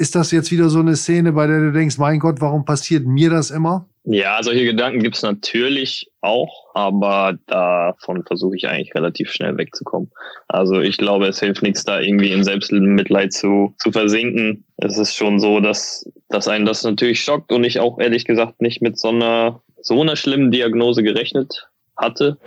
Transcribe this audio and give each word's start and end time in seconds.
Ist 0.00 0.14
das 0.14 0.30
jetzt 0.30 0.52
wieder 0.52 0.68
so 0.68 0.78
eine 0.78 0.94
Szene, 0.94 1.32
bei 1.32 1.48
der 1.48 1.58
du 1.58 1.72
denkst, 1.72 1.98
mein 1.98 2.20
Gott, 2.20 2.40
warum 2.40 2.64
passiert 2.64 3.04
mir 3.04 3.30
das 3.30 3.50
immer? 3.50 3.88
Ja, 4.04 4.40
solche 4.44 4.64
Gedanken 4.64 5.02
gibt's 5.02 5.22
natürlich 5.22 6.08
auch, 6.20 6.66
aber 6.72 7.36
davon 7.48 8.22
versuche 8.24 8.54
ich 8.54 8.68
eigentlich 8.68 8.94
relativ 8.94 9.32
schnell 9.32 9.58
wegzukommen. 9.58 10.12
Also 10.46 10.80
ich 10.80 10.98
glaube, 10.98 11.26
es 11.26 11.40
hilft 11.40 11.64
nichts, 11.64 11.84
da 11.84 11.98
irgendwie 11.98 12.30
in 12.30 12.44
Selbstmitleid 12.44 13.32
zu, 13.32 13.74
zu 13.82 13.90
versinken. 13.90 14.64
Es 14.76 14.98
ist 14.98 15.16
schon 15.16 15.40
so, 15.40 15.58
dass, 15.58 16.08
dass 16.28 16.46
einen 16.46 16.64
das 16.64 16.84
natürlich 16.84 17.20
schockt 17.20 17.50
und 17.50 17.64
ich 17.64 17.80
auch 17.80 17.98
ehrlich 17.98 18.24
gesagt 18.24 18.62
nicht 18.62 18.80
mit 18.80 19.00
so 19.00 19.08
einer, 19.08 19.62
so 19.82 20.00
einer 20.00 20.14
schlimmen 20.14 20.52
Diagnose 20.52 21.02
gerechnet 21.02 21.68
hatte. 21.96 22.38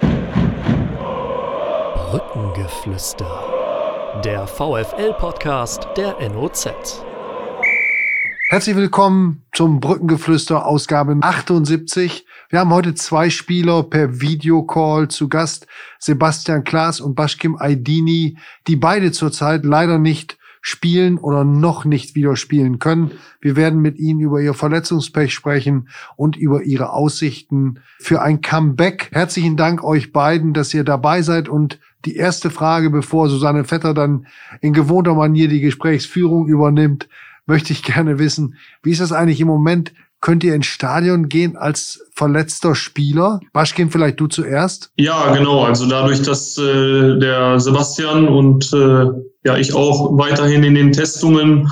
Brückengeflüster. 2.12 4.22
Der 4.24 4.48
VFL-Podcast 4.48 5.90
der 5.98 6.16
NOZ. 6.30 7.11
Herzlich 8.52 8.76
willkommen 8.76 9.44
zum 9.54 9.80
Brückengeflüster 9.80 10.66
Ausgabe 10.66 11.16
78. 11.22 12.26
Wir 12.50 12.60
haben 12.60 12.72
heute 12.72 12.94
zwei 12.96 13.30
Spieler 13.30 13.82
per 13.84 14.20
Videocall 14.20 15.08
zu 15.08 15.30
Gast, 15.30 15.68
Sebastian 16.00 16.66
Klaas 16.66 17.00
und 17.00 17.16
Bashkim 17.16 17.56
Aydini, 17.56 18.38
die 18.68 18.76
beide 18.76 19.14
zurzeit 19.14 19.64
leider 19.64 20.00
nicht 20.00 20.38
spielen 20.60 21.18
oder 21.18 21.46
noch 21.46 21.86
nicht 21.86 22.14
wieder 22.16 22.36
spielen 22.36 22.80
können. 22.80 23.12
Wir 23.40 23.56
werden 23.56 23.80
mit 23.80 23.98
ihnen 23.98 24.20
über 24.20 24.42
ihr 24.42 24.54
Verletzungspech 24.54 25.34
sprechen 25.34 25.88
und 26.18 26.36
über 26.36 26.64
ihre 26.64 26.92
Aussichten 26.92 27.80
für 28.00 28.22
ein 28.22 28.42
Comeback. 28.42 29.12
Herzlichen 29.14 29.56
Dank 29.56 29.82
euch 29.82 30.12
beiden, 30.12 30.54
dass 30.54 30.74
ihr 30.74 30.84
dabei 30.84 31.22
seid 31.22 31.48
und 31.48 31.80
die 32.04 32.18
erste 32.18 32.50
Frage, 32.50 32.90
bevor 32.90 33.30
Susanne 33.30 33.64
Vetter 33.64 33.94
dann 33.94 34.28
in 34.60 34.74
gewohnter 34.74 35.16
Manier 35.16 35.48
die 35.48 35.62
Gesprächsführung 35.62 36.48
übernimmt, 36.48 37.08
möchte 37.46 37.74
ich 37.74 37.84
gerne 37.84 38.20
wissen, 38.20 38.56
wie 38.84 38.92
ist 38.92 39.02
das 39.02 39.12
eigentlich 39.12 39.42
im 39.42 39.48
Moment? 39.48 39.94
Könnt 40.22 40.44
ihr 40.44 40.54
ins 40.54 40.68
Stadion 40.68 41.30
gehen 41.30 41.58
als 41.58 42.08
verletzter 42.14 42.76
Spieler? 42.76 43.40
Baschkin, 43.54 43.90
vielleicht 43.90 44.20
du 44.20 44.28
zuerst? 44.28 44.92
Ja, 44.96 45.34
genau. 45.34 45.64
Also 45.64 45.90
dadurch, 45.90 46.22
dass 46.22 46.60
äh, 46.60 47.18
der 47.18 47.60
Sebastian 47.60 48.28
und 48.28 48.72
äh, 48.72 49.06
ja 49.44 49.58
ich 49.58 49.74
auch 49.74 50.16
weiterhin 50.18 50.64
in 50.64 50.76
den 50.76 50.92
Testungen 50.92 51.72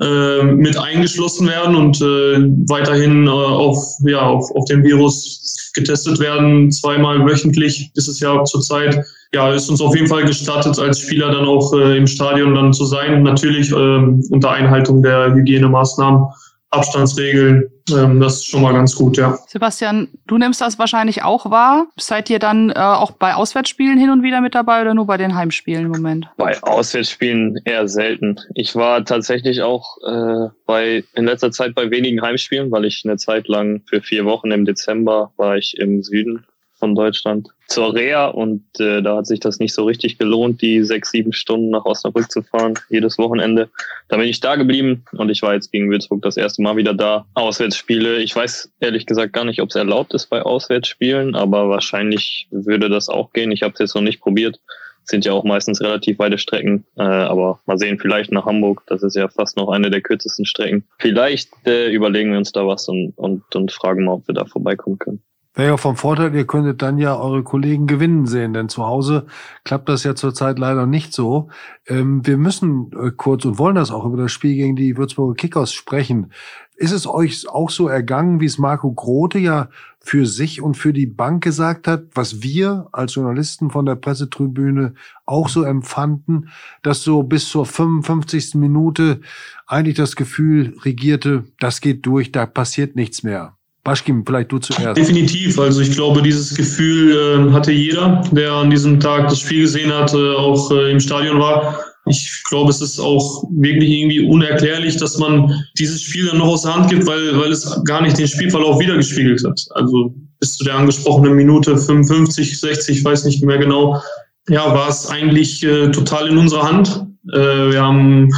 äh, 0.00 0.42
mit 0.42 0.76
eingeschlossen 0.76 1.48
werden 1.48 1.76
und 1.76 2.00
äh, 2.00 2.50
weiterhin 2.68 3.26
äh, 3.26 3.30
auf, 3.30 3.78
ja, 4.04 4.22
auf, 4.22 4.50
auf 4.54 4.64
den 4.64 4.82
Virus 4.82 5.70
getestet 5.74 6.18
werden, 6.20 6.70
zweimal 6.70 7.24
wöchentlich 7.26 7.90
ist 7.94 8.08
es 8.08 8.20
ja 8.20 8.42
zurzeit. 8.44 9.04
Ja, 9.32 9.52
ist 9.52 9.68
uns 9.68 9.80
auf 9.80 9.94
jeden 9.94 10.06
Fall 10.06 10.24
gestattet, 10.24 10.78
als 10.78 11.00
Spieler 11.00 11.32
dann 11.32 11.44
auch 11.46 11.72
äh, 11.74 11.96
im 11.96 12.06
Stadion 12.06 12.54
dann 12.54 12.72
zu 12.72 12.84
sein. 12.84 13.22
Natürlich 13.22 13.70
äh, 13.70 13.74
unter 13.74 14.50
Einhaltung 14.50 15.02
der 15.02 15.34
Hygienemaßnahmen. 15.34 16.26
Abstandsregeln. 16.74 17.70
Ähm, 17.90 18.20
das 18.20 18.36
ist 18.36 18.46
schon 18.46 18.62
mal 18.62 18.72
ganz 18.72 18.94
gut, 18.94 19.16
ja. 19.16 19.38
Sebastian, 19.46 20.08
du 20.26 20.38
nimmst 20.38 20.60
das 20.60 20.78
wahrscheinlich 20.78 21.22
auch 21.22 21.50
wahr. 21.50 21.86
Seid 21.96 22.30
ihr 22.30 22.38
dann 22.38 22.70
äh, 22.70 22.74
auch 22.74 23.10
bei 23.10 23.34
Auswärtsspielen 23.34 23.98
hin 23.98 24.10
und 24.10 24.22
wieder 24.22 24.40
mit 24.40 24.54
dabei 24.54 24.80
oder 24.80 24.94
nur 24.94 25.06
bei 25.06 25.16
den 25.16 25.34
Heimspielen 25.34 25.86
im 25.86 25.92
Moment? 25.92 26.28
Bei 26.36 26.62
Auswärtsspielen 26.62 27.60
eher 27.64 27.88
selten. 27.88 28.40
Ich 28.54 28.74
war 28.74 29.04
tatsächlich 29.04 29.62
auch 29.62 29.98
äh, 30.06 30.48
bei 30.66 31.04
in 31.14 31.26
letzter 31.26 31.50
Zeit 31.50 31.74
bei 31.74 31.90
wenigen 31.90 32.22
Heimspielen, 32.22 32.70
weil 32.70 32.84
ich 32.86 33.02
eine 33.04 33.16
Zeit 33.16 33.48
lang 33.48 33.82
für 33.86 34.00
vier 34.00 34.24
Wochen 34.24 34.50
im 34.50 34.64
Dezember 34.64 35.32
war 35.36 35.56
ich 35.56 35.76
im 35.78 36.02
Süden 36.02 36.46
von 36.84 36.94
Deutschland 36.94 37.48
zur 37.66 37.94
Reha 37.94 38.26
und 38.26 38.62
äh, 38.78 39.00
da 39.00 39.16
hat 39.16 39.26
sich 39.26 39.40
das 39.40 39.58
nicht 39.58 39.72
so 39.72 39.84
richtig 39.86 40.18
gelohnt, 40.18 40.60
die 40.60 40.82
sechs, 40.82 41.12
sieben 41.12 41.32
Stunden 41.32 41.70
nach 41.70 41.86
Osnabrück 41.86 42.30
zu 42.30 42.42
fahren, 42.42 42.74
jedes 42.90 43.16
Wochenende. 43.16 43.70
Da 44.08 44.18
bin 44.18 44.28
ich 44.28 44.40
da 44.40 44.56
geblieben 44.56 45.02
und 45.12 45.30
ich 45.30 45.40
war 45.40 45.54
jetzt 45.54 45.72
gegen 45.72 45.90
Würzburg 45.90 46.20
das 46.20 46.36
erste 46.36 46.60
Mal 46.60 46.76
wieder 46.76 46.92
da. 46.92 47.24
Auswärtsspiele, 47.32 48.18
ich 48.18 48.36
weiß 48.36 48.70
ehrlich 48.80 49.06
gesagt 49.06 49.32
gar 49.32 49.46
nicht, 49.46 49.62
ob 49.62 49.70
es 49.70 49.76
erlaubt 49.76 50.12
ist 50.12 50.26
bei 50.26 50.42
Auswärtsspielen, 50.42 51.34
aber 51.34 51.70
wahrscheinlich 51.70 52.48
würde 52.50 52.90
das 52.90 53.08
auch 53.08 53.32
gehen. 53.32 53.50
Ich 53.50 53.62
habe 53.62 53.72
es 53.72 53.78
jetzt 53.78 53.94
noch 53.94 54.02
nicht 54.02 54.20
probiert. 54.20 54.60
Sind 55.04 55.24
ja 55.24 55.32
auch 55.32 55.44
meistens 55.44 55.80
relativ 55.80 56.18
weite 56.18 56.36
Strecken, 56.36 56.84
äh, 56.98 57.02
aber 57.02 57.60
mal 57.64 57.78
sehen, 57.78 57.98
vielleicht 57.98 58.30
nach 58.30 58.44
Hamburg, 58.44 58.82
das 58.88 59.02
ist 59.02 59.16
ja 59.16 59.28
fast 59.28 59.56
noch 59.56 59.70
eine 59.70 59.90
der 59.90 60.02
kürzesten 60.02 60.44
Strecken. 60.44 60.84
Vielleicht 60.98 61.48
äh, 61.66 61.90
überlegen 61.90 62.32
wir 62.32 62.38
uns 62.38 62.52
da 62.52 62.66
was 62.66 62.88
und, 62.88 63.14
und, 63.16 63.56
und 63.56 63.72
fragen 63.72 64.04
mal, 64.04 64.12
ob 64.12 64.28
wir 64.28 64.34
da 64.34 64.44
vorbeikommen 64.44 64.98
können. 64.98 65.22
Wäre 65.56 65.68
ja 65.68 65.76
vom 65.76 65.94
Vorteil, 65.94 66.34
ihr 66.34 66.48
könntet 66.48 66.82
dann 66.82 66.98
ja 66.98 67.16
eure 67.16 67.44
Kollegen 67.44 67.86
gewinnen 67.86 68.26
sehen, 68.26 68.54
denn 68.54 68.68
zu 68.68 68.84
Hause 68.84 69.26
klappt 69.62 69.88
das 69.88 70.02
ja 70.02 70.16
zurzeit 70.16 70.58
leider 70.58 70.84
nicht 70.84 71.12
so. 71.12 71.48
Ähm, 71.86 72.26
wir 72.26 72.36
müssen 72.38 72.90
äh, 72.92 73.12
kurz 73.16 73.44
und 73.44 73.56
wollen 73.56 73.76
das 73.76 73.92
auch 73.92 74.04
über 74.04 74.16
das 74.16 74.32
Spiel 74.32 74.56
gegen 74.56 74.74
die 74.74 74.96
Würzburger 74.96 75.36
Kickers 75.36 75.72
sprechen. 75.72 76.32
Ist 76.74 76.90
es 76.90 77.06
euch 77.06 77.48
auch 77.48 77.70
so 77.70 77.86
ergangen, 77.86 78.40
wie 78.40 78.46
es 78.46 78.58
Marco 78.58 78.90
Grote 78.92 79.38
ja 79.38 79.68
für 80.00 80.26
sich 80.26 80.60
und 80.60 80.76
für 80.76 80.92
die 80.92 81.06
Bank 81.06 81.44
gesagt 81.44 81.86
hat, 81.86 82.06
was 82.14 82.42
wir 82.42 82.88
als 82.90 83.14
Journalisten 83.14 83.70
von 83.70 83.86
der 83.86 83.94
Pressetribüne 83.94 84.94
auch 85.24 85.48
so 85.48 85.62
empfanden, 85.62 86.48
dass 86.82 87.02
so 87.02 87.22
bis 87.22 87.48
zur 87.48 87.64
55. 87.64 88.56
Minute 88.56 89.20
eigentlich 89.68 89.96
das 89.96 90.16
Gefühl 90.16 90.76
regierte, 90.82 91.44
das 91.60 91.80
geht 91.80 92.04
durch, 92.06 92.32
da 92.32 92.44
passiert 92.44 92.96
nichts 92.96 93.22
mehr. 93.22 93.53
Baschkim, 93.84 94.24
vielleicht 94.26 94.50
du 94.50 94.58
zuerst. 94.58 94.96
Definitiv. 94.96 95.58
Also 95.58 95.82
ich 95.82 95.92
glaube, 95.92 96.22
dieses 96.22 96.54
Gefühl 96.54 97.48
äh, 97.48 97.52
hatte 97.52 97.70
jeder, 97.70 98.22
der 98.32 98.52
an 98.52 98.70
diesem 98.70 98.98
Tag 98.98 99.28
das 99.28 99.40
Spiel 99.40 99.60
gesehen 99.60 99.92
hat, 99.92 100.12
äh, 100.14 100.34
auch 100.34 100.70
äh, 100.70 100.90
im 100.90 100.98
Stadion 100.98 101.38
war. 101.38 101.78
Ich 102.06 102.42
glaube, 102.48 102.70
es 102.70 102.80
ist 102.80 102.98
auch 102.98 103.44
wirklich 103.50 103.90
irgendwie 103.90 104.20
unerklärlich, 104.20 104.96
dass 104.96 105.18
man 105.18 105.64
dieses 105.78 106.02
Spiel 106.02 106.26
dann 106.26 106.38
noch 106.38 106.48
aus 106.48 106.62
der 106.62 106.74
Hand 106.74 106.90
gibt, 106.90 107.06
weil, 107.06 107.38
weil 107.38 107.52
es 107.52 107.80
gar 107.84 108.02
nicht 108.02 108.18
den 108.18 108.26
Spielverlauf 108.26 108.80
wiedergespiegelt 108.80 109.44
hat. 109.46 109.60
Also 109.70 110.14
bis 110.40 110.56
zu 110.56 110.64
der 110.64 110.74
angesprochenen 110.74 111.34
Minute 111.34 111.76
55, 111.76 112.60
60, 112.60 112.98
ich 112.98 113.04
weiß 113.04 113.24
nicht 113.24 113.42
mehr 113.44 113.58
genau, 113.58 114.02
ja, 114.48 114.74
war 114.74 114.88
es 114.88 115.08
eigentlich 115.08 115.62
äh, 115.62 115.90
total 115.90 116.28
in 116.28 116.38
unserer 116.38 116.70
Hand. 116.70 117.06
Äh, 117.32 117.72
wir 117.72 117.82
haben 117.82 118.30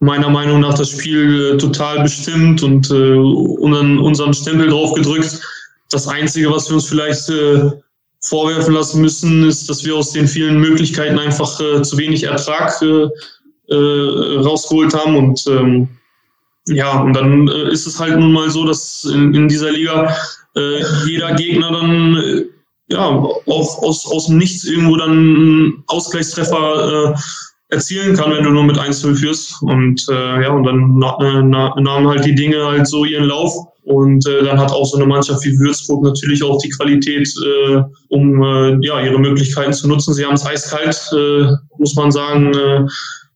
meiner 0.00 0.28
Meinung 0.28 0.60
nach 0.60 0.74
das 0.74 0.90
Spiel 0.90 1.54
äh, 1.54 1.58
total 1.58 2.02
bestimmt 2.02 2.62
und 2.62 2.90
äh, 2.90 3.14
unseren, 3.14 4.32
Stempel 4.34 4.68
drauf 4.68 4.94
gedrückt. 4.94 5.40
Das 5.90 6.06
Einzige, 6.06 6.50
was 6.50 6.68
wir 6.68 6.74
uns 6.74 6.88
vielleicht 6.88 7.28
äh, 7.30 7.70
vorwerfen 8.20 8.74
lassen 8.74 9.00
müssen, 9.00 9.48
ist, 9.48 9.68
dass 9.68 9.84
wir 9.84 9.96
aus 9.96 10.12
den 10.12 10.28
vielen 10.28 10.60
Möglichkeiten 10.60 11.18
einfach 11.18 11.56
zu 11.82 11.96
wenig 11.96 12.24
Ertrag 12.24 12.82
rausgeholt 13.70 14.92
haben. 14.92 15.16
Und 15.16 15.46
ähm, 15.46 15.88
ja, 16.66 17.00
und 17.00 17.12
dann 17.12 17.46
ist 17.46 17.86
es 17.86 18.00
halt 18.00 18.18
nun 18.18 18.32
mal 18.32 18.50
so, 18.50 18.66
dass 18.66 19.04
in, 19.04 19.46
dieser 19.46 19.70
Liga 19.70 20.12
jeder 21.06 21.34
Gegner 21.34 21.70
dann 21.70 22.48
ja 22.88 23.04
auch 23.06 23.82
aus, 23.82 24.06
aus 24.06 24.26
dem 24.26 24.38
Nichts 24.38 24.64
irgendwo 24.64 24.96
dann 24.96 25.10
einen 25.10 25.84
Ausgleichstreffer 25.86 27.14
äh, 27.14 27.18
erzielen 27.70 28.16
kann, 28.16 28.32
wenn 28.32 28.44
du 28.44 28.50
nur 28.50 28.64
mit 28.64 28.78
1-0 28.78 29.14
führst. 29.14 29.62
Und 29.62 30.06
äh, 30.08 30.42
ja, 30.42 30.50
und 30.50 30.64
dann 30.64 30.98
na, 30.98 31.16
äh, 31.20 31.42
na, 31.42 31.74
nahmen 31.80 32.08
halt 32.08 32.24
die 32.24 32.34
Dinge 32.34 32.64
halt 32.64 32.86
so 32.86 33.04
ihren 33.04 33.24
Lauf. 33.24 33.52
Und 33.84 34.26
äh, 34.26 34.44
dann 34.44 34.58
hat 34.58 34.70
auch 34.70 34.84
so 34.84 34.96
eine 34.96 35.06
Mannschaft 35.06 35.44
wie 35.44 35.58
Würzburg 35.58 36.04
natürlich 36.04 36.42
auch 36.42 36.60
die 36.60 36.68
Qualität, 36.70 37.28
äh, 37.46 37.82
um 38.08 38.42
äh, 38.42 38.76
ja, 38.86 39.00
ihre 39.00 39.18
Möglichkeiten 39.18 39.72
zu 39.72 39.88
nutzen. 39.88 40.12
Sie 40.12 40.24
haben 40.24 40.34
es 40.34 40.44
eiskalt, 40.44 40.98
äh, 41.12 41.52
muss 41.78 41.94
man 41.94 42.10
sagen, 42.10 42.52
äh, 42.54 42.86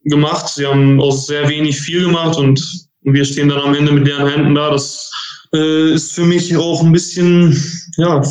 gemacht. 0.05 0.49
Sie 0.49 0.67
haben 0.67 1.01
aus 1.01 1.27
sehr 1.27 1.49
wenig 1.49 1.81
viel 1.81 2.05
gemacht 2.05 2.37
und 2.37 2.63
wir 3.03 3.25
stehen 3.25 3.49
dann 3.49 3.61
am 3.61 3.75
Ende 3.75 3.93
mit 3.93 4.07
deren 4.07 4.29
Händen 4.29 4.55
da. 4.55 4.71
Das 4.71 5.11
äh, 5.55 5.93
ist 5.93 6.13
für 6.13 6.25
mich 6.25 6.55
auch 6.57 6.83
ein 6.83 6.93
bisschen 6.93 7.57
ja, 7.97 8.23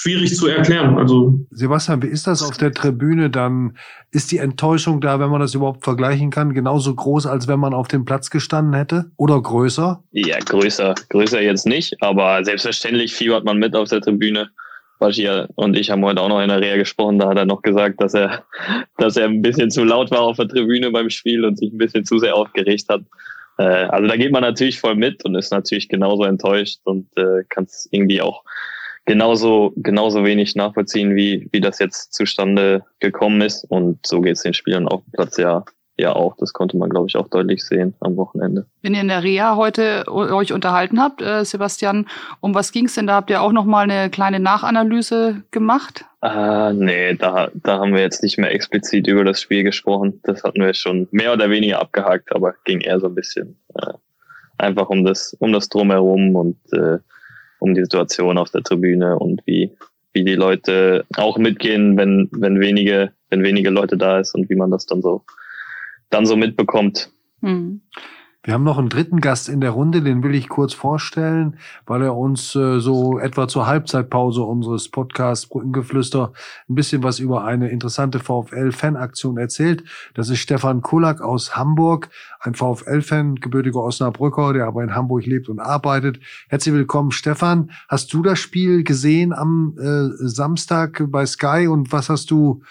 schwierig 0.00 0.34
zu 0.34 0.46
erklären. 0.46 0.96
Also 0.96 1.38
Sebastian, 1.50 2.02
wie 2.02 2.06
ist 2.06 2.26
das 2.26 2.42
auf 2.42 2.56
der 2.56 2.72
Tribüne? 2.72 3.28
Dann 3.28 3.76
ist 4.10 4.32
die 4.32 4.38
Enttäuschung 4.38 5.00
da, 5.00 5.20
wenn 5.20 5.28
man 5.28 5.40
das 5.40 5.54
überhaupt 5.54 5.84
vergleichen 5.84 6.30
kann, 6.30 6.54
genauso 6.54 6.94
groß, 6.94 7.26
als 7.26 7.48
wenn 7.48 7.60
man 7.60 7.74
auf 7.74 7.88
dem 7.88 8.04
Platz 8.04 8.30
gestanden 8.30 8.74
hätte? 8.74 9.10
Oder 9.16 9.40
größer? 9.40 10.02
Ja, 10.12 10.38
größer. 10.38 10.94
Größer 11.10 11.42
jetzt 11.42 11.66
nicht, 11.66 12.02
aber 12.02 12.42
selbstverständlich 12.44 13.14
fiebert 13.14 13.44
man 13.44 13.58
mit 13.58 13.76
auf 13.76 13.88
der 13.88 14.00
Tribüne. 14.00 14.50
Bashir 14.98 15.48
und 15.54 15.78
ich 15.78 15.90
haben 15.90 16.04
heute 16.04 16.20
auch 16.20 16.28
noch 16.28 16.42
in 16.42 16.48
der 16.48 16.60
Reha 16.60 16.76
gesprochen, 16.76 17.18
da 17.18 17.28
hat 17.28 17.38
er 17.38 17.46
noch 17.46 17.62
gesagt, 17.62 18.02
dass 18.02 18.12
er, 18.12 18.44
dass 18.98 19.16
er 19.16 19.24
ein 19.28 19.40
bisschen 19.40 19.70
zu 19.70 19.82
laut 19.82 20.10
war 20.10 20.20
auf 20.20 20.36
der 20.36 20.46
Tribüne 20.46 20.90
beim 20.90 21.08
Spiel 21.08 21.42
und 21.46 21.58
sich 21.58 21.72
ein 21.72 21.78
bisschen 21.78 22.04
zu 22.04 22.18
sehr 22.18 22.36
aufgeregt 22.36 22.84
hat. 22.90 23.00
Äh, 23.56 23.62
also 23.62 24.06
da 24.06 24.16
geht 24.16 24.30
man 24.30 24.42
natürlich 24.42 24.78
voll 24.78 24.96
mit 24.96 25.24
und 25.24 25.34
ist 25.36 25.52
natürlich 25.52 25.88
genauso 25.88 26.24
enttäuscht 26.24 26.80
und 26.84 27.08
äh, 27.16 27.44
kann 27.48 27.64
es 27.64 27.88
irgendwie 27.90 28.20
auch 28.20 28.44
genauso, 29.06 29.72
genauso 29.76 30.24
wenig 30.24 30.54
nachvollziehen, 30.54 31.14
wie, 31.14 31.48
wie 31.52 31.60
das 31.60 31.78
jetzt 31.78 32.12
zustande 32.14 32.84
gekommen 33.00 33.40
ist. 33.40 33.64
Und 33.64 34.06
so 34.06 34.20
geht 34.20 34.36
es 34.36 34.42
den 34.42 34.54
Spielern 34.54 34.88
auf 34.88 35.02
dem 35.02 35.12
Platz 35.12 35.36
ja, 35.36 35.64
ja 35.96 36.12
auch. 36.14 36.36
Das 36.36 36.52
konnte 36.52 36.76
man, 36.76 36.90
glaube 36.90 37.08
ich, 37.08 37.16
auch 37.16 37.28
deutlich 37.28 37.64
sehen 37.64 37.94
am 38.00 38.16
Wochenende. 38.16 38.66
Wenn 38.82 38.94
ihr 38.94 39.00
in 39.00 39.08
der 39.08 39.22
Reha 39.22 39.56
heute 39.56 40.04
euch 40.08 40.52
unterhalten 40.52 41.00
habt, 41.00 41.22
äh, 41.22 41.44
Sebastian, 41.44 42.06
um 42.40 42.54
was 42.54 42.72
ging 42.72 42.86
es 42.86 42.94
denn? 42.94 43.06
Da 43.06 43.14
habt 43.14 43.30
ihr 43.30 43.42
auch 43.42 43.52
noch 43.52 43.64
mal 43.64 43.88
eine 43.88 44.10
kleine 44.10 44.40
Nachanalyse 44.40 45.42
gemacht? 45.50 46.04
Äh, 46.22 46.72
nee, 46.74 47.14
da, 47.14 47.50
da 47.54 47.78
haben 47.78 47.94
wir 47.94 48.02
jetzt 48.02 48.22
nicht 48.22 48.38
mehr 48.38 48.52
explizit 48.52 49.06
über 49.06 49.24
das 49.24 49.40
Spiel 49.40 49.64
gesprochen. 49.64 50.20
Das 50.24 50.44
hatten 50.44 50.60
wir 50.60 50.74
schon 50.74 51.08
mehr 51.10 51.32
oder 51.32 51.48
weniger 51.50 51.80
abgehakt, 51.80 52.34
aber 52.34 52.54
ging 52.64 52.80
eher 52.80 53.00
so 53.00 53.06
ein 53.06 53.14
bisschen 53.14 53.58
äh, 53.74 53.92
einfach 54.58 54.88
um 54.90 55.04
das, 55.04 55.34
um 55.40 55.52
das 55.52 55.68
drumherum 55.68 56.36
und 56.36 56.58
äh, 56.72 56.98
um 57.60 57.74
die 57.74 57.82
Situation 57.82 58.38
auf 58.38 58.50
der 58.50 58.62
Tribüne 58.62 59.18
und 59.18 59.42
wie, 59.46 59.70
wie 60.12 60.24
die 60.24 60.34
Leute 60.34 61.04
auch 61.16 61.38
mitgehen, 61.38 61.96
wenn, 61.96 62.28
wenn 62.32 62.58
wenige, 62.58 63.12
wenn 63.28 63.44
wenige 63.44 63.70
Leute 63.70 63.96
da 63.96 64.18
ist 64.18 64.34
und 64.34 64.50
wie 64.50 64.56
man 64.56 64.70
das 64.70 64.86
dann 64.86 65.02
so, 65.02 65.24
dann 66.10 66.26
so 66.26 66.36
mitbekommt. 66.36 67.10
Hm. 67.40 67.82
Wir 68.42 68.54
haben 68.54 68.64
noch 68.64 68.78
einen 68.78 68.88
dritten 68.88 69.20
Gast 69.20 69.50
in 69.50 69.60
der 69.60 69.72
Runde, 69.72 70.00
den 70.00 70.22
will 70.22 70.34
ich 70.34 70.48
kurz 70.48 70.72
vorstellen, 70.72 71.58
weil 71.84 72.00
er 72.00 72.16
uns 72.16 72.54
äh, 72.54 72.80
so 72.80 73.18
etwa 73.18 73.46
zur 73.48 73.66
Halbzeitpause 73.66 74.40
unseres 74.40 74.88
Podcasts 74.88 75.46
Brückengeflüster 75.46 76.32
ein 76.66 76.74
bisschen 76.74 77.02
was 77.02 77.18
über 77.18 77.44
eine 77.44 77.68
interessante 77.68 78.18
VfL-Fanaktion 78.18 79.36
erzählt. 79.36 79.84
Das 80.14 80.30
ist 80.30 80.38
Stefan 80.38 80.80
Kulak 80.80 81.20
aus 81.20 81.54
Hamburg, 81.54 82.08
ein 82.40 82.54
VfL-Fan, 82.54 83.34
gebürtiger 83.34 83.82
Osnabrücker, 83.82 84.54
der 84.54 84.66
aber 84.66 84.82
in 84.84 84.94
Hamburg 84.94 85.26
lebt 85.26 85.50
und 85.50 85.60
arbeitet. 85.60 86.18
Herzlich 86.48 86.74
willkommen, 86.74 87.10
Stefan. 87.10 87.70
Hast 87.90 88.10
du 88.14 88.22
das 88.22 88.38
Spiel 88.38 88.84
gesehen 88.84 89.34
am 89.34 89.76
äh, 89.78 90.16
Samstag 90.26 91.04
bei 91.08 91.26
Sky 91.26 91.68
und 91.68 91.92
was 91.92 92.08
hast 92.08 92.30
du 92.30 92.62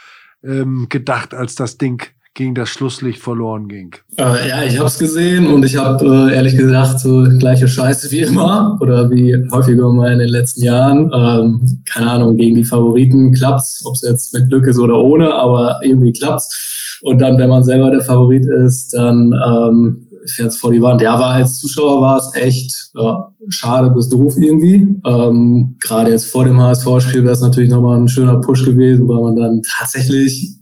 ähm, 0.44 0.88
gedacht, 0.90 1.36
als 1.36 1.54
das 1.54 1.78
Ding 1.78 2.08
gegen 2.40 2.56
das 2.56 2.70
Schlusslicht 2.70 3.22
verloren 3.22 3.68
ging. 3.68 3.94
Äh, 4.18 4.48
ja, 4.48 4.64
ich 4.64 4.78
habe 4.78 4.88
es 4.88 4.98
gesehen 4.98 5.48
und 5.48 5.66
ich 5.66 5.76
habe 5.76 6.30
äh, 6.32 6.36
ehrlich 6.36 6.56
gesagt 6.56 7.02
so 7.02 7.24
gleiche 7.38 7.68
Scheiße 7.68 8.10
wie 8.12 8.20
immer 8.20 8.78
oder 8.80 9.12
wie 9.12 9.36
häufiger 9.52 9.92
mal 9.92 10.14
in 10.14 10.20
den 10.20 10.30
letzten 10.30 10.64
Jahren. 10.64 11.12
Ähm, 11.14 11.84
keine 11.84 12.12
Ahnung, 12.12 12.38
gegen 12.38 12.56
die 12.56 12.64
Favoriten 12.64 13.34
klappt's, 13.34 13.82
ob 13.86 13.96
es 13.96 14.04
jetzt 14.04 14.34
mit 14.34 14.48
Glück 14.48 14.68
ist 14.68 14.80
oder 14.80 14.98
ohne, 15.00 15.34
aber 15.34 15.82
irgendwie 15.84 16.14
klappt's. 16.14 17.00
Und 17.02 17.20
dann, 17.20 17.38
wenn 17.38 17.50
man 17.50 17.66
selber 17.66 17.92
der 17.92 18.04
Favorit 18.04 18.46
ist, 18.46 18.94
dann 18.94 19.34
ähm, 19.46 20.08
fährt's 20.26 20.56
vor 20.56 20.72
die 20.72 20.82
Wand. 20.82 21.02
Ja, 21.02 21.16
aber 21.16 21.26
als 21.26 21.60
Zuschauer 21.60 22.02
war 22.02 22.20
es 22.20 22.32
echt 22.36 22.92
ja, 22.96 23.34
schade 23.50 23.90
bis 23.90 24.08
doof 24.08 24.36
irgendwie. 24.38 24.88
Ähm, 25.06 25.76
Gerade 25.82 26.12
jetzt 26.12 26.32
vor 26.32 26.46
dem 26.46 26.62
HSV-Spiel 26.62 27.24
wäre 27.24 27.34
es 27.34 27.42
natürlich 27.42 27.70
nochmal 27.70 28.00
ein 28.00 28.08
schöner 28.08 28.40
Push 28.40 28.64
gewesen, 28.64 29.10
weil 29.10 29.22
man 29.22 29.36
dann 29.36 29.62
tatsächlich 29.78 30.59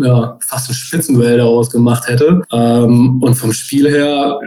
ja, 0.00 0.38
fast 0.40 0.70
ein 0.70 0.74
Spitzenduell 0.74 1.38
daraus 1.38 1.70
gemacht 1.70 2.08
hätte. 2.08 2.42
Ähm, 2.52 3.22
und 3.22 3.34
vom 3.34 3.52
Spiel 3.52 3.88
her 3.88 4.38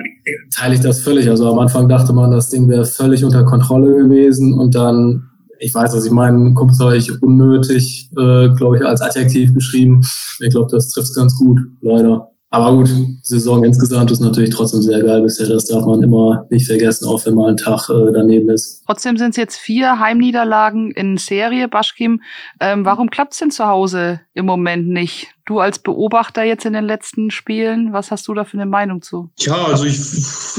teile 0.55 0.75
ich 0.75 0.81
das 0.81 1.01
völlig. 1.01 1.29
Also 1.29 1.51
am 1.51 1.59
Anfang 1.59 1.89
dachte 1.89 2.13
man, 2.13 2.31
das 2.31 2.49
Ding 2.49 2.67
wäre 2.69 2.85
völlig 2.85 3.23
unter 3.23 3.43
Kontrolle 3.43 3.95
gewesen 3.95 4.53
und 4.53 4.75
dann 4.75 5.25
ich 5.59 5.75
weiß, 5.75 5.91
dass 5.91 6.05
ich 6.05 6.11
meinen 6.11 6.55
Kumpel 6.55 6.77
habe 6.79 6.97
ich 6.97 7.21
unnötig, 7.21 8.09
äh, 8.13 8.49
glaube 8.55 8.77
ich, 8.77 8.85
als 8.85 9.01
Adjektiv 9.01 9.53
beschrieben. 9.53 10.01
Ich 10.39 10.51
glaube, 10.51 10.69
das 10.71 10.89
trifft 10.89 11.13
ganz 11.15 11.37
gut, 11.37 11.59
leider. 11.81 12.31
Aber 12.51 12.73
gut, 12.73 12.89
Saison 13.21 13.63
insgesamt 13.63 14.09
ist 14.09 14.21
natürlich 14.21 14.49
trotzdem 14.49 14.81
sehr 14.81 15.03
geil 15.03 15.21
bisher. 15.21 15.47
Das 15.47 15.65
darf 15.65 15.85
man 15.85 16.01
immer 16.01 16.47
nicht 16.49 16.65
vergessen, 16.65 17.07
auch 17.07 17.23
wenn 17.25 17.35
mal 17.35 17.51
ein 17.51 17.57
Tag 17.57 17.89
äh, 17.89 18.11
daneben 18.11 18.49
ist. 18.49 18.83
Trotzdem 18.87 19.17
sind 19.17 19.31
es 19.31 19.37
jetzt 19.37 19.57
vier 19.57 19.99
Heimniederlagen 19.99 20.89
in 20.91 21.17
Serie, 21.17 21.67
Baschkim. 21.67 22.21
Ähm, 22.59 22.85
warum 22.85 23.11
klappt's 23.11 23.37
denn 23.37 23.51
zu 23.51 23.67
Hause 23.67 24.21
im 24.33 24.47
Moment 24.47 24.87
nicht? 24.87 25.27
Du 25.49 25.59
als 25.59 25.79
Beobachter 25.79 26.43
jetzt 26.43 26.67
in 26.67 26.73
den 26.73 26.85
letzten 26.85 27.31
Spielen, 27.31 27.91
was 27.91 28.11
hast 28.11 28.27
du 28.27 28.35
da 28.35 28.45
für 28.45 28.53
eine 28.53 28.67
Meinung 28.67 29.01
zu? 29.01 29.31
Ja, 29.39 29.65
also 29.65 29.83
ich, 29.85 29.97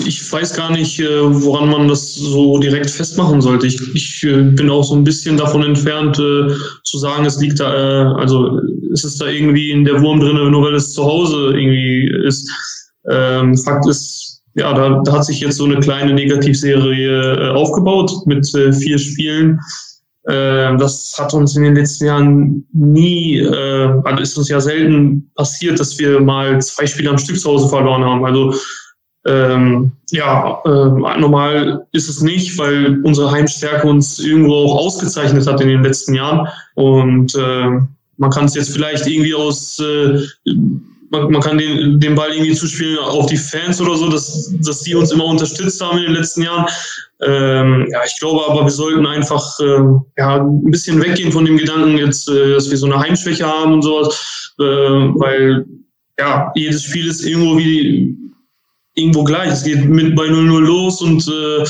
ich 0.04 0.32
weiß 0.32 0.56
gar 0.56 0.72
nicht, 0.72 0.98
äh, 0.98 1.06
woran 1.22 1.70
man 1.70 1.86
das 1.86 2.16
so 2.16 2.58
direkt 2.58 2.90
festmachen 2.90 3.40
sollte. 3.40 3.68
Ich, 3.68 3.80
ich 3.94 4.24
äh, 4.24 4.42
bin 4.42 4.68
auch 4.68 4.82
so 4.82 4.96
ein 4.96 5.04
bisschen 5.04 5.36
davon 5.36 5.62
entfernt, 5.62 6.18
äh, 6.18 6.52
zu 6.82 6.98
sagen, 6.98 7.24
es 7.24 7.40
liegt 7.40 7.60
da, 7.60 8.14
also 8.14 8.58
ist 8.90 9.04
es 9.04 9.16
da 9.16 9.26
irgendwie 9.26 9.70
in 9.70 9.84
der 9.84 10.02
Wurm 10.02 10.18
drin, 10.18 10.50
nur 10.50 10.64
weil 10.64 10.74
es 10.74 10.92
zu 10.92 11.04
Hause 11.04 11.52
irgendwie 11.54 12.12
ist. 12.26 12.50
Ähm, 13.08 13.56
Fakt 13.56 13.86
ist, 13.86 14.42
ja, 14.56 14.74
da, 14.74 15.02
da 15.04 15.12
hat 15.12 15.24
sich 15.24 15.38
jetzt 15.38 15.58
so 15.58 15.66
eine 15.66 15.78
kleine 15.78 16.14
Negativserie 16.14 17.54
aufgebaut 17.54 18.10
mit 18.26 18.44
vier 18.44 18.98
Spielen. 18.98 19.60
Äh, 20.30 20.76
das 20.76 21.16
hat 21.18 21.34
uns 21.34 21.56
in 21.56 21.64
den 21.64 21.74
letzten 21.74 22.06
Jahren 22.06 22.66
nie, 22.72 23.38
äh, 23.38 24.00
also 24.04 24.22
ist 24.22 24.38
uns 24.38 24.48
ja 24.48 24.60
selten 24.60 25.30
passiert, 25.34 25.80
dass 25.80 25.98
wir 25.98 26.20
mal 26.20 26.60
zwei 26.60 26.86
Spiele 26.86 27.10
am 27.10 27.18
Stück 27.18 27.38
zu 27.38 27.50
Hause 27.50 27.68
verloren 27.68 28.04
haben. 28.04 28.24
Also 28.24 28.54
ähm, 29.26 29.92
ja, 30.10 30.60
äh, 30.64 31.18
normal 31.18 31.86
ist 31.92 32.08
es 32.08 32.22
nicht, 32.22 32.56
weil 32.58 33.02
unsere 33.02 33.30
Heimstärke 33.30 33.86
uns 33.86 34.18
irgendwo 34.18 34.54
auch 34.54 34.78
ausgezeichnet 34.78 35.46
hat 35.46 35.60
in 35.60 35.68
den 35.68 35.82
letzten 35.82 36.14
Jahren. 36.14 36.48
Und 36.74 37.34
äh, 37.34 37.80
man 38.16 38.30
kann 38.30 38.44
es 38.44 38.54
jetzt 38.54 38.72
vielleicht 38.72 39.06
irgendwie 39.06 39.34
aus, 39.34 39.78
äh, 39.80 40.20
man, 41.10 41.30
man 41.30 41.40
kann 41.42 41.58
den, 41.58 42.00
den 42.00 42.14
Ball 42.14 42.32
irgendwie 42.32 42.54
zuspielen 42.54 42.98
auf 42.98 43.26
die 43.26 43.36
Fans 43.36 43.80
oder 43.80 43.96
so, 43.96 44.08
dass, 44.08 44.52
dass 44.60 44.82
die 44.82 44.94
uns 44.94 45.10
immer 45.12 45.26
unterstützt 45.26 45.80
haben 45.80 45.98
in 45.98 46.04
den 46.04 46.14
letzten 46.14 46.42
Jahren. 46.42 46.66
Ähm, 47.22 47.86
ja, 47.90 48.00
ich 48.06 48.18
glaube 48.18 48.44
aber, 48.48 48.62
wir 48.62 48.70
sollten 48.70 49.06
einfach 49.06 49.58
äh, 49.60 49.80
ja, 50.16 50.36
ein 50.36 50.70
bisschen 50.70 51.02
weggehen 51.02 51.32
von 51.32 51.44
dem 51.44 51.58
Gedanken 51.58 51.98
jetzt, 51.98 52.28
äh, 52.28 52.54
dass 52.54 52.70
wir 52.70 52.78
so 52.78 52.86
eine 52.86 52.98
Heimschwäche 52.98 53.46
haben 53.46 53.74
und 53.74 53.82
sowas, 53.82 54.54
äh, 54.58 54.62
weil 54.62 55.66
ja, 56.18 56.50
jedes 56.54 56.84
Spiel 56.84 57.08
ist 57.08 57.24
irgendwo 57.24 57.58
wie 57.58 58.16
irgendwo 58.94 59.24
gleich. 59.24 59.50
Es 59.50 59.64
geht 59.64 59.84
mit 59.84 60.14
bei 60.16 60.24
0-0 60.24 60.60
los 60.60 61.02
und 61.02 61.26
äh, 61.28 61.64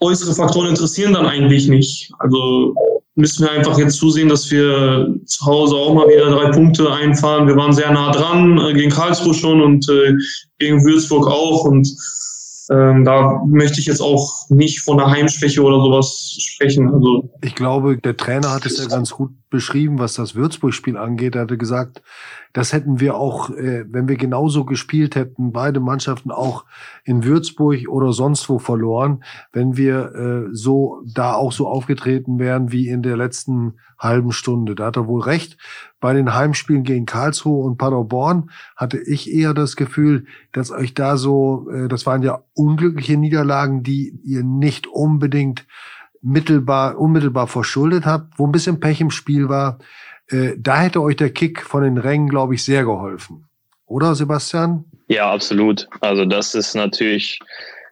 äußere 0.00 0.34
Faktoren 0.34 0.68
interessieren 0.68 1.14
dann 1.14 1.26
eigentlich 1.26 1.68
nicht. 1.68 2.12
Also 2.18 2.74
müssen 3.16 3.44
wir 3.44 3.52
einfach 3.52 3.78
jetzt 3.78 3.96
zusehen, 3.96 4.28
dass 4.28 4.50
wir 4.50 5.14
zu 5.24 5.46
Hause 5.46 5.74
auch 5.74 5.94
mal 5.94 6.06
wieder 6.06 6.30
drei 6.30 6.50
Punkte 6.50 6.92
einfahren. 6.92 7.48
Wir 7.48 7.56
waren 7.56 7.72
sehr 7.72 7.90
nah 7.90 8.12
dran, 8.12 8.58
äh, 8.58 8.74
gegen 8.74 8.90
Karlsruhe 8.90 9.34
schon 9.34 9.60
und 9.60 9.88
äh, 9.88 10.12
gegen 10.58 10.84
Würzburg 10.84 11.26
auch 11.26 11.64
und 11.64 11.88
ähm, 12.68 13.04
da 13.04 13.42
möchte 13.46 13.80
ich 13.80 13.86
jetzt 13.86 14.00
auch 14.00 14.50
nicht 14.50 14.80
von 14.80 15.00
einer 15.00 15.10
Heimschwäche 15.10 15.62
oder 15.62 15.80
sowas 15.80 16.36
sprechen. 16.40 16.92
Also 16.92 17.30
ich 17.42 17.54
glaube, 17.54 17.96
der 17.96 18.16
Trainer 18.16 18.52
hat 18.52 18.66
es 18.66 18.78
ja 18.78 18.86
ganz 18.86 19.12
gut 19.12 19.30
beschrieben, 19.50 19.98
was 19.98 20.14
das 20.14 20.34
Würzburg-Spiel 20.34 20.96
angeht. 20.96 21.36
Er 21.36 21.42
hatte 21.42 21.56
gesagt, 21.56 22.02
das 22.56 22.72
hätten 22.72 23.00
wir 23.00 23.16
auch, 23.16 23.50
äh, 23.50 23.84
wenn 23.86 24.08
wir 24.08 24.16
genauso 24.16 24.64
gespielt 24.64 25.14
hätten, 25.14 25.52
beide 25.52 25.78
Mannschaften 25.78 26.30
auch 26.30 26.64
in 27.04 27.22
Würzburg 27.22 27.86
oder 27.86 28.14
sonst 28.14 28.48
wo 28.48 28.58
verloren, 28.58 29.22
wenn 29.52 29.76
wir 29.76 30.14
äh, 30.14 30.48
so 30.52 31.02
da 31.04 31.34
auch 31.34 31.52
so 31.52 31.68
aufgetreten 31.68 32.38
wären 32.38 32.72
wie 32.72 32.88
in 32.88 33.02
der 33.02 33.18
letzten 33.18 33.74
halben 33.98 34.32
Stunde. 34.32 34.74
Da 34.74 34.86
hat 34.86 34.96
er 34.96 35.06
wohl 35.06 35.20
recht. 35.20 35.58
Bei 36.00 36.14
den 36.14 36.32
Heimspielen 36.32 36.82
gegen 36.82 37.04
Karlsruhe 37.04 37.62
und 37.62 37.76
Paderborn 37.76 38.48
hatte 38.74 38.96
ich 38.96 39.30
eher 39.30 39.52
das 39.52 39.76
Gefühl, 39.76 40.24
dass 40.52 40.70
euch 40.70 40.94
da 40.94 41.18
so, 41.18 41.68
äh, 41.70 41.88
das 41.88 42.06
waren 42.06 42.22
ja 42.22 42.42
unglückliche 42.54 43.18
Niederlagen, 43.18 43.82
die 43.82 44.18
ihr 44.24 44.42
nicht 44.42 44.86
unbedingt 44.86 45.66
mittelbar, 46.22 46.96
unmittelbar 46.96 47.48
verschuldet 47.48 48.06
habt, 48.06 48.38
wo 48.38 48.46
ein 48.46 48.52
bisschen 48.52 48.80
Pech 48.80 49.02
im 49.02 49.10
Spiel 49.10 49.50
war. 49.50 49.78
Äh, 50.28 50.54
da 50.56 50.80
hätte 50.80 51.02
euch 51.02 51.16
der 51.16 51.30
Kick 51.30 51.62
von 51.62 51.82
den 51.82 51.98
Rängen, 51.98 52.28
glaube 52.28 52.54
ich, 52.54 52.64
sehr 52.64 52.84
geholfen. 52.84 53.44
Oder, 53.86 54.14
Sebastian? 54.14 54.84
Ja, 55.08 55.30
absolut. 55.30 55.88
Also 56.00 56.24
das 56.24 56.54
ist 56.54 56.74
natürlich, 56.74 57.38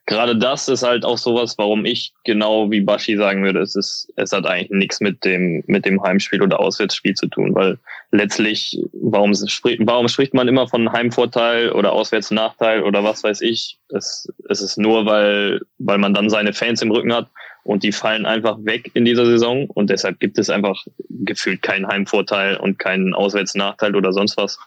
gerade 0.06 0.36
das 0.36 0.68
ist 0.68 0.82
halt 0.82 1.04
auch 1.04 1.18
sowas, 1.18 1.56
warum 1.56 1.84
ich 1.84 2.12
genau 2.24 2.68
wie 2.72 2.80
Bashi 2.80 3.16
sagen 3.16 3.44
würde, 3.44 3.60
es 3.60 3.76
ist, 3.76 4.12
es 4.16 4.32
hat 4.32 4.46
eigentlich 4.46 4.70
nichts 4.70 5.00
mit 5.00 5.24
dem, 5.24 5.62
mit 5.68 5.84
dem 5.84 6.02
Heimspiel 6.02 6.42
oder 6.42 6.58
Auswärtsspiel 6.58 7.14
zu 7.14 7.28
tun, 7.28 7.54
weil 7.54 7.78
letztlich, 8.10 8.80
warum, 8.92 9.32
warum 9.32 10.08
spricht 10.08 10.34
man 10.34 10.48
immer 10.48 10.66
von 10.66 10.90
Heimvorteil 10.90 11.70
oder 11.70 11.92
Auswärtsnachteil 11.92 12.82
oder 12.82 13.04
was 13.04 13.22
weiß 13.22 13.40
ich? 13.42 13.78
Es, 13.90 14.28
es 14.48 14.60
ist 14.60 14.76
nur, 14.76 15.06
weil, 15.06 15.60
weil 15.78 15.98
man 15.98 16.14
dann 16.14 16.28
seine 16.28 16.52
Fans 16.52 16.82
im 16.82 16.90
Rücken 16.90 17.12
hat 17.12 17.28
und 17.64 17.82
die 17.82 17.92
fallen 17.92 18.26
einfach 18.26 18.58
weg 18.62 18.90
in 18.94 19.04
dieser 19.04 19.26
Saison 19.26 19.66
und 19.68 19.90
deshalb 19.90 20.20
gibt 20.20 20.38
es 20.38 20.50
einfach 20.50 20.84
gefühlt 21.10 21.62
keinen 21.62 21.88
Heimvorteil 21.88 22.56
und 22.58 22.78
keinen 22.78 23.14
Auswärtsnachteil 23.14 23.96
oder 23.96 24.12
sonst 24.12 24.36
was. 24.36 24.58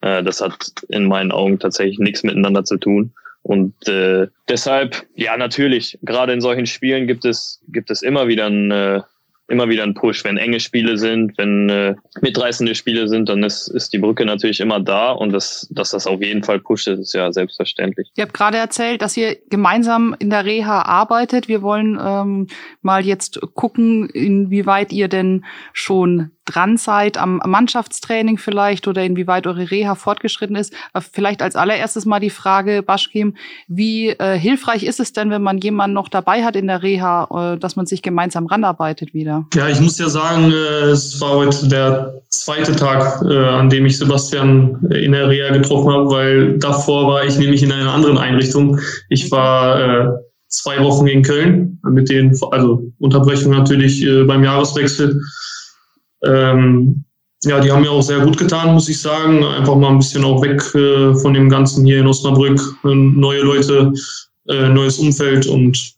Äh, 0.00 0.22
das 0.22 0.40
hat 0.40 0.72
in 0.88 1.06
meinen 1.06 1.32
Augen 1.32 1.58
tatsächlich 1.58 1.98
nichts 1.98 2.22
miteinander 2.22 2.64
zu 2.64 2.76
tun. 2.76 3.12
Und 3.42 3.88
äh, 3.88 4.26
deshalb, 4.48 5.06
ja, 5.14 5.36
natürlich, 5.36 5.98
gerade 6.02 6.32
in 6.32 6.40
solchen 6.40 6.66
Spielen 6.66 7.06
gibt 7.06 7.24
es, 7.24 7.62
gibt 7.68 7.90
es 7.90 8.02
immer 8.02 8.28
wieder 8.28 8.46
ein, 8.46 8.70
äh, 8.70 9.00
immer 9.50 9.68
wieder 9.68 9.82
ein 9.82 9.94
Push. 9.94 10.24
Wenn 10.24 10.36
enge 10.36 10.60
Spiele 10.60 10.96
sind, 10.96 11.36
wenn 11.36 11.68
äh, 11.68 11.94
mitreißende 12.20 12.74
Spiele 12.74 13.08
sind, 13.08 13.28
dann 13.28 13.42
ist, 13.42 13.68
ist 13.68 13.92
die 13.92 13.98
Brücke 13.98 14.24
natürlich 14.24 14.60
immer 14.60 14.80
da 14.80 15.10
und 15.12 15.32
das, 15.32 15.68
dass 15.70 15.90
das 15.90 16.06
auf 16.06 16.22
jeden 16.22 16.42
Fall 16.42 16.60
pusht, 16.60 16.88
ist 16.88 17.12
ja 17.12 17.32
selbstverständlich. 17.32 18.10
Ihr 18.16 18.24
habt 18.24 18.34
gerade 18.34 18.58
erzählt, 18.58 19.02
dass 19.02 19.16
ihr 19.16 19.36
gemeinsam 19.48 20.14
in 20.18 20.30
der 20.30 20.44
Reha 20.44 20.82
arbeitet. 20.82 21.48
Wir 21.48 21.62
wollen 21.62 21.98
ähm, 22.02 22.46
mal 22.82 23.04
jetzt 23.04 23.40
gucken, 23.54 24.08
inwieweit 24.10 24.92
ihr 24.92 25.08
denn 25.08 25.44
schon 25.72 26.30
dran 26.50 26.76
seid 26.76 27.18
am 27.18 27.40
Mannschaftstraining 27.44 28.38
vielleicht 28.38 28.88
oder 28.88 29.02
inwieweit 29.04 29.46
eure 29.46 29.70
Reha 29.70 29.94
fortgeschritten 29.94 30.56
ist. 30.56 30.72
Vielleicht 31.12 31.42
als 31.42 31.56
allererstes 31.56 32.06
mal 32.06 32.20
die 32.20 32.30
Frage, 32.30 32.82
Baschkim, 32.82 33.36
wie 33.68 34.08
äh, 34.08 34.38
hilfreich 34.38 34.82
ist 34.82 35.00
es 35.00 35.12
denn, 35.12 35.30
wenn 35.30 35.42
man 35.42 35.58
jemanden 35.58 35.94
noch 35.94 36.08
dabei 36.08 36.44
hat 36.44 36.56
in 36.56 36.66
der 36.66 36.82
Reha, 36.82 37.54
äh, 37.54 37.58
dass 37.58 37.76
man 37.76 37.86
sich 37.86 38.02
gemeinsam 38.02 38.46
ranarbeitet 38.46 39.14
wieder? 39.14 39.46
Ja, 39.54 39.68
ich 39.68 39.80
muss 39.80 39.98
ja 39.98 40.08
sagen, 40.08 40.50
äh, 40.50 40.90
es 40.90 41.20
war 41.20 41.30
heute 41.30 41.68
der 41.68 42.14
zweite 42.28 42.74
Tag, 42.74 43.22
äh, 43.22 43.36
an 43.36 43.70
dem 43.70 43.86
ich 43.86 43.98
Sebastian 43.98 44.78
in 44.90 45.12
der 45.12 45.28
Reha 45.28 45.52
getroffen 45.52 45.92
habe, 45.92 46.10
weil 46.10 46.58
davor 46.58 47.06
war 47.06 47.24
ich 47.24 47.38
nämlich 47.38 47.62
in 47.62 47.72
einer 47.72 47.92
anderen 47.92 48.18
Einrichtung. 48.18 48.78
Ich 49.08 49.30
war 49.30 49.80
äh, 49.80 50.08
zwei 50.48 50.82
Wochen 50.82 51.06
in 51.06 51.22
Köln 51.22 51.78
mit 51.88 52.10
den, 52.10 52.36
also 52.50 52.82
Unterbrechung 52.98 53.52
natürlich 53.52 54.02
äh, 54.04 54.24
beim 54.24 54.44
Jahreswechsel. 54.44 55.20
Ähm, 56.24 57.04
ja, 57.44 57.60
die 57.60 57.72
haben 57.72 57.82
mir 57.82 57.90
auch 57.90 58.02
sehr 58.02 58.20
gut 58.20 58.36
getan, 58.36 58.74
muss 58.74 58.88
ich 58.88 59.00
sagen. 59.00 59.44
Einfach 59.44 59.76
mal 59.76 59.90
ein 59.90 59.98
bisschen 59.98 60.24
auch 60.24 60.42
weg 60.42 60.62
äh, 60.74 61.14
von 61.14 61.32
dem 61.34 61.48
Ganzen 61.48 61.84
hier 61.86 62.00
in 62.00 62.06
Osnabrück. 62.06 62.60
Neue 62.82 63.40
Leute, 63.40 63.92
äh, 64.48 64.68
neues 64.68 64.98
Umfeld 64.98 65.46
und 65.46 65.94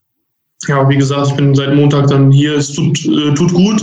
ja, 0.68 0.88
wie 0.88 0.96
gesagt, 0.96 1.28
ich 1.28 1.34
bin 1.34 1.54
seit 1.54 1.74
Montag 1.74 2.06
dann 2.06 2.30
hier. 2.30 2.56
Es 2.56 2.72
tut, 2.72 3.04
äh, 3.06 3.34
tut 3.34 3.52
gut, 3.52 3.82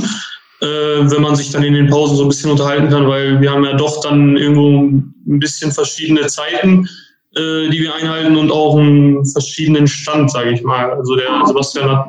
äh, 0.61 0.65
wenn 0.65 1.21
man 1.21 1.35
sich 1.35 1.51
dann 1.51 1.63
in 1.63 1.73
den 1.73 1.89
Pausen 1.89 2.15
so 2.15 2.23
ein 2.23 2.29
bisschen 2.29 2.51
unterhalten 2.51 2.89
kann, 2.89 3.07
weil 3.07 3.41
wir 3.41 3.51
haben 3.51 3.65
ja 3.65 3.73
doch 3.73 3.99
dann 4.01 4.37
irgendwo 4.37 4.83
ein 4.83 5.39
bisschen 5.39 5.73
verschiedene 5.73 6.27
Zeiten 6.27 6.87
äh, 7.35 7.69
die 7.69 7.81
wir 7.81 7.93
einhalten 7.93 8.35
und 8.37 8.51
auch 8.51 8.77
einen 8.77 9.25
verschiedenen 9.25 9.87
Stand, 9.87 10.31
sage 10.31 10.51
ich 10.51 10.63
mal. 10.63 10.91
Also 10.91 11.15
der 11.15 11.29
Sebastian 11.45 11.89
hat, 11.89 12.07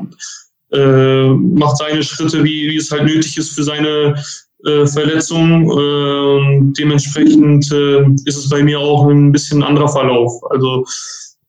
äh, 0.72 1.28
macht 1.28 1.78
seine 1.78 2.02
Schritte, 2.02 2.44
wie, 2.44 2.70
wie 2.70 2.76
es 2.76 2.90
halt 2.90 3.04
nötig 3.04 3.36
ist 3.36 3.54
für 3.54 3.64
seine 3.64 4.14
äh, 4.64 4.86
Verletzung. 4.86 5.70
Äh, 5.70 6.72
dementsprechend 6.78 7.70
äh, 7.72 8.02
ist 8.24 8.36
es 8.36 8.48
bei 8.48 8.62
mir 8.62 8.78
auch 8.78 9.08
ein 9.08 9.32
bisschen 9.32 9.62
anderer 9.62 9.88
Verlauf. 9.88 10.32
Also 10.50 10.84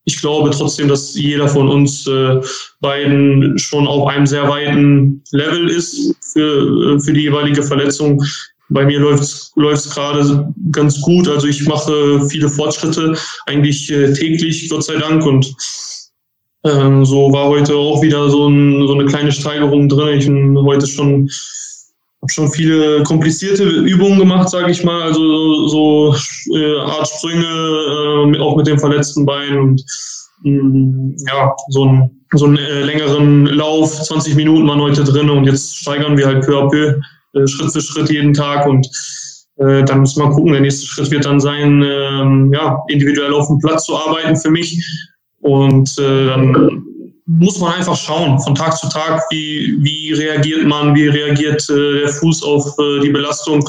ich 0.06 0.20
glaube 0.20 0.50
trotzdem, 0.50 0.88
dass 0.88 1.16
jeder 1.16 1.48
von 1.48 1.70
uns 1.70 2.08
äh, 2.08 2.42
beiden 2.80 3.58
schon 3.58 3.88
auf 3.88 4.08
einem 4.08 4.26
sehr 4.26 4.48
weiten 4.50 5.24
Level 5.32 5.70
ist 5.70 6.16
für, 6.34 6.96
äh, 6.96 7.00
für 7.00 7.14
die 7.14 7.22
jeweilige 7.22 7.64
Verletzung. 7.64 8.24
Bei 8.70 8.86
mir 8.86 9.00
läuft 9.00 9.24
es 9.24 9.90
gerade 9.94 10.54
ganz 10.72 11.02
gut. 11.02 11.28
Also 11.28 11.46
ich 11.46 11.68
mache 11.68 12.26
viele 12.30 12.48
Fortschritte, 12.48 13.16
eigentlich 13.46 13.92
äh, 13.92 14.14
täglich, 14.14 14.70
Gott 14.70 14.86
sei 14.86 14.96
Dank. 14.96 15.26
Und 15.26 15.54
ähm, 16.64 17.06
so 17.06 17.32
war 17.32 17.48
heute 17.48 17.76
auch 17.76 18.02
wieder 18.02 18.30
so, 18.30 18.48
ein, 18.48 18.88
so 18.88 18.94
eine 18.94 19.06
kleine 19.06 19.32
Steigerung 19.32 19.90
drin. 19.90 20.20
Ich 20.20 20.26
bin 20.26 20.58
heute 20.58 20.88
schon 20.88 21.30
habe 22.22 22.32
schon 22.32 22.52
viele 22.52 23.02
komplizierte 23.04 23.64
Übungen 23.64 24.20
gemacht, 24.20 24.50
sage 24.50 24.72
ich 24.72 24.84
mal, 24.84 25.02
also 25.02 25.68
so 25.68 26.16
äh, 26.54 26.78
Art 26.78 27.08
Sprünge, 27.08 28.36
äh, 28.36 28.40
auch 28.40 28.56
mit 28.56 28.68
dem 28.68 28.78
verletzten 28.78 29.26
Bein 29.26 29.58
und 29.58 29.84
mh, 30.44 30.64
mm, 30.64 31.16
ja, 31.28 31.56
so 31.70 31.86
ein 31.86 32.12
so 32.34 32.46
einen 32.46 32.58
äh, 32.58 32.84
längeren 32.84 33.46
Lauf, 33.48 33.92
20 33.92 34.36
Minuten 34.36 34.68
waren 34.68 34.80
heute 34.80 35.04
drin 35.04 35.30
und 35.30 35.46
jetzt 35.46 35.78
steigern 35.78 36.18
wir 36.18 36.28
halt 36.28 36.46
peu 36.46 36.58
à 36.58 36.70
peu 36.70 37.02
äh, 37.34 37.48
Schritt 37.48 37.74
für 37.74 37.82
Schritt 37.82 38.10
jeden 38.10 38.34
Tag 38.34 38.66
und 38.68 38.88
äh, 39.58 39.84
dann 39.84 40.00
muss 40.00 40.16
man 40.16 40.32
gucken. 40.32 40.54
Der 40.54 40.62
nächste 40.62 40.86
Schritt 40.86 41.12
wird 41.12 41.26
dann 41.26 41.42
sein, 41.42 41.84
ähm, 41.84 42.52
ja, 42.54 42.82
individuell 42.88 43.34
auf 43.34 43.48
dem 43.48 43.60
Platz 43.60 43.86
zu 43.86 43.98
arbeiten 43.98 44.38
für 44.38 44.50
mich. 44.50 44.82
Und 45.42 45.98
äh, 46.00 46.28
dann 46.28 46.84
muss 47.26 47.60
man 47.60 47.74
einfach 47.74 47.96
schauen, 47.96 48.40
von 48.40 48.56
Tag 48.56 48.78
zu 48.78 48.90
Tag, 48.90 49.24
wie, 49.30 49.78
wie 49.80 50.14
reagiert 50.14 50.66
man, 50.66 50.96
wie 50.96 51.08
reagiert 51.08 51.68
äh, 51.70 52.02
der 52.02 52.10
Fuß 52.10 52.44
auf 52.44 52.78
äh, 52.80 53.00
die 53.02 53.10
Belastung. 53.10 53.68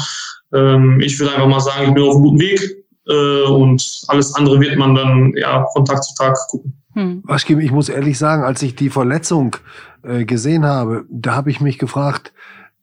Ähm, 0.53 1.01
ich 1.01 1.19
würde 1.19 1.35
einfach 1.35 1.49
mal 1.49 1.61
sagen, 1.61 1.89
ich 1.89 1.95
bin 1.95 2.03
auf 2.03 2.17
einem 2.17 2.25
guten 2.25 2.41
Weg 2.41 2.61
äh, 3.09 3.43
und 3.45 4.03
alles 4.09 4.35
andere 4.35 4.61
wird 4.61 4.77
man 4.77 4.95
dann 4.95 5.33
ja 5.37 5.67
von 5.73 5.85
Tag 5.85 6.03
zu 6.03 6.15
Tag 6.15 6.37
gucken. 6.49 6.75
Hm. 6.95 7.23
Ich 7.61 7.73
muss 7.73 7.89
ehrlich 7.89 8.19
sagen, 8.19 8.43
als 8.43 8.63
ich 8.63 8.75
die 8.75 8.91
Verletzung 8.91 9.57
äh, 10.03 10.25
gesehen 10.25 10.65
habe, 10.65 11.05
da 11.09 11.35
habe 11.35 11.51
ich 11.51 11.61
mich 11.61 11.79
gefragt, 11.79 12.33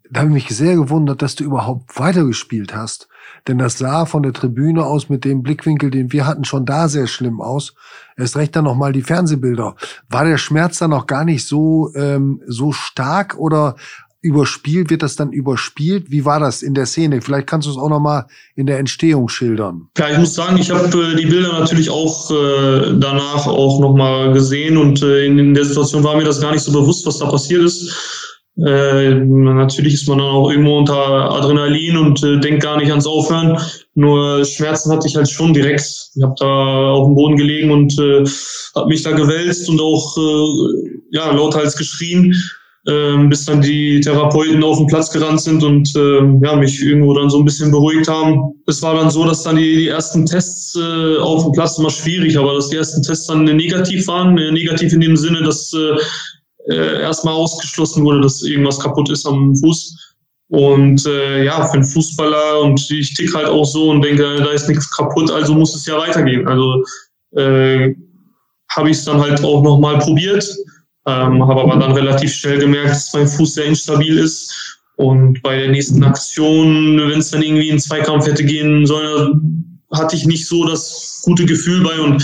da 0.09 0.21
habe 0.21 0.29
ich 0.29 0.47
mich 0.47 0.57
sehr 0.57 0.75
gewundert, 0.75 1.21
dass 1.21 1.35
du 1.35 1.43
überhaupt 1.43 1.99
weitergespielt 1.99 2.75
hast. 2.75 3.07
Denn 3.47 3.57
das 3.57 3.77
sah 3.77 4.05
von 4.05 4.23
der 4.23 4.33
Tribüne 4.33 4.85
aus 4.85 5.09
mit 5.09 5.25
dem 5.25 5.43
Blickwinkel, 5.43 5.91
den 5.91 6.11
wir 6.11 6.25
hatten, 6.25 6.43
schon 6.43 6.65
da 6.65 6.87
sehr 6.87 7.07
schlimm 7.07 7.41
aus. 7.41 7.73
Erst 8.17 8.35
recht 8.35 8.55
dann 8.55 8.65
nochmal 8.65 8.91
die 8.91 9.01
Fernsehbilder. 9.01 9.75
War 10.09 10.25
der 10.25 10.37
Schmerz 10.37 10.79
dann 10.79 10.91
noch 10.91 11.07
gar 11.07 11.25
nicht 11.25 11.47
so, 11.47 11.91
ähm, 11.95 12.41
so 12.47 12.71
stark 12.71 13.37
oder 13.37 13.75
überspielt, 14.21 14.89
wird 14.89 15.01
das 15.01 15.15
dann 15.15 15.31
überspielt? 15.31 16.11
Wie 16.11 16.25
war 16.25 16.39
das 16.39 16.61
in 16.61 16.73
der 16.73 16.85
Szene? 16.85 17.21
Vielleicht 17.21 17.47
kannst 17.47 17.67
du 17.67 17.71
es 17.71 17.77
auch 17.77 17.89
nochmal 17.89 18.25
in 18.55 18.65
der 18.65 18.79
Entstehung 18.79 19.29
schildern. 19.29 19.87
Ja, 19.97 20.09
ich 20.09 20.17
muss 20.17 20.33
sagen, 20.33 20.57
ich 20.57 20.71
habe 20.71 20.85
äh, 20.85 21.15
die 21.15 21.25
Bilder 21.25 21.57
natürlich 21.57 21.89
auch 21.89 22.29
äh, 22.31 22.97
danach 22.99 23.47
auch 23.47 23.79
nochmal 23.79 24.33
gesehen 24.33 24.77
und 24.77 25.01
äh, 25.01 25.25
in, 25.25 25.39
in 25.39 25.53
der 25.53 25.63
Situation 25.63 26.03
war 26.03 26.17
mir 26.17 26.25
das 26.25 26.41
gar 26.41 26.51
nicht 26.51 26.63
so 26.63 26.71
bewusst, 26.71 27.05
was 27.05 27.19
da 27.19 27.29
passiert 27.29 27.63
ist. 27.63 28.38
Äh, 28.65 29.15
natürlich 29.15 29.93
ist 29.93 30.07
man 30.09 30.17
dann 30.17 30.27
auch 30.27 30.49
irgendwo 30.49 30.79
unter 30.79 31.31
Adrenalin 31.31 31.97
und 31.97 32.23
äh, 32.23 32.39
denkt 32.39 32.63
gar 32.63 32.77
nicht 32.77 32.89
ans 32.89 33.07
Aufhören. 33.07 33.57
Nur 33.95 34.43
Schmerzen 34.43 34.91
hatte 34.91 35.07
ich 35.07 35.15
halt 35.15 35.29
schon 35.29 35.53
direkt. 35.53 36.09
Ich 36.15 36.23
habe 36.23 36.35
da 36.37 36.91
auf 36.91 37.07
dem 37.07 37.15
Boden 37.15 37.37
gelegen 37.37 37.71
und 37.71 37.97
äh, 37.99 38.23
habe 38.75 38.89
mich 38.89 39.03
da 39.03 39.11
gewälzt 39.11 39.69
und 39.69 39.79
auch 39.79 40.17
äh, 40.17 40.89
ja, 41.11 41.31
lauthals 41.31 41.77
geschrien, 41.77 42.35
äh, 42.85 43.17
bis 43.29 43.45
dann 43.45 43.61
die 43.61 44.01
Therapeuten 44.01 44.63
auf 44.63 44.77
den 44.77 44.87
Platz 44.87 45.09
gerannt 45.11 45.41
sind 45.41 45.63
und 45.63 45.95
äh, 45.95 46.19
ja, 46.43 46.55
mich 46.57 46.81
irgendwo 46.81 47.13
dann 47.13 47.29
so 47.29 47.39
ein 47.39 47.45
bisschen 47.45 47.71
beruhigt 47.71 48.09
haben. 48.09 48.55
Es 48.67 48.81
war 48.81 48.95
dann 48.95 49.09
so, 49.09 49.25
dass 49.25 49.43
dann 49.43 49.55
die, 49.55 49.77
die 49.77 49.87
ersten 49.87 50.25
Tests 50.25 50.75
äh, 50.75 51.17
auf 51.17 51.43
dem 51.43 51.53
Platz 51.53 51.77
immer 51.77 51.89
schwierig, 51.89 52.37
aber 52.37 52.55
dass 52.55 52.69
die 52.69 52.75
ersten 52.75 53.03
Tests 53.03 53.27
dann 53.27 53.45
negativ 53.45 54.05
waren. 54.07 54.37
Äh, 54.37 54.51
negativ 54.51 54.91
in 54.91 55.01
dem 55.01 55.15
Sinne, 55.15 55.43
dass 55.43 55.73
äh, 56.69 57.01
erstmal 57.01 57.33
ausgeschlossen 57.33 58.03
wurde, 58.03 58.21
dass 58.21 58.41
irgendwas 58.43 58.79
kaputt 58.79 59.09
ist 59.09 59.25
am 59.25 59.55
Fuß. 59.55 60.15
Und 60.49 61.05
äh, 61.05 61.45
ja, 61.45 61.63
für 61.65 61.75
einen 61.75 61.83
Fußballer 61.83 62.61
und 62.61 62.89
ich 62.89 63.13
tick 63.13 63.33
halt 63.35 63.47
auch 63.47 63.65
so 63.65 63.91
und 63.91 64.01
denke, 64.01 64.37
da 64.37 64.49
ist 64.49 64.67
nichts 64.67 64.89
kaputt, 64.89 65.29
also 65.29 65.53
muss 65.53 65.75
es 65.75 65.85
ja 65.85 65.97
weitergehen. 65.97 66.47
Also 66.47 66.83
äh, 67.35 67.93
habe 68.71 68.89
ich 68.89 68.97
es 68.97 69.05
dann 69.05 69.21
halt 69.21 69.43
auch 69.43 69.61
nochmal 69.61 69.99
probiert, 69.99 70.43
ähm, 71.05 71.47
habe 71.47 71.61
aber 71.61 71.77
dann 71.77 71.91
relativ 71.91 72.33
schnell 72.33 72.57
gemerkt, 72.57 72.91
dass 72.91 73.13
mein 73.13 73.27
Fuß 73.27 73.53
sehr 73.53 73.65
instabil 73.65 74.17
ist. 74.17 74.79
Und 74.95 75.41
bei 75.43 75.57
der 75.57 75.69
nächsten 75.69 76.03
Aktion, 76.03 76.99
wenn 76.99 77.19
es 77.19 77.31
dann 77.31 77.43
irgendwie 77.43 77.69
in 77.69 77.79
Zweikampf 77.79 78.25
hätte 78.25 78.43
gehen 78.43 78.85
sollen, 78.85 79.81
hatte 79.93 80.15
ich 80.15 80.25
nicht 80.25 80.47
so 80.47 80.67
das 80.67 81.21
gute 81.23 81.45
Gefühl 81.45 81.83
bei 81.83 81.99
und 81.99 82.21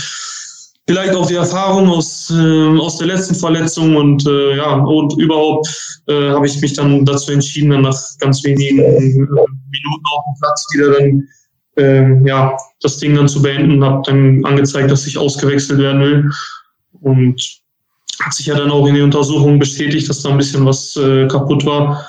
vielleicht 0.88 1.16
auch 1.16 1.28
die 1.28 1.36
Erfahrung 1.36 1.90
aus, 1.90 2.32
äh, 2.32 2.80
aus 2.80 2.98
der 2.98 3.08
letzten 3.08 3.36
Verletzung 3.36 3.96
und 3.96 4.26
äh, 4.28 4.58
ja, 4.58 4.76
und 4.76 5.20
überhaupt 5.20 5.68
äh, 6.08 6.30
habe 6.30 6.46
ich 6.46 6.60
mich 6.62 6.74
dann 6.74 7.06
dazu 7.06 7.32
entschieden, 7.32 7.72
dann 7.72 7.82
nach 7.82 8.00
ganz 8.20 8.44
wenigen 8.44 8.80
äh, 8.80 9.00
Minuten 9.00 10.06
auf 10.12 10.24
dem 10.26 10.40
Platz 10.40 10.68
wieder 10.74 11.00
dann 11.00 11.28
äh, 11.78 12.28
ja, 12.28 12.56
das 12.82 13.00
Ding 13.00 13.16
dann 13.16 13.28
zu 13.28 13.42
beenden, 13.42 13.84
habe 13.84 14.02
dann 14.06 14.46
angezeigt, 14.46 14.92
dass 14.92 15.08
ich 15.08 15.18
ausgewechselt 15.18 15.80
werden 15.80 16.02
will 16.02 16.32
und 17.02 17.42
hat 18.22 18.34
sich 18.34 18.46
ja 18.46 18.56
dann 18.56 18.72
auch 18.72 18.88
in 18.88 18.96
den 18.96 19.04
Untersuchungen 19.04 19.60
bestätigt, 19.60 20.08
dass 20.08 20.22
da 20.22 20.30
ein 20.30 20.38
bisschen 20.38 20.66
was 20.66 20.96
äh, 20.96 21.28
kaputt 21.28 21.66
war. 21.66 22.08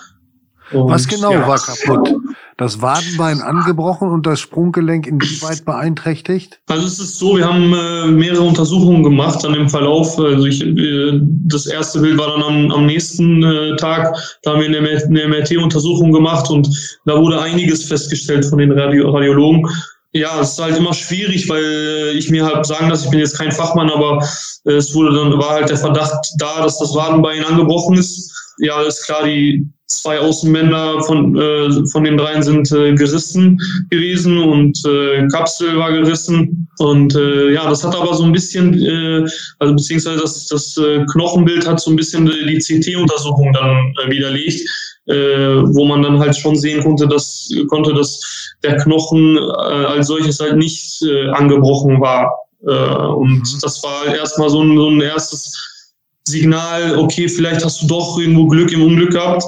Und, 0.73 0.91
was 0.91 1.07
genau 1.07 1.33
ja, 1.33 1.47
war 1.47 1.59
kaputt? 1.59 2.15
das 2.57 2.81
Wadenbein 2.81 3.43
angebrochen 3.43 4.09
und 4.09 4.27
das 4.27 4.41
Sprunggelenk 4.41 5.07
inwieweit 5.07 5.65
beeinträchtigt? 5.65 6.59
Also 6.69 6.87
es 6.87 6.99
ist 6.99 7.19
so, 7.19 7.37
wir 7.37 7.47
haben 7.47 7.73
äh, 7.75 8.07
mehrere 8.07 8.43
Untersuchungen 8.43 9.03
gemacht 9.03 9.45
dann 9.45 9.55
im 9.55 9.69
Verlauf. 9.69 10.19
Also 10.19 10.47
ich, 10.47 10.65
äh, 10.65 11.21
das 11.45 11.67
erste 11.67 12.01
Bild 12.01 12.19
war 12.19 12.29
dann 12.29 12.43
am, 12.43 12.73
am 12.73 12.87
nächsten 12.87 13.43
äh, 13.43 13.77
Tag. 13.77 14.17
Da 14.43 14.53
haben 14.53 14.61
wir 14.61 14.69
eine, 14.69 14.79
eine 14.79 15.29
MRT-Untersuchung 15.29 16.13
gemacht 16.13 16.51
und 16.51 16.69
da 17.05 17.21
wurde 17.21 17.41
einiges 17.41 17.85
festgestellt 17.85 18.47
von 18.47 18.59
den 18.59 18.73
Radio 18.73 19.11
Radiologen. 19.11 19.69
Ja, 20.13 20.41
es 20.41 20.53
ist 20.53 20.63
halt 20.63 20.79
immer 20.79 20.95
schwierig, 20.95 21.47
weil 21.51 22.15
ich 22.17 22.31
mir 22.31 22.47
halt 22.47 22.65
sagen 22.65 22.89
dass 22.89 23.05
ich 23.05 23.11
bin 23.11 23.19
jetzt 23.19 23.37
kein 23.37 23.53
Fachmann, 23.53 23.91
aber 23.91 24.27
es 24.65 24.95
wurde 24.95 25.15
dann 25.15 25.39
war 25.39 25.51
halt 25.51 25.69
der 25.69 25.77
Verdacht 25.77 26.33
da, 26.39 26.63
dass 26.63 26.79
das 26.79 26.95
Wadenbein 26.95 27.45
angebrochen 27.45 27.99
ist. 27.99 28.33
Ja, 28.59 28.81
ist 28.81 29.05
klar, 29.05 29.25
die 29.25 29.69
zwei 29.89 30.19
Außenbänder 30.19 31.03
von, 31.05 31.37
äh, 31.37 31.87
von 31.87 32.05
den 32.05 32.17
dreien 32.17 32.43
sind 32.43 32.71
äh, 32.73 32.95
gerissen 32.95 33.59
gewesen 33.91 34.39
und 34.39 34.83
äh, 34.85 35.27
Kapsel 35.29 35.77
war 35.79 35.93
gerissen. 35.93 36.69
Und 36.79 37.15
äh, 37.15 37.53
ja, 37.53 37.69
das 37.69 37.85
hat 37.85 37.95
aber 37.95 38.15
so 38.15 38.25
ein 38.25 38.33
bisschen, 38.33 38.75
äh, 38.75 39.25
also 39.61 39.75
beziehungsweise 39.75 40.21
das, 40.21 40.47
das 40.49 40.77
äh, 40.77 41.05
Knochenbild 41.13 41.67
hat 41.69 41.81
so 41.81 41.91
ein 41.91 41.97
bisschen 41.97 42.27
die 42.27 42.59
CT-Untersuchung 42.59 43.53
dann 43.53 43.95
äh, 44.05 44.11
widerlegt, 44.11 44.61
äh, 45.07 45.15
wo 45.15 45.85
man 45.85 46.03
dann 46.03 46.19
halt 46.19 46.37
schon 46.37 46.57
sehen 46.57 46.83
konnte, 46.83 47.07
dass, 47.07 47.49
konnte, 47.69 47.95
dass 47.95 48.21
der 48.65 48.77
Knochen 48.79 49.37
äh, 49.37 49.41
als 49.41 50.09
solches 50.09 50.41
halt 50.41 50.57
nicht 50.57 51.01
äh, 51.03 51.29
angebrochen 51.31 52.01
war. 52.01 52.33
Äh, 52.67 52.73
und 52.73 53.39
mhm. 53.39 53.59
das 53.63 53.83
war 53.85 54.13
erstmal 54.13 54.51
so 54.51 54.63
ein, 54.63 54.77
so 54.77 54.91
ein 54.91 55.01
erstes 55.01 55.93
Signal, 56.29 56.99
okay, 56.99 57.29
vielleicht 57.29 57.65
hast 57.65 57.83
du 57.83 57.87
doch 57.87 58.19
irgendwo 58.19 58.47
Glück 58.47 58.73
im 58.73 58.83
Unglück 58.83 59.13
gehabt. 59.13 59.45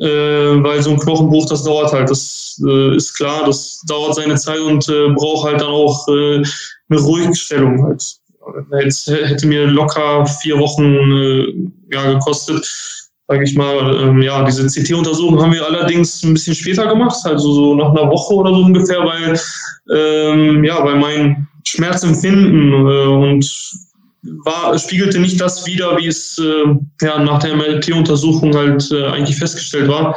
Äh, 0.00 0.62
weil 0.62 0.82
so 0.82 0.90
ein 0.90 0.98
Knochenbruch, 0.98 1.46
das 1.48 1.64
dauert 1.64 1.92
halt, 1.92 2.10
das 2.10 2.60
äh, 2.66 2.96
ist 2.96 3.14
klar, 3.14 3.44
das 3.46 3.82
dauert 3.88 4.14
seine 4.14 4.34
Zeit 4.36 4.60
und 4.60 4.88
äh, 4.88 5.08
braucht 5.14 5.46
halt 5.46 5.60
dann 5.60 5.68
auch 5.68 6.06
äh, 6.08 6.42
eine 6.88 7.00
Ruhigstellung 7.00 7.82
halt. 7.84 8.02
Jetzt 8.82 9.08
hätte 9.08 9.46
mir 9.46 9.66
locker 9.66 10.24
vier 10.26 10.58
Wochen 10.58 10.84
äh, 10.84 11.94
ja, 11.94 12.12
gekostet, 12.12 12.64
sage 13.26 13.44
ich 13.44 13.56
mal. 13.56 14.02
Ähm, 14.02 14.22
ja, 14.22 14.44
diese 14.44 14.66
CT-Untersuchung 14.66 15.40
haben 15.42 15.52
wir 15.52 15.66
allerdings 15.66 16.22
ein 16.22 16.34
bisschen 16.34 16.54
später 16.54 16.86
gemacht, 16.86 17.18
also 17.24 17.52
so 17.52 17.74
nach 17.74 17.90
einer 17.90 18.08
Woche 18.10 18.34
oder 18.34 18.50
so 18.50 18.62
ungefähr, 18.62 19.04
weil 19.04 19.40
ähm, 19.92 20.62
ja, 20.64 20.84
weil 20.84 20.96
mein 20.96 21.48
Schmerzempfinden 21.66 22.72
äh, 22.72 23.06
und 23.06 23.85
war, 24.44 24.78
spiegelte 24.78 25.18
nicht 25.18 25.40
das 25.40 25.66
wider, 25.66 25.96
wie 25.98 26.06
es 26.06 26.38
äh, 26.38 27.04
ja, 27.04 27.18
nach 27.18 27.40
der 27.40 27.56
MLT-Untersuchung 27.56 28.54
halt 28.54 28.90
äh, 28.92 29.06
eigentlich 29.06 29.36
festgestellt 29.36 29.88
war. 29.88 30.16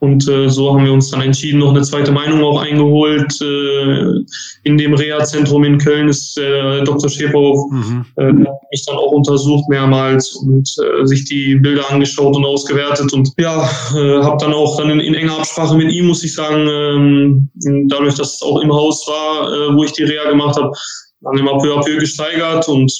Und 0.00 0.26
äh, 0.28 0.48
so 0.48 0.74
haben 0.74 0.86
wir 0.86 0.94
uns 0.94 1.10
dann 1.10 1.20
entschieden, 1.20 1.58
noch 1.58 1.70
eine 1.70 1.82
zweite 1.82 2.10
Meinung 2.10 2.42
auch 2.42 2.58
eingeholt. 2.58 3.38
Äh, 3.42 4.24
in 4.64 4.78
dem 4.78 4.94
Reha-Zentrum 4.94 5.62
in 5.64 5.76
Köln 5.76 6.08
ist 6.08 6.38
äh, 6.38 6.82
Dr. 6.84 7.10
Schäferhoff, 7.10 7.70
mhm. 7.70 8.06
äh, 8.16 8.32
mich 8.32 8.86
dann 8.86 8.96
auch 8.96 9.12
untersucht 9.12 9.68
mehrmals 9.68 10.34
und 10.36 10.74
äh, 10.78 11.06
sich 11.06 11.26
die 11.26 11.56
Bilder 11.56 11.90
angeschaut 11.90 12.34
und 12.34 12.46
ausgewertet. 12.46 13.12
Und 13.12 13.30
ja, 13.38 13.62
äh, 13.94 14.22
habe 14.22 14.38
dann 14.40 14.54
auch 14.54 14.78
dann 14.78 14.88
in, 14.88 15.00
in, 15.00 15.14
enger 15.14 15.36
Absprache 15.36 15.76
mit 15.76 15.92
ihm, 15.92 16.06
muss 16.06 16.24
ich 16.24 16.32
sagen, 16.32 16.66
ähm, 16.66 17.50
dadurch, 17.88 18.14
dass 18.14 18.36
es 18.36 18.42
auch 18.42 18.62
im 18.62 18.72
Haus 18.72 19.06
war, 19.06 19.52
äh, 19.52 19.76
wo 19.76 19.84
ich 19.84 19.92
die 19.92 20.04
Reha 20.04 20.30
gemacht 20.30 20.56
habe, 20.56 20.72
dann 21.20 21.36
immer 21.36 21.58
peu 21.58 21.76
à 21.76 21.84
peu 21.84 21.98
gesteigert 21.98 22.66
und 22.68 22.90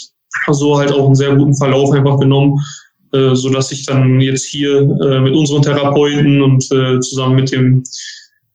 so 0.51 0.79
halt 0.79 0.93
auch 0.93 1.07
einen 1.07 1.15
sehr 1.15 1.35
guten 1.35 1.55
Verlauf 1.55 1.93
einfach 1.93 2.19
genommen, 2.19 2.59
äh, 3.13 3.35
so 3.35 3.51
dass 3.51 3.73
ich 3.73 3.87
dann 3.87 4.21
jetzt 4.21 4.45
hier 4.45 4.81
äh, 4.81 5.21
mit 5.21 5.35
unseren 5.35 5.63
Therapeuten 5.63 6.43
und 6.43 6.71
äh, 6.73 7.01
zusammen 7.01 7.37
mit 7.37 7.53
dem 7.53 7.85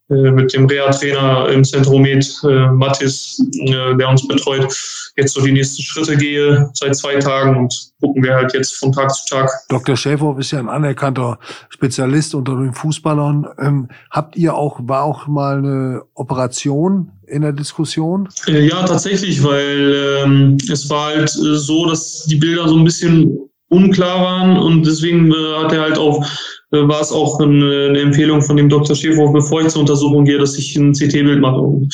äh, 0.07 0.29
mit 0.29 0.53
dem 0.53 0.67
Reha-Trainer 0.67 1.49
im 1.49 1.63
Zentromet, 1.63 2.39
äh, 2.43 2.67
Mathis, 2.67 3.43
äh, 3.61 3.95
der 3.95 4.07
uns 4.07 4.27
betreut, 4.27 4.71
jetzt 5.17 5.33
so 5.33 5.41
die 5.41 5.51
nächsten 5.51 5.81
Schritte 5.81 6.15
gehe 6.15 6.69
seit 6.73 6.95
zwei 6.95 7.15
Tagen 7.15 7.57
und 7.57 7.91
gucken 7.99 8.21
wir 8.21 8.35
halt 8.35 8.53
jetzt 8.53 8.75
von 8.75 8.91
Tag 8.91 9.11
zu 9.11 9.35
Tag. 9.35 9.49
Dr. 9.69 9.97
Schäfer 9.97 10.35
ist 10.37 10.51
ja 10.51 10.59
ein 10.59 10.69
anerkannter 10.69 11.39
Spezialist 11.69 12.35
unter 12.35 12.55
den 12.55 12.73
Fußballern. 12.73 13.47
Ähm, 13.57 13.87
habt 14.11 14.35
ihr 14.35 14.53
auch, 14.53 14.79
war 14.83 15.05
auch 15.05 15.25
mal 15.25 15.57
eine 15.57 16.03
Operation 16.13 17.11
in 17.27 17.41
der 17.41 17.53
Diskussion? 17.53 18.29
Äh, 18.47 18.67
ja, 18.67 18.83
tatsächlich, 18.83 19.43
weil 19.43 20.23
ähm, 20.23 20.57
es 20.71 20.89
war 20.89 21.07
halt 21.07 21.29
äh, 21.35 21.55
so, 21.55 21.85
dass 21.87 22.25
die 22.25 22.35
Bilder 22.35 22.67
so 22.67 22.75
ein 22.75 22.83
bisschen 22.83 23.37
unklar 23.69 24.21
waren 24.21 24.57
und 24.57 24.85
deswegen 24.85 25.31
äh, 25.31 25.63
hat 25.63 25.73
er 25.73 25.81
halt 25.81 25.97
auch 25.97 26.25
äh, 26.71 26.87
war 26.87 27.01
es 27.01 27.11
auch 27.11 27.39
eine, 27.39 27.87
eine, 27.89 27.99
Empfehlung 27.99 28.41
von 28.41 28.57
dem 28.57 28.69
Dr. 28.69 28.95
Schäfer, 28.95 29.31
bevor 29.31 29.61
ich 29.61 29.69
zur 29.69 29.81
Untersuchung 29.81 30.25
gehe, 30.25 30.37
dass 30.37 30.57
ich 30.57 30.75
ein 30.75 30.93
CT-Bild 30.93 31.41
mache. 31.41 31.59
Und 31.59 31.93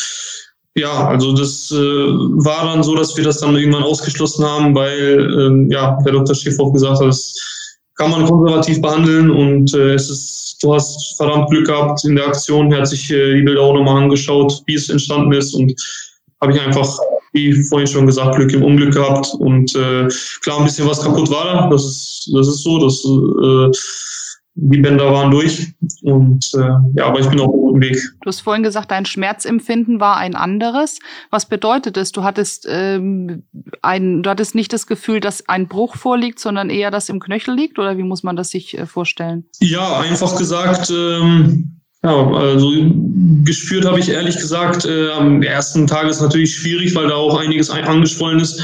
ja, 0.75 1.07
also 1.07 1.33
das 1.33 1.71
äh, 1.71 1.75
war 1.77 2.65
dann 2.65 2.83
so, 2.83 2.95
dass 2.95 3.15
wir 3.17 3.23
das 3.23 3.39
dann 3.39 3.55
irgendwann 3.55 3.83
ausgeschlossen 3.83 4.45
haben, 4.45 4.73
weil 4.73 5.29
ähm, 5.39 5.69
ja 5.69 5.97
der 6.05 6.13
Dr. 6.13 6.35
Schäfer 6.35 6.71
gesagt 6.71 6.99
hat, 6.99 7.07
das 7.07 7.35
kann 8.01 8.09
man 8.09 8.25
konservativ 8.25 8.81
behandeln 8.81 9.29
und 9.29 9.75
äh, 9.75 9.93
es 9.93 10.09
ist, 10.09 10.57
du 10.63 10.73
hast 10.73 11.17
verdammt 11.17 11.51
Glück 11.51 11.67
gehabt 11.67 12.03
in 12.03 12.15
der 12.15 12.27
Aktion. 12.27 12.71
Er 12.71 12.79
hat 12.79 12.87
sich 12.87 13.11
äh, 13.11 13.35
die 13.35 13.43
Bilder 13.43 13.61
auch 13.61 13.75
nochmal 13.75 14.01
angeschaut, 14.01 14.63
wie 14.65 14.73
es 14.73 14.89
entstanden 14.89 15.31
ist 15.33 15.53
und 15.53 15.71
habe 16.41 16.51
ich 16.51 16.59
einfach, 16.59 16.97
wie 17.33 17.53
vorhin 17.53 17.85
schon 17.85 18.07
gesagt, 18.07 18.37
Glück 18.37 18.53
im 18.53 18.63
Unglück 18.63 18.95
gehabt 18.95 19.27
und 19.37 19.75
äh, 19.75 20.07
klar 20.41 20.57
ein 20.57 20.63
bisschen 20.63 20.89
was 20.89 21.03
kaputt 21.03 21.29
war 21.29 21.45
da. 21.45 21.69
Das 21.69 21.85
ist, 21.85 22.31
das 22.33 22.47
ist 22.47 22.63
so, 22.63 22.79
dass 22.79 23.05
äh, 23.05 23.71
die 24.55 24.79
Bänder 24.79 25.11
waren 25.11 25.31
durch. 25.31 25.73
Und 26.03 26.51
äh, 26.55 26.99
ja, 26.99 27.05
aber 27.05 27.19
ich 27.19 27.29
bin 27.29 27.39
auf 27.39 27.49
einem 27.49 27.61
guten 27.61 27.81
Weg. 27.81 27.97
Du 28.21 28.27
hast 28.27 28.41
vorhin 28.41 28.63
gesagt, 28.63 28.91
dein 28.91 29.05
Schmerzempfinden 29.05 29.99
war 29.99 30.17
ein 30.17 30.35
anderes. 30.35 30.99
Was 31.29 31.47
bedeutet 31.47 31.97
es? 31.97 32.11
Du 32.11 32.23
hattest 32.23 32.67
ähm, 32.69 33.43
ein, 33.81 34.23
du 34.23 34.29
hattest 34.29 34.55
nicht 34.55 34.73
das 34.73 34.87
Gefühl, 34.87 35.19
dass 35.19 35.47
ein 35.47 35.67
Bruch 35.67 35.95
vorliegt, 35.95 36.39
sondern 36.39 36.69
eher, 36.69 36.91
dass 36.91 37.09
im 37.09 37.19
Knöchel 37.19 37.55
liegt? 37.55 37.79
Oder 37.79 37.97
wie 37.97 38.03
muss 38.03 38.23
man 38.23 38.35
das 38.35 38.49
sich 38.49 38.77
äh, 38.77 38.85
vorstellen? 38.85 39.45
Ja, 39.59 39.99
einfach 39.99 40.37
gesagt. 40.37 40.91
Ähm 40.91 41.77
ja, 42.03 42.31
also 42.31 42.71
gespürt 43.43 43.85
habe 43.85 43.99
ich 43.99 44.09
ehrlich 44.09 44.35
gesagt, 44.35 44.85
äh, 44.85 45.11
am 45.11 45.43
ersten 45.43 45.85
Tag 45.85 46.07
ist 46.07 46.19
natürlich 46.19 46.55
schwierig, 46.55 46.95
weil 46.95 47.07
da 47.07 47.13
auch 47.13 47.39
einiges 47.39 47.69
angeschwollen 47.69 48.39
ist. 48.39 48.59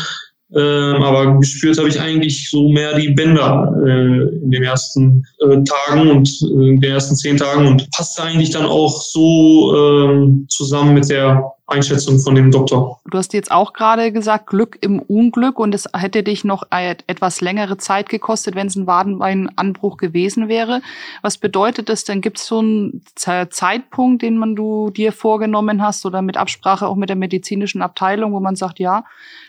Ähm, 0.56 1.04
aber 1.04 1.38
gespürt 1.40 1.78
habe 1.78 1.90
ich 1.90 2.00
eigentlich 2.00 2.50
so 2.50 2.70
mehr 2.70 2.98
die 2.98 3.10
Bänder 3.10 3.74
äh, 3.86 4.36
in 4.44 4.50
den 4.50 4.64
ersten 4.64 5.26
äh, 5.42 5.58
Tagen 5.64 6.10
und 6.10 6.30
äh, 6.42 6.70
in 6.70 6.80
den 6.80 6.92
ersten 6.92 7.16
zehn 7.16 7.36
Tagen. 7.36 7.68
Und 7.68 7.92
passte 7.92 8.24
eigentlich 8.24 8.52
dann 8.52 8.66
auch 8.66 9.02
so 9.02 9.76
ähm, 9.76 10.46
zusammen 10.50 10.94
mit 10.94 11.10
der 11.10 11.57
Einschätzung 11.68 12.18
von 12.20 12.34
dem 12.34 12.50
Doktor. 12.50 13.00
Du 13.06 13.18
hast 13.18 13.34
jetzt 13.34 13.52
auch 13.52 13.74
gerade 13.74 14.14
gesagt, 14.14 14.48
Glück 14.48 14.78
im 14.82 15.00
Unglück 15.00 15.60
und 15.60 15.76
es 15.76 15.90
hätte 15.94 16.24
dich 16.24 16.46
noch 16.46 16.64
etwas 16.72 17.42
längere 17.42 17.78
Zeit 17.78 18.08
gekostet, 18.08 18.56
wenn 18.56 18.68
es 18.68 18.78
ein 18.78 18.88
Wadenbeinanbruch 18.88 19.98
gewesen 19.98 20.48
wäre. 20.48 20.82
Was 21.22 21.38
bedeutet 21.38 21.90
das 21.90 22.06
denn? 22.06 22.22
Gibt 22.22 22.40
es 22.40 22.48
so 22.48 22.60
einen 22.60 23.04
Zeitpunkt, 23.16 24.22
den 24.22 24.38
man 24.38 24.56
du 24.56 24.92
dir 24.92 25.12
vorgenommen 25.12 25.82
hast 25.82 26.06
oder 26.06 26.22
mit 26.22 26.38
Absprache 26.38 26.88
auch 26.88 26.96
mit 26.96 27.10
der 27.10 27.18
medizinischen 27.18 27.82
Abteilung, 27.82 28.32
wo 28.32 28.40
man 28.40 28.56
sagt, 28.56 28.80
ja, 28.80 29.04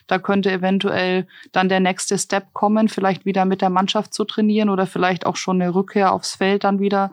da 0.08 0.18
könnte 0.18 0.50
eventuell 0.50 1.28
dann 1.52 1.68
der 1.68 1.80
nächste 1.80 2.18
Step 2.18 2.52
kommen, 2.52 2.88
vielleicht 2.88 3.26
wieder 3.26 3.44
mit 3.44 3.62
der 3.62 3.70
Mannschaft 3.70 4.12
zu 4.12 4.24
trainieren 4.24 4.70
oder 4.70 4.86
vielleicht 4.86 5.24
auch 5.24 5.36
schon 5.36 5.62
eine 5.62 5.74
Rückkehr 5.74 6.12
aufs 6.12 6.34
Feld 6.34 6.64
dann 6.64 6.80
wieder 6.80 7.12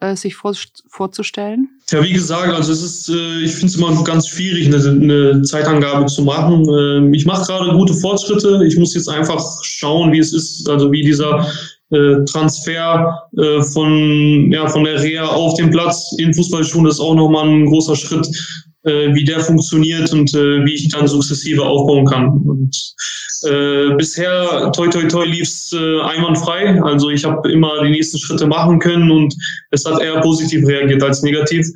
äh, 0.00 0.16
sich 0.16 0.34
vor, 0.34 0.54
vorzustellen? 0.88 1.68
Ja, 1.90 2.02
wie 2.02 2.12
gesagt, 2.12 2.52
also 2.52 2.72
es 2.72 2.82
ist, 2.82 3.08
äh, 3.08 3.40
ich 3.40 3.52
finde 3.52 3.66
es 3.66 3.76
immer 3.76 4.04
ganz 4.04 4.28
schwierig, 4.28 4.66
eine, 4.66 4.76
eine 4.76 5.42
Zeitangabe 5.42 6.06
zu 6.06 6.22
machen. 6.22 6.68
Äh, 6.68 7.16
ich 7.16 7.26
mache 7.26 7.46
gerade 7.46 7.76
gute 7.76 7.94
Fortschritte. 7.94 8.62
Ich 8.66 8.76
muss 8.76 8.94
jetzt 8.94 9.08
einfach 9.08 9.42
schauen, 9.62 10.12
wie 10.12 10.18
es 10.18 10.32
ist, 10.32 10.68
also 10.68 10.90
wie 10.92 11.02
dieser 11.02 11.46
äh, 11.90 12.24
Transfer 12.24 13.22
äh, 13.36 13.62
von, 13.62 14.50
ja, 14.52 14.68
von 14.68 14.84
der 14.84 15.02
Reha 15.02 15.26
auf 15.26 15.54
den 15.54 15.70
Platz 15.70 16.14
in 16.18 16.34
Fußballschuhen, 16.34 16.86
ist 16.86 17.00
auch 17.00 17.14
nochmal 17.14 17.48
ein 17.48 17.66
großer 17.66 17.96
Schritt, 17.96 18.26
äh, 18.84 19.14
wie 19.14 19.24
der 19.24 19.40
funktioniert 19.40 20.12
und 20.12 20.34
äh, 20.34 20.64
wie 20.64 20.74
ich 20.74 20.88
dann 20.88 21.06
sukzessive 21.06 21.64
aufbauen 21.64 22.06
kann. 22.06 22.28
Und 22.28 22.94
äh, 23.44 23.94
bisher, 23.96 24.70
toi 24.72 24.88
toi 24.88 25.06
toi, 25.06 25.24
lief's 25.24 25.72
äh, 25.72 26.00
einwandfrei. 26.00 26.82
Also 26.82 27.10
ich 27.10 27.24
habe 27.24 27.50
immer 27.50 27.82
die 27.82 27.90
nächsten 27.90 28.18
Schritte 28.18 28.46
machen 28.46 28.78
können 28.78 29.10
und 29.10 29.34
es 29.70 29.84
hat 29.84 30.00
eher 30.00 30.20
positiv 30.20 30.66
reagiert 30.66 31.02
als 31.02 31.22
negativ. 31.22 31.66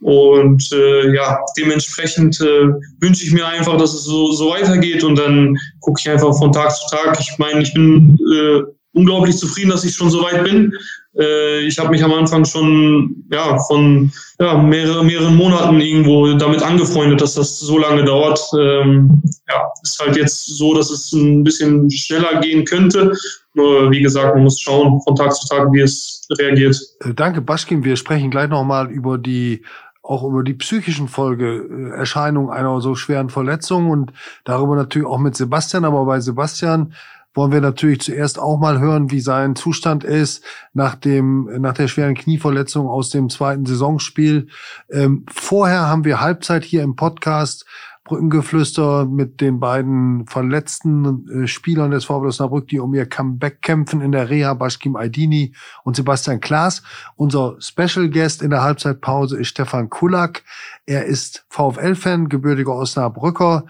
Und 0.00 0.70
äh, 0.72 1.14
ja, 1.14 1.38
dementsprechend 1.56 2.38
äh, 2.40 2.68
wünsche 3.00 3.24
ich 3.24 3.32
mir 3.32 3.46
einfach, 3.46 3.78
dass 3.78 3.94
es 3.94 4.04
so, 4.04 4.32
so 4.32 4.50
weitergeht 4.50 5.02
und 5.02 5.18
dann 5.18 5.56
gucke 5.80 6.00
ich 6.00 6.10
einfach 6.10 6.36
von 6.36 6.52
Tag 6.52 6.72
zu 6.72 6.94
Tag. 6.94 7.18
Ich 7.20 7.38
meine, 7.38 7.62
ich 7.62 7.72
bin 7.72 8.18
äh, 8.34 8.60
unglaublich 8.94 9.36
zufrieden, 9.36 9.70
dass 9.70 9.84
ich 9.84 9.94
schon 9.94 10.10
so 10.10 10.22
weit 10.22 10.42
bin. 10.44 10.72
Äh, 11.18 11.60
ich 11.66 11.78
habe 11.78 11.90
mich 11.90 12.02
am 12.02 12.12
Anfang 12.12 12.44
schon 12.44 13.24
ja, 13.30 13.58
von 13.68 14.10
ja, 14.40 14.56
mehrere, 14.58 15.04
mehreren 15.04 15.36
Monaten 15.36 15.80
irgendwo 15.80 16.32
damit 16.34 16.62
angefreundet, 16.62 17.20
dass 17.20 17.34
das 17.34 17.58
so 17.58 17.78
lange 17.78 18.04
dauert. 18.04 18.40
Ähm, 18.58 19.22
ja, 19.48 19.68
ist 19.82 20.00
halt 20.00 20.16
jetzt 20.16 20.46
so, 20.56 20.74
dass 20.74 20.90
es 20.90 21.12
ein 21.12 21.44
bisschen 21.44 21.90
schneller 21.90 22.40
gehen 22.40 22.64
könnte. 22.64 23.12
Nur 23.54 23.90
wie 23.90 24.00
gesagt, 24.00 24.34
man 24.34 24.44
muss 24.44 24.60
schauen 24.60 25.00
von 25.02 25.14
Tag 25.14 25.34
zu 25.34 25.46
Tag, 25.48 25.72
wie 25.72 25.80
es 25.80 26.26
reagiert. 26.38 26.76
Äh, 27.00 27.14
danke, 27.14 27.40
Baschkin. 27.40 27.84
Wir 27.84 27.96
sprechen 27.96 28.30
gleich 28.30 28.48
nochmal 28.48 28.90
über 28.90 29.18
die 29.18 29.62
auch 30.02 30.22
über 30.22 30.42
die 30.42 30.52
psychischen 30.52 31.08
Folgeerscheinungen 31.08 32.50
einer 32.50 32.78
so 32.82 32.94
schweren 32.94 33.30
Verletzung 33.30 33.88
und 33.88 34.12
darüber 34.44 34.76
natürlich 34.76 35.08
auch 35.08 35.18
mit 35.18 35.34
Sebastian. 35.34 35.86
Aber 35.86 36.04
bei 36.04 36.20
Sebastian 36.20 36.92
wollen 37.34 37.52
wir 37.52 37.60
natürlich 37.60 38.00
zuerst 38.00 38.38
auch 38.38 38.58
mal 38.58 38.78
hören, 38.78 39.10
wie 39.10 39.20
sein 39.20 39.56
Zustand 39.56 40.04
ist 40.04 40.42
nach 40.72 40.94
dem, 40.94 41.50
nach 41.60 41.74
der 41.74 41.88
schweren 41.88 42.14
Knieverletzung 42.14 42.88
aus 42.88 43.10
dem 43.10 43.28
zweiten 43.28 43.66
Saisonspiel. 43.66 44.48
Ähm, 44.90 45.26
vorher 45.30 45.88
haben 45.88 46.04
wir 46.04 46.20
Halbzeit 46.20 46.64
hier 46.64 46.82
im 46.82 46.96
Podcast 46.96 47.66
Brückengeflüster 48.04 49.06
mit 49.06 49.40
den 49.40 49.60
beiden 49.60 50.26
verletzten 50.26 51.44
äh, 51.44 51.46
Spielern 51.46 51.90
des 51.90 52.04
VfL 52.04 52.26
Osnabrück, 52.26 52.68
die 52.68 52.78
um 52.78 52.92
ihr 52.92 53.06
Comeback 53.06 53.62
kämpfen 53.62 54.02
in 54.02 54.12
der 54.12 54.28
Reha, 54.28 54.52
Baschkim 54.52 54.94
Aydini 54.94 55.54
und 55.84 55.96
Sebastian 55.96 56.40
Klaas. 56.40 56.82
Unser 57.16 57.56
Special 57.60 58.10
Guest 58.10 58.42
in 58.42 58.50
der 58.50 58.62
Halbzeitpause 58.62 59.38
ist 59.38 59.48
Stefan 59.48 59.88
Kulak. 59.88 60.42
Er 60.84 61.06
ist 61.06 61.46
VfL-Fan, 61.48 62.28
gebürtiger 62.28 62.74
Osnabrücker, 62.74 63.64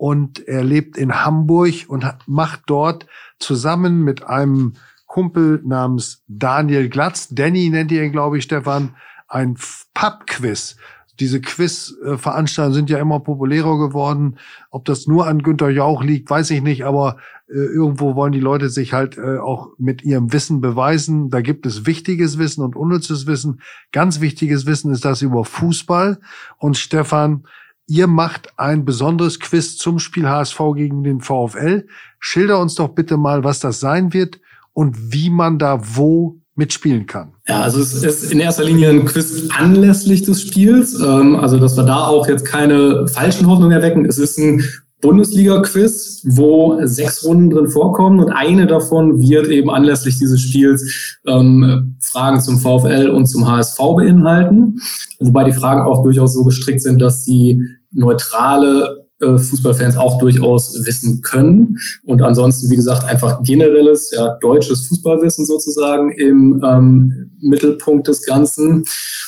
und 0.00 0.48
er 0.48 0.64
lebt 0.64 0.96
in 0.96 1.24
Hamburg 1.26 1.74
und 1.88 2.06
macht 2.26 2.62
dort 2.66 3.06
zusammen 3.38 4.02
mit 4.02 4.22
einem 4.22 4.72
Kumpel 5.04 5.60
namens 5.62 6.22
Daniel 6.26 6.88
Glatz, 6.88 7.28
Danny 7.28 7.68
nennt 7.68 7.92
ihr 7.92 8.02
ihn, 8.02 8.10
glaube 8.10 8.38
ich, 8.38 8.44
Stefan, 8.44 8.94
ein 9.28 9.58
Pub-Quiz. 9.92 10.76
Diese 11.18 11.42
Quiz-Veranstaltungen 11.42 12.74
sind 12.74 12.88
ja 12.88 12.98
immer 12.98 13.20
populärer 13.20 13.76
geworden. 13.76 14.38
Ob 14.70 14.86
das 14.86 15.06
nur 15.06 15.26
an 15.26 15.42
Günter 15.42 15.68
Jauch 15.68 16.02
liegt, 16.02 16.30
weiß 16.30 16.50
ich 16.52 16.62
nicht, 16.62 16.84
aber 16.86 17.18
Äh, 17.50 17.74
irgendwo 17.74 18.14
wollen 18.14 18.32
die 18.32 18.40
Leute 18.40 18.68
sich 18.68 18.92
halt 18.92 19.18
äh, 19.18 19.38
auch 19.38 19.70
mit 19.76 20.02
ihrem 20.02 20.32
Wissen 20.32 20.60
beweisen. 20.60 21.30
Da 21.30 21.40
gibt 21.40 21.66
es 21.66 21.84
wichtiges 21.84 22.38
Wissen 22.38 22.62
und 22.62 22.76
unnützes 22.76 23.26
Wissen. 23.26 23.60
Ganz 23.90 24.20
wichtiges 24.20 24.66
Wissen 24.66 24.92
ist 24.92 25.04
das 25.04 25.20
über 25.20 25.44
Fußball. 25.44 26.20
Und 26.58 26.76
Stefan, 26.76 27.44
ihr 27.90 28.06
macht 28.06 28.50
ein 28.56 28.84
besonderes 28.84 29.40
Quiz 29.40 29.76
zum 29.76 29.98
Spiel 29.98 30.28
HSV 30.28 30.58
gegen 30.76 31.02
den 31.02 31.20
VfL. 31.20 31.86
Schilder 32.20 32.60
uns 32.60 32.76
doch 32.76 32.90
bitte 32.90 33.16
mal, 33.16 33.42
was 33.42 33.58
das 33.58 33.80
sein 33.80 34.12
wird 34.12 34.38
und 34.72 35.12
wie 35.12 35.28
man 35.28 35.58
da 35.58 35.80
wo 35.96 36.38
mitspielen 36.54 37.06
kann. 37.06 37.32
Ja, 37.48 37.62
also 37.62 37.80
es 37.80 37.94
ist 37.94 38.30
in 38.30 38.38
erster 38.38 38.64
Linie 38.64 38.90
ein 38.90 39.06
Quiz 39.06 39.48
anlässlich 39.56 40.22
des 40.22 40.40
Spiels. 40.40 41.00
Ähm, 41.00 41.34
also 41.34 41.58
dass 41.58 41.76
wir 41.76 41.82
da 41.82 42.06
auch 42.06 42.28
jetzt 42.28 42.44
keine 42.44 43.08
falschen 43.08 43.48
Hoffnungen 43.48 43.72
erwecken. 43.72 44.04
Es 44.04 44.18
ist 44.18 44.38
ein 44.38 44.62
Bundesliga-Quiz, 45.00 46.26
wo 46.26 46.78
sechs 46.84 47.24
Runden 47.24 47.50
drin 47.50 47.68
vorkommen 47.68 48.20
und 48.20 48.30
eine 48.30 48.66
davon 48.66 49.20
wird 49.20 49.48
eben 49.48 49.70
anlässlich 49.70 50.18
dieses 50.18 50.40
Spiels 50.42 51.18
ähm, 51.26 51.96
Fragen 52.00 52.40
zum 52.40 52.60
VfL 52.60 53.08
und 53.08 53.26
zum 53.26 53.50
HSV 53.50 53.78
beinhalten. 53.96 54.78
Wobei 55.18 55.44
die 55.44 55.52
Fragen 55.52 55.82
auch 55.82 56.02
durchaus 56.04 56.34
so 56.34 56.44
gestrickt 56.44 56.82
sind, 56.82 57.00
dass 57.00 57.24
sie 57.24 57.79
neutrale 57.92 59.06
äh, 59.20 59.36
Fußballfans 59.36 59.96
auch 59.96 60.18
durchaus 60.18 60.74
wissen 60.86 61.20
können. 61.20 61.76
Und 62.04 62.22
ansonsten, 62.22 62.70
wie 62.70 62.76
gesagt, 62.76 63.04
einfach 63.04 63.42
generelles, 63.42 64.10
ja, 64.12 64.38
deutsches 64.40 64.86
Fußballwissen 64.88 65.44
sozusagen 65.44 66.10
im 66.12 66.62
ähm, 66.64 67.30
Mittelpunkt 67.40 68.08
des 68.08 68.24
Ganzen. 68.24 68.84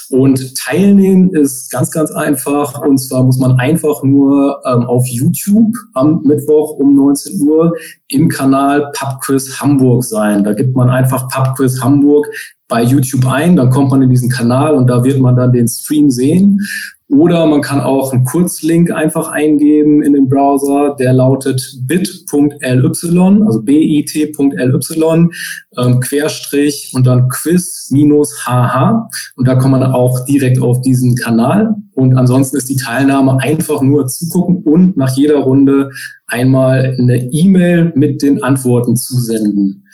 Und 0.09 0.57
teilnehmen 0.57 1.31
ist 1.35 1.70
ganz, 1.70 1.90
ganz 1.90 2.11
einfach. 2.11 2.81
Und 2.81 2.98
zwar 2.98 3.22
muss 3.22 3.38
man 3.38 3.59
einfach 3.59 4.03
nur 4.03 4.62
ähm, 4.66 4.85
auf 4.85 5.05
YouTube 5.07 5.75
am 5.94 6.22
Mittwoch 6.22 6.72
um 6.79 6.96
19 6.96 7.40
Uhr 7.46 7.77
im 8.09 8.29
Kanal 8.29 8.90
Pubquiz 8.94 9.61
Hamburg 9.61 10.05
sein. 10.05 10.42
Da 10.44 10.55
gibt 10.55 10.75
man 10.75 10.88
einfach 10.88 11.29
Pubquiz 11.29 11.83
Hamburg 11.83 12.27
bei 12.72 12.82
YouTube 12.82 13.26
ein, 13.26 13.54
dann 13.56 13.68
kommt 13.68 13.90
man 13.90 14.00
in 14.00 14.08
diesen 14.08 14.30
Kanal 14.30 14.74
und 14.74 14.88
da 14.88 15.04
wird 15.04 15.20
man 15.20 15.37
dann 15.37 15.52
den 15.52 15.68
Stream 15.68 16.11
sehen. 16.11 16.58
Oder 17.06 17.44
man 17.44 17.61
kann 17.61 17.82
auch 17.82 18.14
einen 18.14 18.24
Kurzlink 18.24 18.90
einfach 18.90 19.30
eingeben 19.30 20.02
in 20.02 20.14
den 20.14 20.30
Browser, 20.30 20.96
der 20.98 21.12
lautet 21.12 21.61
bit.ly, 21.82 23.42
also 23.44 23.62
bit.ly, 23.62 25.28
ähm, 25.76 26.00
Querstrich 26.00 26.92
und 26.94 27.06
dann 27.06 27.28
quiz 27.28 27.90
minus 27.90 28.46
hh. 28.46 28.94
Und 29.37 29.46
da 29.46 29.56
kommt 29.56 29.72
man 29.72 29.82
auch 29.82 30.24
direkt 30.24 30.58
auf 30.62 30.80
diesen 30.80 31.14
Kanal. 31.16 31.74
Und 31.92 32.16
ansonsten 32.16 32.56
ist 32.56 32.70
die 32.70 32.76
Teilnahme 32.76 33.38
einfach 33.38 33.82
nur 33.82 34.06
zugucken 34.06 34.62
und 34.62 34.96
nach 34.96 35.14
jeder 35.14 35.40
Runde 35.40 35.90
einmal 36.26 36.96
eine 36.98 37.30
E-Mail 37.30 37.92
mit 37.94 38.22
den 38.22 38.42
Antworten 38.42 38.96
zusenden. 38.96 39.85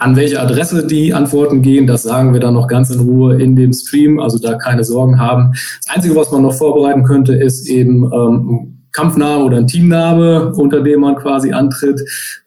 An 0.00 0.14
welche 0.14 0.40
Adresse 0.40 0.86
die 0.86 1.12
Antworten 1.12 1.60
gehen, 1.60 1.88
das 1.88 2.04
sagen 2.04 2.32
wir 2.32 2.38
dann 2.38 2.54
noch 2.54 2.68
ganz 2.68 2.90
in 2.90 3.00
Ruhe 3.00 3.42
in 3.42 3.56
dem 3.56 3.72
Stream, 3.72 4.20
also 4.20 4.38
da 4.38 4.54
keine 4.54 4.84
Sorgen 4.84 5.18
haben. 5.18 5.50
Das 5.84 5.94
Einzige, 5.94 6.14
was 6.14 6.30
man 6.30 6.42
noch 6.42 6.54
vorbereiten 6.54 7.02
könnte, 7.02 7.34
ist 7.34 7.68
eben 7.68 8.04
ähm, 8.12 8.78
Kampfname 8.92 9.44
oder 9.44 9.58
ein 9.58 9.66
Teamname, 9.66 10.52
unter 10.54 10.82
dem 10.82 11.00
man 11.00 11.16
quasi 11.16 11.52
antritt. 11.52 12.00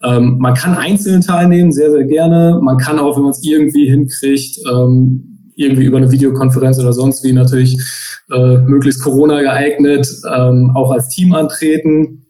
Ähm, 0.04 0.38
man 0.40 0.54
kann 0.54 0.76
einzeln 0.76 1.22
teilnehmen, 1.22 1.72
sehr, 1.72 1.92
sehr 1.92 2.06
gerne. 2.06 2.60
Man 2.62 2.78
kann 2.78 3.00
auch, 3.00 3.16
wenn 3.16 3.24
man 3.24 3.32
es 3.32 3.44
irgendwie 3.44 3.90
hinkriegt, 3.90 4.60
ähm, 4.72 5.54
irgendwie 5.56 5.86
über 5.86 5.98
eine 5.98 6.12
Videokonferenz 6.12 6.80
oder 6.80 6.94
sonst 6.94 7.24
wie 7.24 7.34
natürlich 7.34 7.78
äh, 8.32 8.58
möglichst 8.58 9.04
Corona 9.04 9.42
geeignet, 9.42 10.08
ähm, 10.34 10.72
auch 10.74 10.92
als 10.92 11.10
Team 11.10 11.34
antreten. 11.34 12.26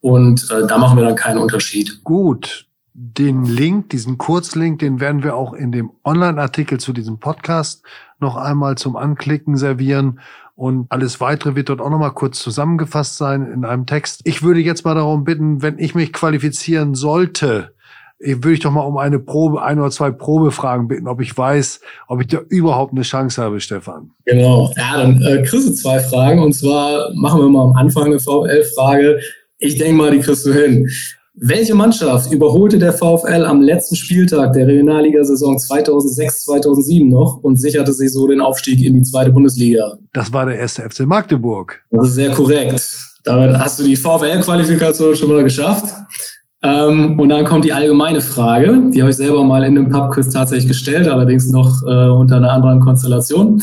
Und 0.00 0.48
äh, 0.50 0.66
da 0.66 0.78
machen 0.78 0.96
wir 0.96 1.04
dann 1.04 1.16
keinen 1.16 1.38
Unterschied. 1.38 2.04
Gut, 2.04 2.67
den 3.00 3.44
Link, 3.44 3.90
diesen 3.90 4.18
Kurzlink, 4.18 4.80
den 4.80 4.98
werden 4.98 5.22
wir 5.22 5.36
auch 5.36 5.52
in 5.52 5.70
dem 5.70 5.92
Online-Artikel 6.04 6.80
zu 6.80 6.92
diesem 6.92 7.20
Podcast 7.20 7.84
noch 8.18 8.36
einmal 8.36 8.76
zum 8.76 8.96
Anklicken 8.96 9.56
servieren. 9.56 10.18
Und 10.56 10.86
alles 10.90 11.20
weitere 11.20 11.54
wird 11.54 11.68
dort 11.68 11.80
auch 11.80 11.90
noch 11.90 12.00
mal 12.00 12.10
kurz 12.10 12.40
zusammengefasst 12.40 13.16
sein 13.16 13.52
in 13.52 13.64
einem 13.64 13.86
Text. 13.86 14.22
Ich 14.24 14.42
würde 14.42 14.58
jetzt 14.58 14.84
mal 14.84 14.96
darum 14.96 15.22
bitten, 15.22 15.62
wenn 15.62 15.78
ich 15.78 15.94
mich 15.94 16.12
qualifizieren 16.12 16.96
sollte, 16.96 17.72
würde 18.18 18.52
ich 18.52 18.60
doch 18.60 18.72
mal 18.72 18.80
um 18.80 18.96
eine 18.96 19.20
Probe, 19.20 19.62
ein 19.62 19.78
oder 19.78 19.92
zwei 19.92 20.10
Probefragen 20.10 20.88
bitten, 20.88 21.06
ob 21.06 21.20
ich 21.20 21.38
weiß, 21.38 21.80
ob 22.08 22.20
ich 22.20 22.26
da 22.26 22.40
überhaupt 22.48 22.92
eine 22.92 23.02
Chance 23.02 23.40
habe, 23.40 23.60
Stefan. 23.60 24.10
Genau. 24.24 24.72
Ja, 24.76 24.96
dann 24.96 25.22
äh, 25.22 25.44
kriegst 25.44 25.68
du 25.68 25.72
zwei 25.72 26.00
Fragen. 26.00 26.42
Und 26.42 26.52
zwar 26.52 27.14
machen 27.14 27.40
wir 27.42 27.48
mal 27.48 27.62
am 27.62 27.76
Anfang 27.76 28.06
eine 28.06 28.18
VfL-Frage. 28.18 29.20
Ich 29.58 29.78
denke 29.78 29.94
mal, 29.94 30.10
die 30.10 30.18
kriegst 30.18 30.44
du 30.44 30.52
hin. 30.52 30.90
Welche 31.40 31.74
Mannschaft 31.74 32.32
überholte 32.32 32.78
der 32.78 32.92
VfL 32.92 33.44
am 33.44 33.60
letzten 33.60 33.94
Spieltag 33.94 34.54
der 34.54 34.66
Regionalligasaison 34.66 35.56
2006-2007 35.56 37.08
noch 37.08 37.38
und 37.42 37.60
sicherte 37.60 37.92
sich 37.92 38.12
so 38.12 38.26
den 38.26 38.40
Aufstieg 38.40 38.84
in 38.84 38.94
die 38.94 39.02
zweite 39.02 39.30
Bundesliga? 39.30 39.98
Das 40.12 40.32
war 40.32 40.46
der 40.46 40.58
erste 40.58 40.82
FC 40.82 41.00
Magdeburg. 41.00 41.80
Das 41.90 42.08
ist 42.08 42.14
sehr 42.14 42.30
korrekt. 42.30 42.82
Damit 43.22 43.56
hast 43.56 43.78
du 43.78 43.84
die 43.84 43.94
VfL-Qualifikation 43.94 45.14
schon 45.14 45.28
mal 45.28 45.44
geschafft. 45.44 45.94
Ähm, 46.62 47.20
und 47.20 47.28
dann 47.28 47.44
kommt 47.44 47.64
die 47.64 47.72
allgemeine 47.72 48.20
Frage, 48.20 48.90
die 48.92 49.00
habe 49.00 49.10
ich 49.10 49.16
selber 49.16 49.44
mal 49.44 49.62
in 49.62 49.78
einem 49.78 49.90
Pubquiz 49.90 50.30
tatsächlich 50.30 50.66
gestellt, 50.66 51.06
allerdings 51.06 51.48
noch 51.48 51.82
äh, 51.86 52.08
unter 52.08 52.38
einer 52.38 52.50
anderen 52.50 52.80
Konstellation. 52.80 53.62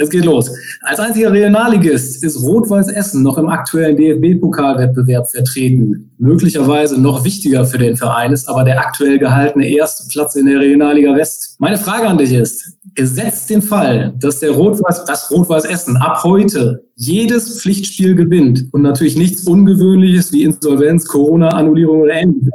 Es 0.00 0.08
geht 0.08 0.24
los. 0.24 0.50
Als 0.80 0.98
einziger 0.98 1.30
Regionalligist 1.30 2.24
ist 2.24 2.42
Rot-Weiß 2.42 2.88
Essen 2.88 3.22
noch 3.22 3.36
im 3.36 3.50
aktuellen 3.50 3.98
DFB-Pokalwettbewerb 3.98 5.28
vertreten. 5.28 6.10
Möglicherweise 6.16 6.98
noch 6.98 7.22
wichtiger 7.22 7.66
für 7.66 7.76
den 7.76 7.98
Verein 7.98 8.32
ist 8.32 8.48
aber 8.48 8.64
der 8.64 8.80
aktuell 8.80 9.18
gehaltene 9.18 9.68
erste 9.68 10.08
Platz 10.08 10.36
in 10.36 10.46
der 10.46 10.58
Regionalliga 10.58 11.14
West. 11.14 11.56
Meine 11.58 11.76
Frage 11.76 12.08
an 12.08 12.16
dich 12.16 12.32
ist, 12.32 12.78
gesetzt 12.94 13.50
den 13.50 13.60
Fall, 13.60 14.14
dass 14.18 14.40
der 14.40 14.52
Rot-Weiß, 14.52 15.04
das 15.04 15.30
Rot-Weiß 15.30 15.66
Essen 15.66 15.98
ab 15.98 16.24
heute 16.24 16.82
jedes 16.96 17.60
Pflichtspiel 17.60 18.14
gewinnt 18.14 18.68
und 18.72 18.80
natürlich 18.80 19.18
nichts 19.18 19.46
Ungewöhnliches 19.46 20.32
wie 20.32 20.44
Insolvenz, 20.44 21.04
Corona, 21.08 21.48
Annullierung 21.48 22.00
oder 22.00 22.14
ähnliches. 22.14 22.48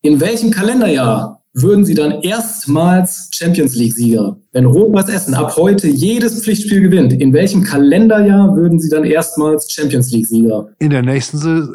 In 0.00 0.18
welchem 0.18 0.50
Kalenderjahr 0.50 1.42
würden 1.56 1.84
sie 1.86 1.94
dann 1.94 2.20
erstmals 2.20 3.30
Champions 3.32 3.74
League-Sieger. 3.74 4.36
Wenn 4.52 4.66
Rot-Weiß 4.66 5.08
Essen 5.08 5.34
ab 5.34 5.56
heute 5.56 5.88
jedes 5.88 6.42
Pflichtspiel 6.42 6.82
gewinnt, 6.82 7.14
in 7.14 7.32
welchem 7.32 7.64
Kalenderjahr 7.64 8.54
würden 8.54 8.78
sie 8.78 8.90
dann 8.90 9.04
erstmals 9.04 9.72
Champions 9.72 10.12
League-Sieger? 10.12 10.68
In 10.78 10.90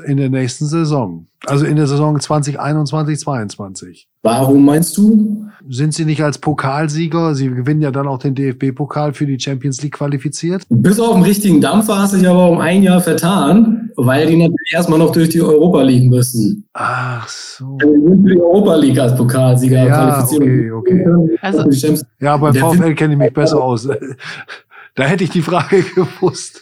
in 0.07 0.17
der 0.17 0.29
nächsten 0.29 0.67
Saison. 0.67 1.25
Also 1.47 1.65
in 1.65 1.75
der 1.75 1.87
Saison 1.87 2.19
2021, 2.19 3.19
22. 3.19 4.07
Warum 4.21 4.63
meinst 4.65 4.95
du? 4.97 5.45
Sind 5.67 5.93
sie 5.93 6.05
nicht 6.05 6.23
als 6.23 6.37
Pokalsieger? 6.37 7.33
Sie 7.33 7.49
gewinnen 7.49 7.81
ja 7.81 7.89
dann 7.91 8.07
auch 8.07 8.19
den 8.19 8.35
DFB-Pokal 8.35 9.13
für 9.13 9.25
die 9.25 9.39
Champions 9.39 9.81
League 9.81 9.93
qualifiziert. 9.93 10.63
Bis 10.69 10.99
auf 10.99 11.13
den 11.15 11.23
richtigen 11.23 11.59
Dampfer 11.59 11.97
hast 11.99 12.13
du 12.13 12.17
dich 12.17 12.27
aber 12.27 12.49
um 12.49 12.59
ein 12.59 12.83
Jahr 12.83 13.01
vertan, 13.01 13.89
weil 13.95 14.27
die 14.27 14.37
natürlich 14.37 14.71
erstmal 14.73 14.99
noch 14.99 15.11
durch 15.11 15.29
die 15.29 15.41
Europa 15.41 15.81
League 15.81 16.09
müssen. 16.09 16.67
Ach 16.73 17.27
so. 17.27 17.77
Für 17.81 17.87
die 18.17 18.39
Europa 18.39 18.75
League 18.75 18.99
als 18.99 19.15
Pokalsieger 19.15 19.83
Ja, 19.87 19.95
qualifiziert. 20.27 20.41
okay, 20.43 20.71
okay. 20.71 21.37
Also- 21.41 22.05
Ja, 22.19 22.37
beim 22.37 22.53
VfL 22.53 22.93
kenne 22.93 23.13
ich 23.13 23.19
mich 23.19 23.33
besser 23.33 23.61
aus. 23.63 23.87
Da 24.95 25.03
hätte 25.03 25.23
ich 25.23 25.29
die 25.29 25.41
Frage 25.41 25.83
gewusst. 25.95 26.61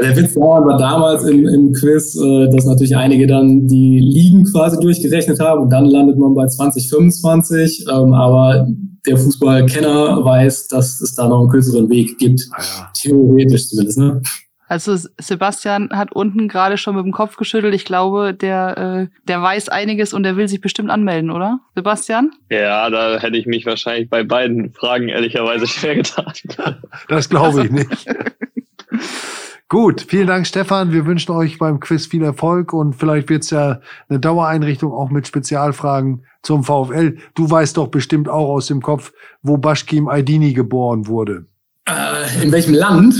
Der 0.00 0.16
Witz 0.16 0.36
war 0.36 0.78
damals 0.78 1.24
im, 1.24 1.46
im 1.48 1.72
Quiz, 1.72 2.16
äh, 2.16 2.48
dass 2.48 2.64
natürlich 2.64 2.96
einige 2.96 3.26
dann 3.26 3.66
die 3.66 3.98
Ligen 3.98 4.44
quasi 4.44 4.78
durchgerechnet 4.78 5.40
haben 5.40 5.62
und 5.62 5.70
dann 5.70 5.86
landet 5.86 6.16
man 6.18 6.34
bei 6.34 6.46
2025. 6.46 7.86
Ähm, 7.90 8.12
aber 8.12 8.68
der 9.06 9.16
Fußballkenner 9.16 10.24
weiß, 10.24 10.68
dass 10.68 11.00
es 11.00 11.14
da 11.14 11.28
noch 11.28 11.40
einen 11.40 11.48
kürzeren 11.48 11.88
Weg 11.88 12.18
gibt. 12.18 12.42
Ah 12.52 12.62
ja. 12.62 12.90
Theoretisch 12.94 13.68
zumindest, 13.68 13.98
ne? 13.98 14.22
Also 14.68 14.96
Sebastian 15.18 15.88
hat 15.90 16.12
unten 16.12 16.46
gerade 16.46 16.76
schon 16.76 16.94
mit 16.94 17.04
dem 17.04 17.12
Kopf 17.12 17.36
geschüttelt. 17.36 17.74
Ich 17.74 17.86
glaube, 17.86 18.34
der, 18.34 19.08
äh, 19.10 19.16
der 19.26 19.42
weiß 19.42 19.70
einiges 19.70 20.12
und 20.12 20.22
der 20.24 20.36
will 20.36 20.46
sich 20.46 20.60
bestimmt 20.60 20.90
anmelden, 20.90 21.30
oder? 21.30 21.60
Sebastian? 21.74 22.32
Ja, 22.50 22.90
da 22.90 23.18
hätte 23.18 23.38
ich 23.38 23.46
mich 23.46 23.64
wahrscheinlich 23.64 24.10
bei 24.10 24.24
beiden 24.24 24.74
Fragen 24.74 25.08
ehrlicherweise 25.08 25.66
schwer 25.66 25.96
getan. 25.96 26.32
Das 27.08 27.28
glaube 27.28 27.64
ich 27.64 27.70
nicht. 27.70 28.06
Gut, 29.68 30.00
vielen 30.00 30.26
Dank, 30.26 30.46
Stefan. 30.46 30.92
Wir 30.92 31.04
wünschen 31.04 31.32
euch 31.32 31.58
beim 31.58 31.78
Quiz 31.78 32.06
viel 32.06 32.22
Erfolg 32.22 32.72
und 32.72 32.94
vielleicht 32.94 33.28
wird's 33.28 33.50
ja 33.50 33.80
eine 34.08 34.18
Dauereinrichtung 34.18 34.92
auch 34.92 35.10
mit 35.10 35.26
Spezialfragen 35.26 36.24
zum 36.42 36.64
VfL. 36.64 37.18
Du 37.34 37.50
weißt 37.50 37.76
doch 37.76 37.88
bestimmt 37.88 38.28
auch 38.28 38.48
aus 38.48 38.66
dem 38.66 38.80
Kopf, 38.80 39.12
wo 39.42 39.58
Bashkim 39.58 40.08
Aydini 40.08 40.54
geboren 40.54 41.06
wurde. 41.06 41.46
Äh, 41.84 42.44
in 42.44 42.52
welchem 42.52 42.74
Land? 42.74 43.14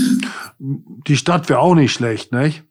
Die 0.59 1.17
Stadt 1.17 1.49
wäre 1.49 1.59
auch 1.59 1.75
nicht 1.75 1.93
schlecht, 1.93 2.33
nicht? 2.33 2.63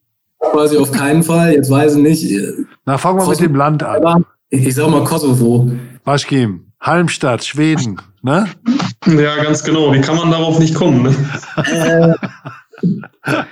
Weiß 0.53 0.73
ich 0.73 0.79
auf 0.79 0.93
keinen 0.93 1.23
Fall. 1.23 1.55
Jetzt 1.55 1.71
weiß 1.71 1.97
ich 1.97 2.03
nicht. 2.03 2.69
Na, 2.85 2.99
fangen 2.99 3.19
wir 3.19 3.29
mit 3.29 3.41
dem 3.41 3.55
Land 3.55 3.83
an. 3.83 4.25
Ich 4.51 4.75
sag 4.75 4.91
mal 4.91 5.05
Kosovo. 5.05 5.71
Bashkim, 6.05 6.73
Halmstadt, 6.81 7.45
Schweden, 7.45 8.01
ne? 8.23 8.47
Ja, 9.07 9.43
ganz 9.43 9.63
genau. 9.65 9.93
Wie 9.93 10.01
kann 10.01 10.17
man 10.17 10.31
darauf 10.31 10.59
nicht 10.59 10.75
kommen? 10.75 11.03
Ne? 11.03 12.17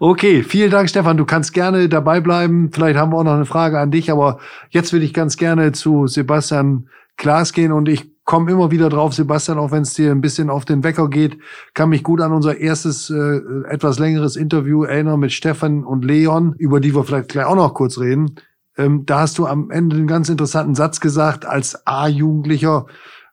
Okay, 0.00 0.42
vielen 0.42 0.70
Dank, 0.70 0.88
Stefan. 0.88 1.16
Du 1.16 1.24
kannst 1.24 1.52
gerne 1.52 1.88
dabei 1.88 2.20
bleiben. 2.20 2.70
Vielleicht 2.72 2.98
haben 2.98 3.12
wir 3.12 3.18
auch 3.18 3.24
noch 3.24 3.34
eine 3.34 3.44
Frage 3.44 3.78
an 3.78 3.90
dich, 3.90 4.10
aber 4.10 4.38
jetzt 4.70 4.92
würde 4.92 5.04
ich 5.04 5.14
ganz 5.14 5.36
gerne 5.36 5.72
zu 5.72 6.06
Sebastian 6.06 6.88
Klaas 7.18 7.52
gehen 7.52 7.72
und 7.72 7.88
ich 7.88 8.10
komme 8.24 8.50
immer 8.50 8.70
wieder 8.70 8.88
drauf, 8.88 9.12
Sebastian, 9.12 9.58
auch 9.58 9.70
wenn 9.70 9.82
es 9.82 9.94
dir 9.94 10.10
ein 10.10 10.20
bisschen 10.20 10.50
auf 10.50 10.64
den 10.64 10.84
Wecker 10.84 11.08
geht, 11.08 11.38
kann 11.74 11.88
mich 11.88 12.02
gut 12.02 12.20
an 12.20 12.32
unser 12.32 12.58
erstes 12.58 13.10
äh, 13.10 13.40
etwas 13.68 13.98
längeres 13.98 14.36
Interview 14.36 14.84
erinnern 14.84 15.20
mit 15.20 15.32
Stefan 15.32 15.84
und 15.84 16.04
Leon, 16.04 16.54
über 16.58 16.78
die 16.80 16.94
wir 16.94 17.04
vielleicht 17.04 17.28
gleich 17.28 17.46
auch 17.46 17.56
noch 17.56 17.74
kurz 17.74 17.98
reden. 17.98 18.36
Ähm, 18.76 19.04
da 19.06 19.20
hast 19.20 19.38
du 19.38 19.46
am 19.46 19.70
Ende 19.70 19.96
einen 19.96 20.06
ganz 20.06 20.28
interessanten 20.28 20.74
Satz 20.74 21.00
gesagt, 21.00 21.44
als 21.44 21.86
A-Jugendlicher 21.86 22.86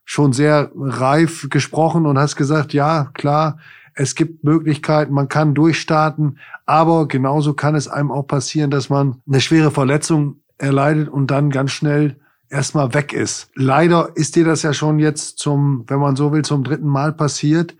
schon 0.06 0.34
sehr 0.34 0.71
reif 0.76 1.48
gesprochen 1.50 2.06
und 2.06 2.17
hast 2.17 2.36
gesagt, 2.36 2.74
ja, 2.74 3.12
klar, 3.13 3.60
es 3.93 4.15
gibt 4.15 4.43
Möglichkeiten, 4.43 5.13
man 5.13 5.30
kann 5.30 5.54
durchstarten, 5.54 6.39
aber 6.65 7.08
genauso 7.08 7.54
kann 7.54 7.76
es 7.76 7.88
einem 7.88 8.12
auch 8.12 8.28
passieren, 8.28 8.71
dass 8.71 8.89
man 8.89 9.21
eine 9.28 9.41
schwere 9.41 9.71
Verletzung 9.71 10.38
erleidet 10.58 11.10
und 11.10 11.32
dann 11.32 11.50
ganz 11.50 11.71
schnell 11.71 12.17
erstmal 12.56 12.94
weg 12.94 13.13
ist. 13.13 13.50
Leider 13.54 14.10
ist 14.15 14.36
dir 14.36 14.46
das 14.46 14.63
ja 14.63 14.74
schon 14.74 14.98
jetzt 15.00 15.39
zum, 15.39 15.84
wenn 15.88 16.00
man 16.00 16.15
so 16.15 16.32
will, 16.32 16.44
zum 16.44 16.63
dritten 16.63 16.88
Mal 16.88 17.12
passiert. 17.12 17.76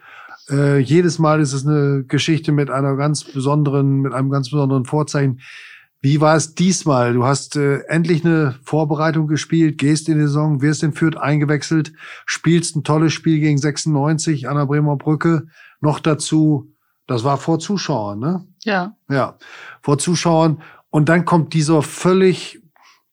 Äh, 0.50 0.80
jedes 0.80 1.18
Mal 1.18 1.40
ist 1.40 1.54
es 1.54 1.66
eine 1.66 2.04
Geschichte 2.04 2.52
mit 2.52 2.70
einer 2.70 2.96
ganz 2.98 3.24
besonderen, 3.24 4.02
mit 4.02 4.14
einem 4.14 4.30
ganz 4.30 4.50
besonderen 4.50 4.86
Vorzeichen. 4.86 5.40
Wie 6.02 6.22
war 6.22 6.36
es 6.36 6.54
diesmal? 6.54 7.14
Du 7.14 7.24
hast 7.24 7.56
äh, 7.56 7.80
endlich 7.88 8.24
eine 8.26 8.56
Vorbereitung 8.64 9.28
gespielt, 9.28 9.78
gehst 9.78 10.08
in 10.10 10.20
die 10.20 10.26
Saison, 10.26 10.62
wirst 10.62 10.84
in 10.84 10.94
Fürth 10.94 11.18
eingewechselt, 11.18 11.94
spielst 12.26 12.76
ein 12.76 12.84
tolles 12.84 13.14
Spiel 13.14 13.40
gegen 13.40 13.58
96 13.58 14.48
an 14.48 14.58
der 14.58 14.66
Bremer 14.66 14.98
Brücke. 14.98 15.48
Noch 15.80 16.00
dazu, 16.00 16.72
das 17.08 17.24
war 17.24 17.38
vor 17.38 17.60
Zuschauern, 17.60 18.20
ne? 18.20 18.46
Ja. 18.64 18.96
Ja, 19.10 19.38
vor 19.82 19.98
Zuschauern. 19.98 20.62
Und 20.90 21.10
dann 21.10 21.26
kommt 21.26 21.54
dieser 21.54 21.82
völlig 21.82 22.62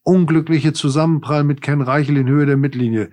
unglückliche 0.05 0.73
Zusammenprall 0.73 1.45
mit 1.45 1.63
Ken 1.63 1.81
Reichel 1.81 2.17
in 2.17 2.29
Höhe 2.29 2.47
der 2.47 2.57
Mittellinie. 2.57 3.11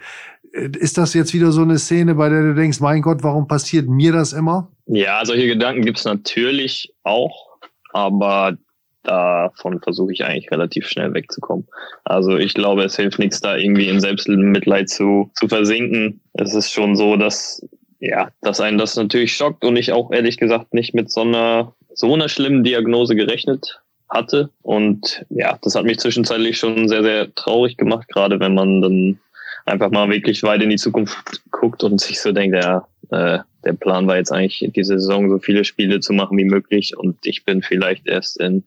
Äh, 0.54 0.70
ist 0.78 0.98
das 0.98 1.14
jetzt 1.14 1.34
wieder 1.34 1.52
so 1.52 1.62
eine 1.62 1.78
Szene, 1.78 2.16
bei 2.16 2.30
der 2.30 2.42
du 2.42 2.56
denkst, 2.56 2.80
mein 2.80 3.02
Gott, 3.02 3.24
warum 3.24 3.48
passiert 3.48 3.88
mir 3.88 4.12
das 4.12 4.34
immer? 4.34 4.72
Ja, 4.86 5.24
solche 5.26 5.48
Gedanken 5.48 5.84
gibt's 5.84 6.06
natürlich 6.06 6.94
auch, 7.04 7.58
aber 7.92 8.58
davon 9.04 9.80
versuche 9.82 10.14
ich 10.14 10.24
eigentlich 10.24 10.52
relativ 10.52 10.88
schnell 10.88 11.14
wegzukommen. 11.14 11.68
Also 12.04 12.38
ich 12.38 12.54
glaube, 12.54 12.84
es 12.84 12.96
hilft 12.96 13.20
nichts, 13.20 13.40
da 13.40 13.56
irgendwie 13.56 13.88
in 13.88 14.00
Selbstmitleid 14.00 14.90
zu, 14.90 15.32
zu 15.36 15.48
versinken. 15.48 16.22
Es 16.34 16.54
ist 16.54 16.72
schon 16.72 16.96
so, 16.96 17.16
dass, 17.16 17.66
ja, 18.00 18.30
dass 18.42 18.60
einen 18.60 18.78
das 18.78 18.96
natürlich 18.96 19.36
schockt 19.36 19.64
und 19.64 19.78
ich 19.78 19.92
auch 19.92 20.12
ehrlich 20.12 20.38
gesagt 20.38 20.74
nicht 20.74 20.94
mit 20.94 21.12
so 21.12 21.22
einer, 21.22 21.74
so 21.94 22.14
einer 22.14 22.30
schlimmen 22.30 22.64
Diagnose 22.64 23.16
gerechnet 23.16 23.82
hatte. 24.10 24.50
Und 24.62 25.26
ja, 25.30 25.58
das 25.62 25.76
hat 25.76 25.86
mich 25.86 26.00
zwischenzeitlich 26.00 26.58
schon 26.58 26.88
sehr, 26.88 27.04
sehr 27.04 27.34
traurig 27.36 27.78
gemacht, 27.78 28.08
gerade 28.08 28.40
wenn 28.40 28.54
man 28.54 28.82
dann 28.82 29.20
einfach 29.66 29.92
mal 29.92 30.10
wirklich 30.10 30.44
weit 30.44 30.62
in 30.62 30.70
die 30.70 30.78
Zukunft 30.78 31.42
guckt 31.52 31.84
und 31.84 32.02
sich 32.02 32.20
so 32.20 32.32
denkt, 32.32 32.56
ja, 32.56 32.88
äh, 33.12 33.40
der 33.66 33.74
Plan 33.74 34.08
war 34.08 34.18
jetzt 34.18 34.32
eigentlich 34.32 34.68
diese 34.76 35.00
Saison 35.00 35.30
so 35.30 35.40
viele 35.40 35.66
Spiele 35.66 36.00
zu 36.00 36.14
machen 36.14 36.38
wie 36.38 36.46
möglich 36.46 36.98
und 36.98 37.18
ich 37.26 37.46
bin 37.46 37.62
vielleicht 37.62 38.08
erst 38.08 38.40
in 38.40 38.64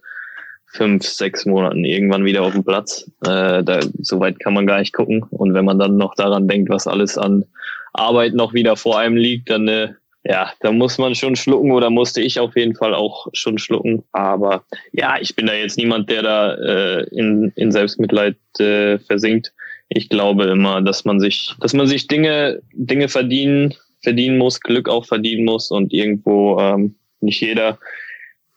fünf, 0.66 1.05
sechs 1.05 1.44
Monaten 1.44 1.85
irgendwann 1.85 2.24
wieder 2.24 2.42
auf 2.42 2.52
dem 2.52 2.64
Platz. 2.64 3.11
Äh, 3.24 3.62
da, 3.62 3.81
so 4.00 4.20
weit 4.20 4.40
kann 4.40 4.55
man 4.55 4.66
gar 4.66 4.78
nicht 4.78 4.94
gucken. 4.94 5.22
Und 5.31 5.52
wenn 5.52 5.66
man 5.66 5.78
dann 5.78 5.98
noch 5.98 6.14
daran 6.14 6.48
denkt, 6.48 6.70
was 6.70 6.87
alles 6.87 7.18
an 7.18 7.44
Arbeit 7.92 8.33
noch 8.33 8.55
wieder 8.55 8.76
vor 8.76 8.98
einem 8.98 9.16
liegt, 9.16 9.50
dann 9.50 9.68
äh, 9.68 9.92
ja, 10.24 10.52
da 10.61 10.70
muss 10.70 10.98
man 10.98 11.14
schon 11.14 11.35
schlucken 11.35 11.72
oder 11.72 11.90
musste 11.90 12.20
ich 12.20 12.38
auf 12.38 12.54
jeden 12.56 12.76
Fall 12.76 12.94
auch 12.94 13.26
schon 13.32 13.58
schlucken. 13.58 14.04
Aber 14.12 14.64
ja, 14.92 15.16
ich 15.20 15.35
bin 15.35 15.46
da 15.46 15.54
jetzt 15.54 15.76
niemand, 15.76 16.08
der 16.08 16.22
da 16.22 16.54
äh, 16.54 17.04
in, 17.11 17.52
in 17.56 17.72
Selbstmitleid 17.72 18.37
äh, 18.61 18.98
versinkt. 19.00 19.52
Ich 19.88 20.08
glaube 20.08 20.44
immer, 20.44 20.80
dass 20.80 21.04
man 21.04 21.18
sich, 21.18 21.54
dass 21.61 21.74
man 21.74 21.87
sich 21.87 22.06
Dinge, 22.06 22.62
Dinge 22.72 23.08
verdienen, 23.08 23.74
verdienen 24.02 24.38
muss, 24.38 24.61
Glück 24.61 24.88
auch 24.88 25.06
verdienen 25.06 25.44
muss 25.44 25.70
und 25.70 25.92
irgendwo 25.92 26.58
ähm, 26.58 26.94
nicht 27.20 27.40
jeder 27.40 27.78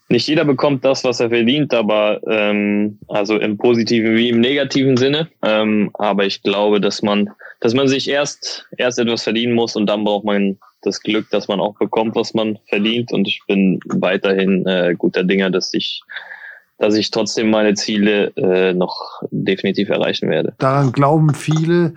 nicht 0.08 0.28
jeder 0.28 0.46
bekommt 0.46 0.86
das, 0.86 1.04
was 1.04 1.20
er 1.20 1.30
verdient, 1.30 1.74
aber 1.74 2.22
ähm, 2.28 3.00
also 3.08 3.38
im 3.38 3.58
positiven 3.58 4.16
wie 4.16 4.30
im 4.30 4.40
negativen 4.40 4.98
Sinne. 4.98 5.28
Ähm, 5.44 5.90
aber 5.96 6.26
ich 6.26 6.44
glaube, 6.44 6.80
dass 6.80 7.02
man, 7.02 7.32
dass 7.60 7.74
man 7.74 7.88
sich 7.88 8.10
erst 8.10 8.68
erst 8.78 9.00
etwas 9.00 9.24
verdienen 9.24 9.54
muss 9.54 9.76
und 9.76 9.88
dann 9.88 10.04
braucht 10.04 10.26
man 10.26 10.58
das 10.82 11.02
Glück, 11.02 11.30
dass 11.32 11.48
man 11.48 11.60
auch 11.60 11.76
bekommt, 11.76 12.16
was 12.16 12.34
man 12.34 12.60
verdient. 12.68 13.12
Und 13.12 13.28
ich 13.28 13.42
bin 13.48 13.80
weiterhin 13.86 14.66
äh, 14.66 14.96
guter 14.98 15.24
Dinger, 15.24 15.50
dass 15.50 15.74
ich 15.74 16.04
dass 16.78 16.96
ich 16.96 17.10
trotzdem 17.10 17.50
meine 17.50 17.74
Ziele 17.74 18.34
äh, 18.36 18.74
noch 18.74 19.22
definitiv 19.32 19.90
erreichen 19.90 20.30
werde. 20.30 20.54
Daran 20.58 20.92
glauben 20.92 21.34
viele, 21.34 21.94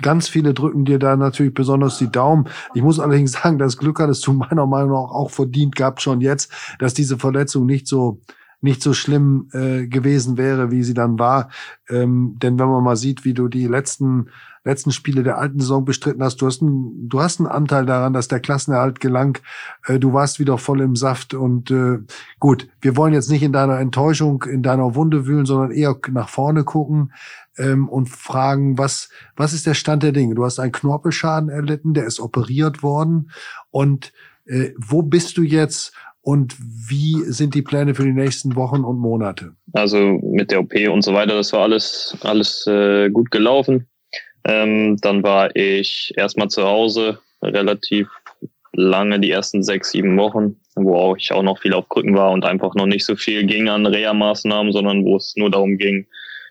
ganz 0.00 0.28
viele 0.28 0.54
drücken 0.54 0.86
dir 0.86 0.98
da 0.98 1.16
natürlich 1.16 1.52
besonders 1.52 1.98
die 1.98 2.10
Daumen. 2.10 2.48
Ich 2.74 2.82
muss 2.82 2.98
allerdings 2.98 3.32
sagen, 3.32 3.58
das 3.58 3.76
Glück 3.76 4.00
hattest 4.00 4.26
du 4.26 4.32
meiner 4.32 4.66
Meinung 4.66 4.92
nach 4.92 5.10
auch 5.10 5.30
verdient 5.30 5.76
gehabt 5.76 6.00
schon 6.00 6.20
jetzt, 6.20 6.50
dass 6.78 6.94
diese 6.94 7.18
Verletzung 7.18 7.66
nicht 7.66 7.86
so 7.86 8.20
nicht 8.64 8.82
so 8.82 8.94
schlimm 8.94 9.48
äh, 9.52 9.86
gewesen 9.86 10.38
wäre, 10.38 10.70
wie 10.70 10.82
sie 10.82 10.94
dann 10.94 11.18
war. 11.18 11.50
Ähm, 11.88 12.36
denn 12.42 12.58
wenn 12.58 12.68
man 12.68 12.82
mal 12.82 12.96
sieht, 12.96 13.24
wie 13.24 13.34
du 13.34 13.48
die 13.48 13.66
letzten 13.66 14.30
letzten 14.64 14.92
Spiele 14.92 15.22
der 15.22 15.36
alten 15.36 15.60
Saison 15.60 15.84
bestritten 15.84 16.22
hast. 16.22 16.36
Du 16.40 16.46
hast, 16.46 16.62
einen, 16.62 17.08
du 17.08 17.20
hast 17.20 17.38
einen 17.38 17.48
Anteil 17.48 17.84
daran, 17.84 18.14
dass 18.14 18.28
der 18.28 18.40
Klassenerhalt 18.40 18.98
gelang. 18.98 19.38
Äh, 19.86 19.98
du 19.98 20.14
warst 20.14 20.40
wieder 20.40 20.56
voll 20.56 20.80
im 20.80 20.96
Saft 20.96 21.34
und 21.34 21.70
äh, 21.70 21.98
gut, 22.40 22.68
wir 22.80 22.96
wollen 22.96 23.12
jetzt 23.12 23.30
nicht 23.30 23.42
in 23.42 23.52
deiner 23.52 23.78
Enttäuschung, 23.78 24.42
in 24.44 24.62
deiner 24.62 24.94
Wunde 24.94 25.26
wühlen, 25.26 25.44
sondern 25.44 25.70
eher 25.70 25.96
nach 26.10 26.30
vorne 26.30 26.64
gucken 26.64 27.12
ähm, 27.58 27.88
und 27.88 28.08
fragen, 28.08 28.78
was, 28.78 29.10
was 29.36 29.52
ist 29.52 29.66
der 29.66 29.74
Stand 29.74 30.02
der 30.02 30.12
Dinge? 30.12 30.34
Du 30.34 30.44
hast 30.44 30.58
einen 30.58 30.72
Knorpelschaden 30.72 31.50
erlitten, 31.50 31.92
der 31.92 32.06
ist 32.06 32.18
operiert 32.18 32.82
worden 32.82 33.30
und 33.70 34.14
äh, 34.46 34.70
wo 34.78 35.02
bist 35.02 35.36
du 35.36 35.42
jetzt 35.42 35.92
und 36.24 36.56
wie 36.58 37.16
sind 37.26 37.54
die 37.54 37.60
Pläne 37.60 37.94
für 37.94 38.04
die 38.04 38.12
nächsten 38.12 38.56
Wochen 38.56 38.82
und 38.82 38.98
Monate? 38.98 39.52
Also 39.74 39.98
mit 40.22 40.50
der 40.50 40.60
OP 40.60 40.72
und 40.90 41.02
so 41.02 41.12
weiter, 41.12 41.34
das 41.34 41.52
war 41.52 41.60
alles, 41.60 42.16
alles 42.22 42.66
äh, 42.66 43.10
gut 43.10 43.30
gelaufen. 43.30 43.86
Ähm, 44.44 44.96
dann 45.02 45.22
war 45.22 45.54
ich 45.54 46.14
erstmal 46.16 46.48
zu 46.48 46.64
Hause, 46.64 47.18
relativ 47.42 48.08
lange, 48.72 49.20
die 49.20 49.30
ersten 49.30 49.62
sechs, 49.62 49.90
sieben 49.90 50.16
Wochen, 50.16 50.56
wo 50.76 50.96
auch 50.96 51.16
ich 51.18 51.30
auch 51.30 51.42
noch 51.42 51.58
viel 51.58 51.74
auf 51.74 51.90
Krücken 51.90 52.16
war 52.16 52.30
und 52.30 52.46
einfach 52.46 52.74
noch 52.74 52.86
nicht 52.86 53.04
so 53.04 53.16
viel 53.16 53.44
ging 53.44 53.68
an 53.68 53.84
Reha-Maßnahmen, 53.84 54.72
sondern 54.72 55.04
wo 55.04 55.16
es 55.16 55.34
nur 55.36 55.50
darum 55.50 55.76
ging, 55.76 56.06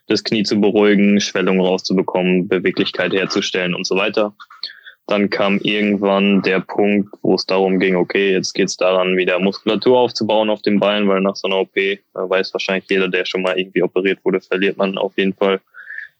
das 0.06 0.24
Knie 0.24 0.44
zu 0.44 0.62
beruhigen, 0.62 1.20
Schwellung 1.20 1.60
rauszubekommen, 1.60 2.48
Beweglichkeit 2.48 3.12
herzustellen 3.12 3.74
und 3.74 3.88
so 3.88 3.96
weiter. 3.96 4.36
Dann 5.08 5.30
kam 5.30 5.60
irgendwann 5.60 6.42
der 6.44 6.62
Punkt, 6.62 7.10
wo 7.22 7.36
es 7.36 7.46
darum 7.46 7.80
ging, 7.80 7.96
okay, 7.96 8.32
jetzt 8.32 8.54
geht 8.54 8.70
es 8.70 8.78
daran, 8.78 9.18
wieder 9.18 9.39
Muskulatur 9.39 10.00
aufzubauen 10.00 10.50
auf 10.50 10.62
den 10.62 10.80
Beinen, 10.80 11.10
weil 11.10 11.22
nach 11.22 11.36
so 11.36 11.48
einer 11.48 11.60
OP, 11.60 11.76
weiß 12.13 12.54
wahrscheinlich 12.54 12.89
jeder, 12.89 13.10
der 13.10 13.26
schon 13.26 13.42
mal 13.42 13.60
irgendwie 13.60 13.84
operiert 13.84 14.20
wurde, 14.24 14.39
verliert 14.39 14.78
man 14.78 14.98
auf 14.98 15.18
jeden 15.18 15.34
Fall 15.34 15.60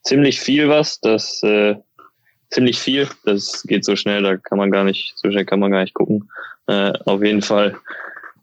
ziemlich 0.02 0.40
viel 0.40 0.68
was. 0.68 1.00
Das 1.00 1.42
äh, 1.44 1.76
ziemlich 2.54 2.80
viel. 2.80 3.08
Das 3.26 3.64
geht 3.64 3.84
so 3.84 3.96
schnell, 3.96 4.22
da 4.22 4.38
kann 4.38 4.58
man 4.58 4.72
gar 4.72 4.84
nicht, 4.84 5.14
so 5.18 5.30
schnell 5.30 5.46
kann 5.46 5.60
man 5.60 5.72
gar 5.72 5.82
nicht 5.82 5.94
gucken. 5.94 6.30
Äh, 6.68 6.94
auf 7.06 7.24
jeden 7.24 7.42
Fall, 7.42 7.76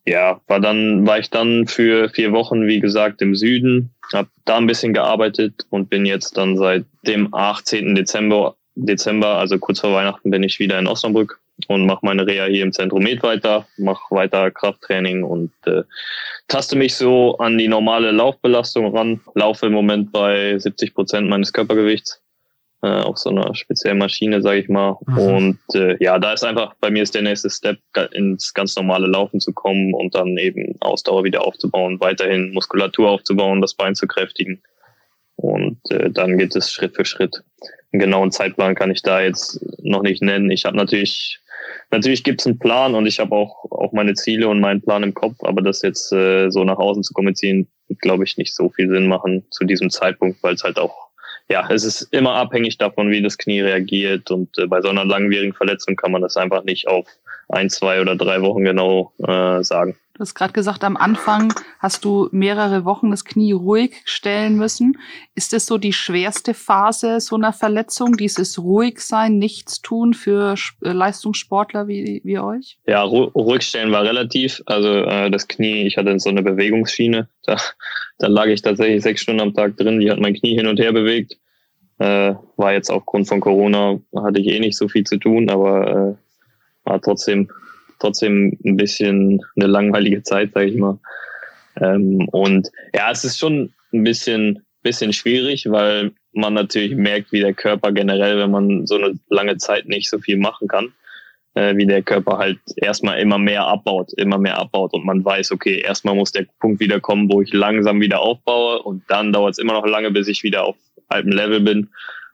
ja, 0.04 0.40
war 0.46 0.60
dann, 0.60 1.06
war 1.06 1.18
ich 1.18 1.30
dann 1.30 1.66
für 1.66 2.08
vier 2.10 2.32
Wochen, 2.32 2.66
wie 2.66 2.80
gesagt, 2.80 3.22
im 3.22 3.34
Süden, 3.34 3.90
habe 4.12 4.28
da 4.44 4.56
ein 4.56 4.66
bisschen 4.66 4.92
gearbeitet 4.92 5.66
und 5.70 5.88
bin 5.88 6.04
jetzt 6.04 6.36
dann 6.36 6.56
seit 6.56 6.84
dem 7.06 7.32
18. 7.32 7.94
Dezember, 7.94 8.56
Dezember, 8.74 9.36
also 9.36 9.58
kurz 9.58 9.80
vor 9.80 9.92
Weihnachten, 9.92 10.30
bin 10.30 10.42
ich 10.42 10.58
wieder 10.58 10.78
in 10.78 10.86
Osnabrück 10.86 11.40
und 11.68 11.86
mache 11.86 12.04
meine 12.04 12.26
Reha 12.26 12.46
hier 12.46 12.62
im 12.62 12.72
Zentrum 12.72 13.02
Med 13.02 13.22
weiter, 13.22 13.66
mache 13.76 14.14
weiter 14.14 14.50
Krafttraining 14.50 15.22
und 15.22 15.52
äh, 15.66 15.82
taste 16.48 16.76
mich 16.76 16.94
so 16.94 17.36
an 17.38 17.58
die 17.58 17.68
normale 17.68 18.10
Laufbelastung 18.10 18.96
ran. 18.96 19.20
Laufe 19.34 19.66
im 19.66 19.72
Moment 19.72 20.12
bei 20.12 20.58
70 20.58 20.94
Prozent 20.94 21.28
meines 21.28 21.52
Körpergewichts 21.52 22.20
äh, 22.82 22.88
auf 22.88 23.18
so 23.18 23.30
einer 23.30 23.54
speziellen 23.54 23.98
Maschine, 23.98 24.42
sage 24.42 24.60
ich 24.60 24.68
mal. 24.68 24.96
Mhm. 25.06 25.18
Und 25.18 25.74
äh, 25.74 26.02
ja, 26.02 26.18
da 26.18 26.32
ist 26.32 26.44
einfach 26.44 26.74
bei 26.80 26.90
mir 26.90 27.02
ist 27.02 27.14
der 27.14 27.22
nächste 27.22 27.50
Step 27.50 27.78
ins 28.12 28.54
ganz 28.54 28.74
normale 28.76 29.06
Laufen 29.06 29.40
zu 29.40 29.52
kommen 29.52 29.92
und 29.94 30.14
dann 30.14 30.36
eben 30.38 30.76
Ausdauer 30.80 31.24
wieder 31.24 31.46
aufzubauen, 31.46 32.00
weiterhin 32.00 32.52
Muskulatur 32.52 33.10
aufzubauen, 33.10 33.60
das 33.60 33.74
Bein 33.74 33.94
zu 33.94 34.06
kräftigen. 34.06 34.62
Und 35.40 35.78
äh, 35.90 36.10
dann 36.10 36.38
geht 36.38 36.54
es 36.54 36.72
Schritt 36.72 36.96
für 36.96 37.04
Schritt. 37.04 37.42
Einen 37.92 38.00
genauen 38.00 38.30
Zeitplan 38.30 38.74
kann 38.74 38.90
ich 38.90 39.02
da 39.02 39.20
jetzt 39.20 39.58
noch 39.82 40.02
nicht 40.02 40.22
nennen. 40.22 40.50
Ich 40.50 40.64
habe 40.64 40.76
natürlich 40.76 41.40
natürlich 41.90 42.24
gibt 42.24 42.40
es 42.40 42.46
einen 42.46 42.58
Plan 42.58 42.94
und 42.94 43.06
ich 43.06 43.18
habe 43.18 43.34
auch, 43.34 43.64
auch 43.70 43.92
meine 43.92 44.14
Ziele 44.14 44.48
und 44.48 44.60
meinen 44.60 44.80
Plan 44.80 45.02
im 45.02 45.14
Kopf, 45.14 45.36
aber 45.40 45.62
das 45.62 45.82
jetzt 45.82 46.12
äh, 46.12 46.50
so 46.50 46.64
nach 46.64 46.78
außen 46.78 47.02
zu 47.02 47.14
kommunizieren, 47.14 47.66
glaube 48.00 48.24
ich, 48.24 48.36
nicht 48.36 48.54
so 48.54 48.70
viel 48.70 48.88
Sinn 48.88 49.08
machen 49.08 49.44
zu 49.50 49.64
diesem 49.64 49.90
Zeitpunkt, 49.90 50.42
weil 50.42 50.54
es 50.54 50.62
halt 50.62 50.78
auch 50.78 51.10
ja, 51.50 51.68
es 51.68 51.82
ist 51.82 52.02
immer 52.12 52.34
abhängig 52.34 52.78
davon, 52.78 53.10
wie 53.10 53.20
das 53.20 53.36
Knie 53.36 53.60
reagiert. 53.60 54.30
Und 54.30 54.56
äh, 54.56 54.66
bei 54.66 54.80
so 54.80 54.88
einer 54.88 55.04
langwierigen 55.04 55.52
Verletzung 55.52 55.96
kann 55.96 56.12
man 56.12 56.22
das 56.22 56.36
einfach 56.36 56.62
nicht 56.62 56.86
auf 56.86 57.08
ein, 57.48 57.68
zwei 57.68 58.00
oder 58.00 58.14
drei 58.14 58.40
Wochen 58.40 58.62
genau 58.62 59.12
äh, 59.18 59.62
sagen. 59.64 59.96
Du 60.20 60.24
hast 60.24 60.34
gerade 60.34 60.52
gesagt, 60.52 60.84
am 60.84 60.98
Anfang 60.98 61.50
hast 61.78 62.04
du 62.04 62.28
mehrere 62.30 62.84
Wochen 62.84 63.10
das 63.10 63.24
Knie 63.24 63.52
ruhig 63.52 64.02
stellen 64.04 64.56
müssen. 64.56 64.98
Ist 65.34 65.54
das 65.54 65.64
so 65.64 65.78
die 65.78 65.94
schwerste 65.94 66.52
Phase 66.52 67.20
so 67.20 67.36
einer 67.36 67.54
Verletzung, 67.54 68.18
dieses 68.18 68.58
ruhig 68.58 69.00
sein, 69.00 69.38
nichts 69.38 69.80
tun 69.80 70.12
für 70.12 70.56
äh, 70.84 70.92
Leistungssportler 70.92 71.88
wie, 71.88 72.20
wie 72.22 72.38
euch? 72.38 72.76
Ja, 72.86 73.02
ru 73.02 73.30
ruhig 73.34 73.62
stellen 73.62 73.92
war 73.92 74.02
relativ. 74.02 74.60
Also 74.66 74.88
äh, 74.88 75.30
das 75.30 75.48
Knie, 75.48 75.86
ich 75.86 75.96
hatte 75.96 76.20
so 76.20 76.28
eine 76.28 76.42
Bewegungsschiene. 76.42 77.26
Da, 77.46 77.56
da 78.18 78.26
lag 78.26 78.48
ich 78.48 78.60
tatsächlich 78.60 79.02
sechs 79.02 79.22
Stunden 79.22 79.40
am 79.40 79.54
Tag 79.54 79.78
drin. 79.78 80.00
Die 80.00 80.10
hat 80.10 80.20
mein 80.20 80.34
Knie 80.34 80.54
hin 80.54 80.66
und 80.66 80.78
her 80.78 80.92
bewegt. 80.92 81.38
Äh, 81.96 82.34
war 82.58 82.74
jetzt 82.74 82.90
aufgrund 82.90 83.26
von 83.26 83.40
Corona, 83.40 83.98
hatte 84.14 84.38
ich 84.38 84.48
eh 84.48 84.60
nicht 84.60 84.76
so 84.76 84.86
viel 84.86 85.04
zu 85.04 85.16
tun, 85.16 85.48
aber 85.48 85.88
äh, 85.88 86.14
war 86.84 87.00
trotzdem 87.00 87.50
trotzdem 88.00 88.58
ein 88.64 88.76
bisschen 88.76 89.40
eine 89.56 89.66
langweilige 89.66 90.22
Zeit, 90.22 90.52
sage 90.52 90.66
ich 90.66 90.76
mal. 90.76 90.98
Ähm, 91.80 92.28
und 92.32 92.68
ja, 92.94 93.10
es 93.10 93.24
ist 93.24 93.38
schon 93.38 93.72
ein 93.92 94.04
bisschen, 94.04 94.64
bisschen 94.82 95.12
schwierig, 95.12 95.66
weil 95.70 96.12
man 96.32 96.54
natürlich 96.54 96.94
merkt, 96.96 97.32
wie 97.32 97.40
der 97.40 97.54
Körper 97.54 97.92
generell, 97.92 98.38
wenn 98.38 98.50
man 98.50 98.86
so 98.86 98.96
eine 98.96 99.18
lange 99.28 99.56
Zeit 99.56 99.86
nicht 99.86 100.08
so 100.08 100.18
viel 100.18 100.36
machen 100.36 100.68
kann, 100.68 100.92
äh, 101.54 101.76
wie 101.76 101.86
der 101.86 102.02
Körper 102.02 102.38
halt 102.38 102.58
erstmal 102.76 103.18
immer 103.18 103.38
mehr 103.38 103.66
abbaut, 103.66 104.12
immer 104.16 104.38
mehr 104.38 104.58
abbaut 104.58 104.92
und 104.92 105.04
man 105.04 105.24
weiß, 105.24 105.52
okay, 105.52 105.80
erstmal 105.80 106.14
muss 106.14 106.32
der 106.32 106.46
Punkt 106.60 106.80
wieder 106.80 107.00
kommen, 107.00 107.30
wo 107.30 107.42
ich 107.42 107.52
langsam 107.52 108.00
wieder 108.00 108.20
aufbaue 108.20 108.82
und 108.82 109.02
dann 109.08 109.32
dauert 109.32 109.52
es 109.52 109.58
immer 109.58 109.72
noch 109.72 109.86
lange, 109.86 110.10
bis 110.10 110.28
ich 110.28 110.42
wieder 110.42 110.64
auf 110.64 110.76
altem 111.08 111.32
Level 111.32 111.60
bin. 111.60 111.90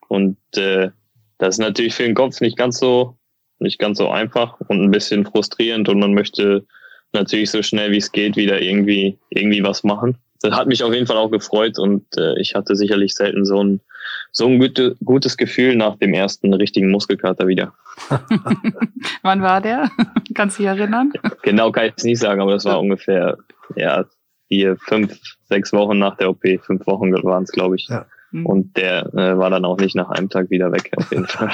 Und 0.08 0.36
äh, 0.56 0.90
das 1.38 1.56
ist 1.56 1.58
natürlich 1.58 1.94
für 1.94 2.04
den 2.04 2.14
Kopf 2.14 2.40
nicht 2.40 2.56
ganz 2.56 2.78
so 2.78 3.16
nicht 3.58 3.78
ganz 3.78 3.98
so 3.98 4.08
einfach 4.10 4.60
und 4.68 4.82
ein 4.82 4.90
bisschen 4.90 5.24
frustrierend 5.24 5.88
und 5.88 5.98
man 5.98 6.14
möchte 6.14 6.66
natürlich 7.12 7.50
so 7.50 7.62
schnell 7.62 7.92
wie 7.92 7.98
es 7.98 8.12
geht 8.12 8.36
wieder 8.36 8.60
irgendwie, 8.60 9.18
irgendwie 9.30 9.62
was 9.62 9.84
machen. 9.84 10.18
Das 10.42 10.54
hat 10.54 10.68
mich 10.68 10.82
auf 10.82 10.92
jeden 10.92 11.06
Fall 11.06 11.16
auch 11.16 11.30
gefreut 11.30 11.78
und 11.78 12.04
äh, 12.16 12.38
ich 12.38 12.54
hatte 12.54 12.76
sicherlich 12.76 13.14
selten 13.14 13.44
so 13.44 13.62
ein, 13.62 13.80
so 14.32 14.46
ein 14.46 14.58
gute, 14.58 14.96
gutes 15.04 15.36
Gefühl 15.36 15.76
nach 15.76 15.96
dem 15.96 16.12
ersten 16.12 16.52
richtigen 16.52 16.90
Muskelkater 16.90 17.46
wieder. 17.46 17.72
Wann 19.22 19.42
war 19.42 19.60
der? 19.60 19.90
Kannst 20.34 20.58
du 20.58 20.62
dich 20.62 20.68
erinnern? 20.68 21.12
Genau 21.42 21.72
kann 21.72 21.86
ich 21.86 21.94
es 21.96 22.04
nicht 22.04 22.20
sagen, 22.20 22.40
aber 22.40 22.52
das 22.52 22.64
war 22.66 22.78
ungefähr 22.80 23.38
ja, 23.74 24.04
vier, 24.48 24.76
fünf, 24.76 25.18
sechs 25.44 25.72
Wochen 25.72 25.98
nach 25.98 26.16
der 26.16 26.30
OP. 26.30 26.42
Fünf 26.62 26.86
Wochen 26.86 27.12
waren 27.24 27.44
es, 27.44 27.52
glaube 27.52 27.76
ich. 27.76 27.88
Ja. 27.88 28.06
Und 28.44 28.76
der 28.76 29.06
äh, 29.14 29.38
war 29.38 29.50
dann 29.50 29.64
auch 29.64 29.78
nicht 29.78 29.96
nach 29.96 30.10
einem 30.10 30.28
Tag 30.28 30.50
wieder 30.50 30.70
weg, 30.70 30.90
auf 30.96 31.10
jeden 31.10 31.26
Fall. 31.26 31.50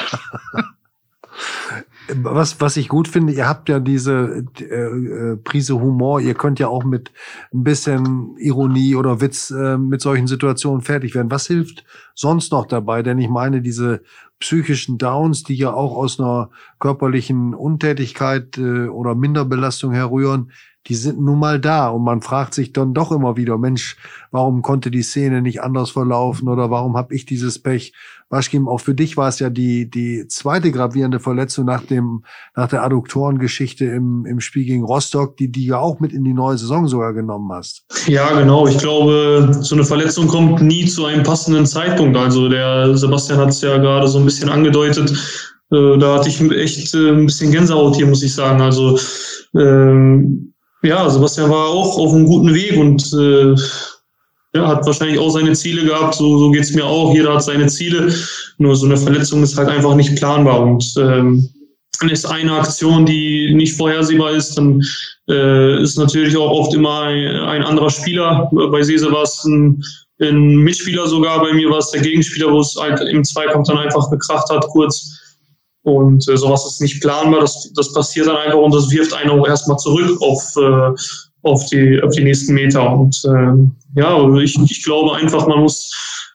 Was, 2.08 2.60
was 2.60 2.76
ich 2.76 2.88
gut 2.88 3.08
finde, 3.08 3.32
ihr 3.32 3.48
habt 3.48 3.68
ja 3.68 3.78
diese 3.80 4.44
äh, 4.60 4.64
äh, 4.64 5.36
Prise 5.36 5.80
Humor, 5.80 6.20
ihr 6.20 6.34
könnt 6.34 6.58
ja 6.58 6.68
auch 6.68 6.84
mit 6.84 7.12
ein 7.52 7.64
bisschen 7.64 8.36
Ironie 8.38 8.94
oder 8.96 9.20
Witz 9.20 9.50
äh, 9.50 9.78
mit 9.78 10.00
solchen 10.00 10.26
Situationen 10.26 10.82
fertig 10.82 11.14
werden. 11.14 11.30
Was 11.30 11.46
hilft 11.46 11.84
sonst 12.14 12.52
noch 12.52 12.66
dabei? 12.66 13.02
Denn 13.02 13.18
ich 13.18 13.28
meine, 13.28 13.62
diese 13.62 14.02
psychischen 14.40 14.98
Downs, 14.98 15.44
die 15.44 15.54
ja 15.54 15.72
auch 15.72 15.96
aus 15.96 16.18
einer 16.18 16.50
körperlichen 16.80 17.54
Untätigkeit 17.54 18.58
äh, 18.58 18.88
oder 18.88 19.14
Minderbelastung 19.14 19.92
herrühren, 19.92 20.50
die 20.88 20.96
sind 20.96 21.20
nun 21.20 21.38
mal 21.38 21.60
da 21.60 21.88
und 21.88 22.02
man 22.02 22.22
fragt 22.22 22.54
sich 22.54 22.72
dann 22.72 22.92
doch 22.92 23.12
immer 23.12 23.36
wieder, 23.36 23.56
Mensch, 23.56 23.96
warum 24.32 24.62
konnte 24.62 24.90
die 24.90 25.02
Szene 25.02 25.40
nicht 25.40 25.62
anders 25.62 25.90
verlaufen 25.90 26.48
oder 26.48 26.70
warum 26.70 26.96
habe 26.96 27.14
ich 27.14 27.24
dieses 27.24 27.60
Pech? 27.60 27.92
Waschkim, 28.32 28.66
auch 28.66 28.80
für 28.80 28.94
dich 28.94 29.16
war 29.18 29.28
es 29.28 29.38
ja 29.38 29.50
die, 29.50 29.90
die 29.90 30.26
zweite 30.26 30.72
gravierende 30.72 31.20
Verletzung 31.20 31.66
nach 31.66 31.82
dem, 31.84 32.24
nach 32.56 32.68
der 32.68 32.82
Adduktorengeschichte 32.82 33.84
im, 33.84 34.24
im 34.24 34.40
Spiel 34.40 34.64
gegen 34.64 34.84
Rostock, 34.84 35.36
die, 35.36 35.52
die 35.52 35.66
ja 35.66 35.78
auch 35.78 36.00
mit 36.00 36.12
in 36.12 36.24
die 36.24 36.32
neue 36.32 36.56
Saison 36.56 36.88
sogar 36.88 37.12
genommen 37.12 37.52
hast. 37.52 37.84
Ja, 38.06 38.32
genau. 38.32 38.66
Ich 38.66 38.78
glaube, 38.78 39.54
so 39.60 39.74
eine 39.74 39.84
Verletzung 39.84 40.28
kommt 40.28 40.62
nie 40.62 40.86
zu 40.86 41.04
einem 41.04 41.22
passenden 41.22 41.66
Zeitpunkt. 41.66 42.16
Also 42.16 42.48
der 42.48 42.96
Sebastian 42.96 43.38
hat 43.38 43.50
es 43.50 43.60
ja 43.60 43.76
gerade 43.76 44.08
so 44.08 44.18
ein 44.18 44.24
bisschen 44.24 44.48
angedeutet. 44.48 45.10
Äh, 45.70 45.98
da 45.98 46.16
hatte 46.16 46.30
ich 46.30 46.40
echt 46.52 46.94
äh, 46.94 47.10
ein 47.10 47.26
bisschen 47.26 47.52
Gänsehaut 47.52 47.96
hier, 47.96 48.06
muss 48.06 48.22
ich 48.22 48.34
sagen. 48.34 48.62
Also, 48.62 48.98
ähm, 49.54 50.54
ja, 50.82 51.08
Sebastian 51.08 51.50
war 51.50 51.66
auch 51.66 51.98
auf 51.98 52.12
einem 52.12 52.26
guten 52.26 52.54
Weg 52.54 52.76
und 52.76 53.12
äh, 53.12 53.54
ja, 54.54 54.68
hat 54.68 54.84
wahrscheinlich 54.86 55.18
auch 55.18 55.30
seine 55.30 55.52
Ziele 55.52 55.84
gehabt. 55.84 56.14
So, 56.14 56.38
so 56.38 56.50
geht's 56.50 56.72
mir 56.72 56.84
auch. 56.84 57.14
Jeder 57.14 57.34
hat 57.34 57.44
seine 57.44 57.68
Ziele. 57.68 58.14
Nur 58.58 58.76
so 58.76 58.86
eine 58.86 58.96
Verletzung 58.96 59.42
ist 59.42 59.56
halt 59.56 59.68
einfach 59.68 59.94
nicht 59.94 60.16
planbar. 60.16 60.60
Und 60.60 60.94
ähm, 60.98 61.48
dann 62.00 62.10
ist 62.10 62.26
eine 62.26 62.52
Aktion, 62.52 63.06
die 63.06 63.54
nicht 63.54 63.76
vorhersehbar 63.76 64.32
ist, 64.32 64.56
dann 64.56 64.82
äh, 65.28 65.82
ist 65.82 65.96
natürlich 65.96 66.36
auch 66.36 66.50
oft 66.50 66.74
immer 66.74 67.02
ein, 67.02 67.36
ein 67.36 67.62
anderer 67.62 67.90
Spieler. 67.90 68.50
Bei 68.52 68.82
Sese 68.82 69.10
war 69.10 69.22
es 69.22 69.44
ein, 69.44 69.82
ein 70.20 70.56
Mitspieler 70.56 71.06
sogar, 71.06 71.40
bei 71.40 71.52
mir 71.52 71.70
war 71.70 71.78
es 71.78 71.90
der 71.90 72.02
Gegenspieler, 72.02 72.52
wo 72.52 72.60
es 72.60 72.76
halt 72.78 73.00
im 73.00 73.24
Zweikampf 73.24 73.68
dann 73.68 73.78
einfach 73.78 74.10
gekracht 74.10 74.50
hat, 74.50 74.66
kurz. 74.68 75.18
Und 75.84 76.28
äh, 76.28 76.36
sowas 76.36 76.64
ist 76.66 76.80
nicht 76.80 77.00
planbar, 77.00 77.40
das, 77.40 77.72
das 77.74 77.92
passiert 77.92 78.26
dann 78.28 78.36
einfach 78.36 78.58
und 78.58 78.74
das 78.74 78.90
wirft 78.90 79.14
einen 79.14 79.30
auch 79.30 79.46
erstmal 79.46 79.78
zurück 79.78 80.20
auf, 80.20 80.56
äh, 80.56 80.90
auf, 81.42 81.66
die, 81.66 82.00
auf 82.02 82.14
die 82.14 82.24
nächsten 82.24 82.54
Meter. 82.54 82.98
Und 82.98 83.20
äh, 83.24 84.00
ja, 84.00 84.38
ich, 84.38 84.58
ich 84.58 84.84
glaube 84.84 85.16
einfach, 85.16 85.46
man 85.46 85.60
muss, 85.60 85.90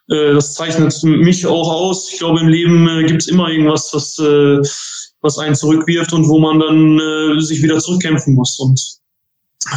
äh, 0.09 0.33
das 0.33 0.53
zeichnet 0.53 0.93
mich 1.03 1.45
auch 1.45 1.71
aus. 1.71 2.11
Ich 2.11 2.19
glaube, 2.19 2.39
im 2.41 2.47
Leben 2.47 2.87
äh, 2.87 3.03
gibt 3.05 3.21
es 3.21 3.27
immer 3.27 3.49
irgendwas, 3.49 3.89
was, 3.93 4.19
äh, 4.19 4.59
was 5.21 5.37
einen 5.39 5.55
zurückwirft 5.55 6.13
und 6.13 6.27
wo 6.27 6.39
man 6.39 6.59
dann 6.59 6.99
äh, 6.99 7.41
sich 7.41 7.61
wieder 7.63 7.79
zurückkämpfen 7.79 8.33
muss. 8.33 8.59
Und 8.59 8.81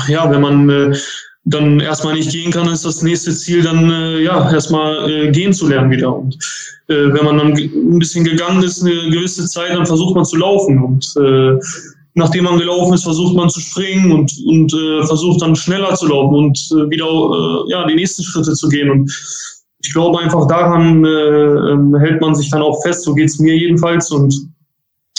ja, 0.09 0.31
wenn 0.31 0.41
man 0.41 0.69
äh, 0.69 0.97
dann 1.45 1.81
erstmal 1.81 2.15
nicht 2.15 2.31
gehen 2.31 2.53
kann, 2.53 2.69
ist 2.69 2.85
das 2.85 3.03
nächste 3.03 3.35
Ziel 3.35 3.63
dann 3.63 3.91
äh, 3.91 4.21
ja 4.21 4.53
erstmal 4.53 5.11
äh, 5.11 5.31
gehen 5.31 5.53
zu 5.53 5.69
lernen 5.69 5.91
wieder. 5.91 6.15
Und 6.15 6.35
äh, 6.89 7.13
wenn 7.13 7.25
man 7.25 7.39
dann 7.39 7.53
ein 7.53 7.99
bisschen 7.99 8.25
gegangen 8.25 8.63
ist, 8.63 8.83
eine 8.83 9.11
gewisse 9.11 9.47
Zeit, 9.47 9.71
dann 9.71 9.87
versucht 9.87 10.15
man 10.15 10.25
zu 10.25 10.37
laufen. 10.37 10.83
Und 10.83 11.07
äh, 11.17 11.59
nachdem 12.15 12.45
man 12.45 12.59
gelaufen 12.59 12.95
ist, 12.95 13.05
versucht 13.05 13.37
man 13.37 13.51
zu 13.51 13.61
springen 13.61 14.13
und, 14.13 14.33
und 14.47 14.73
äh, 14.75 15.07
versucht 15.07 15.43
dann 15.43 15.57
schneller 15.57 15.95
zu 15.95 16.09
laufen 16.09 16.35
und 16.35 16.59
äh, 16.73 16.91
wieder 16.91 17.07
äh, 17.07 17.71
ja, 17.71 17.87
die 17.87 17.95
nächsten 17.95 18.23
Schritte 18.23 18.53
zu 18.53 18.69
gehen. 18.69 18.91
Und 18.91 19.11
ich 19.83 19.93
glaube 19.93 20.19
einfach 20.19 20.47
daran 20.47 21.05
äh, 21.05 21.09
ähm, 21.09 21.97
hält 21.97 22.21
man 22.21 22.35
sich 22.35 22.51
dann 22.51 22.63
auch 22.63 22.83
fest, 22.83 23.05
so 23.05 23.15
geht's 23.15 23.39
mir 23.39 23.57
jedenfalls. 23.57 24.11
Und 24.11 24.35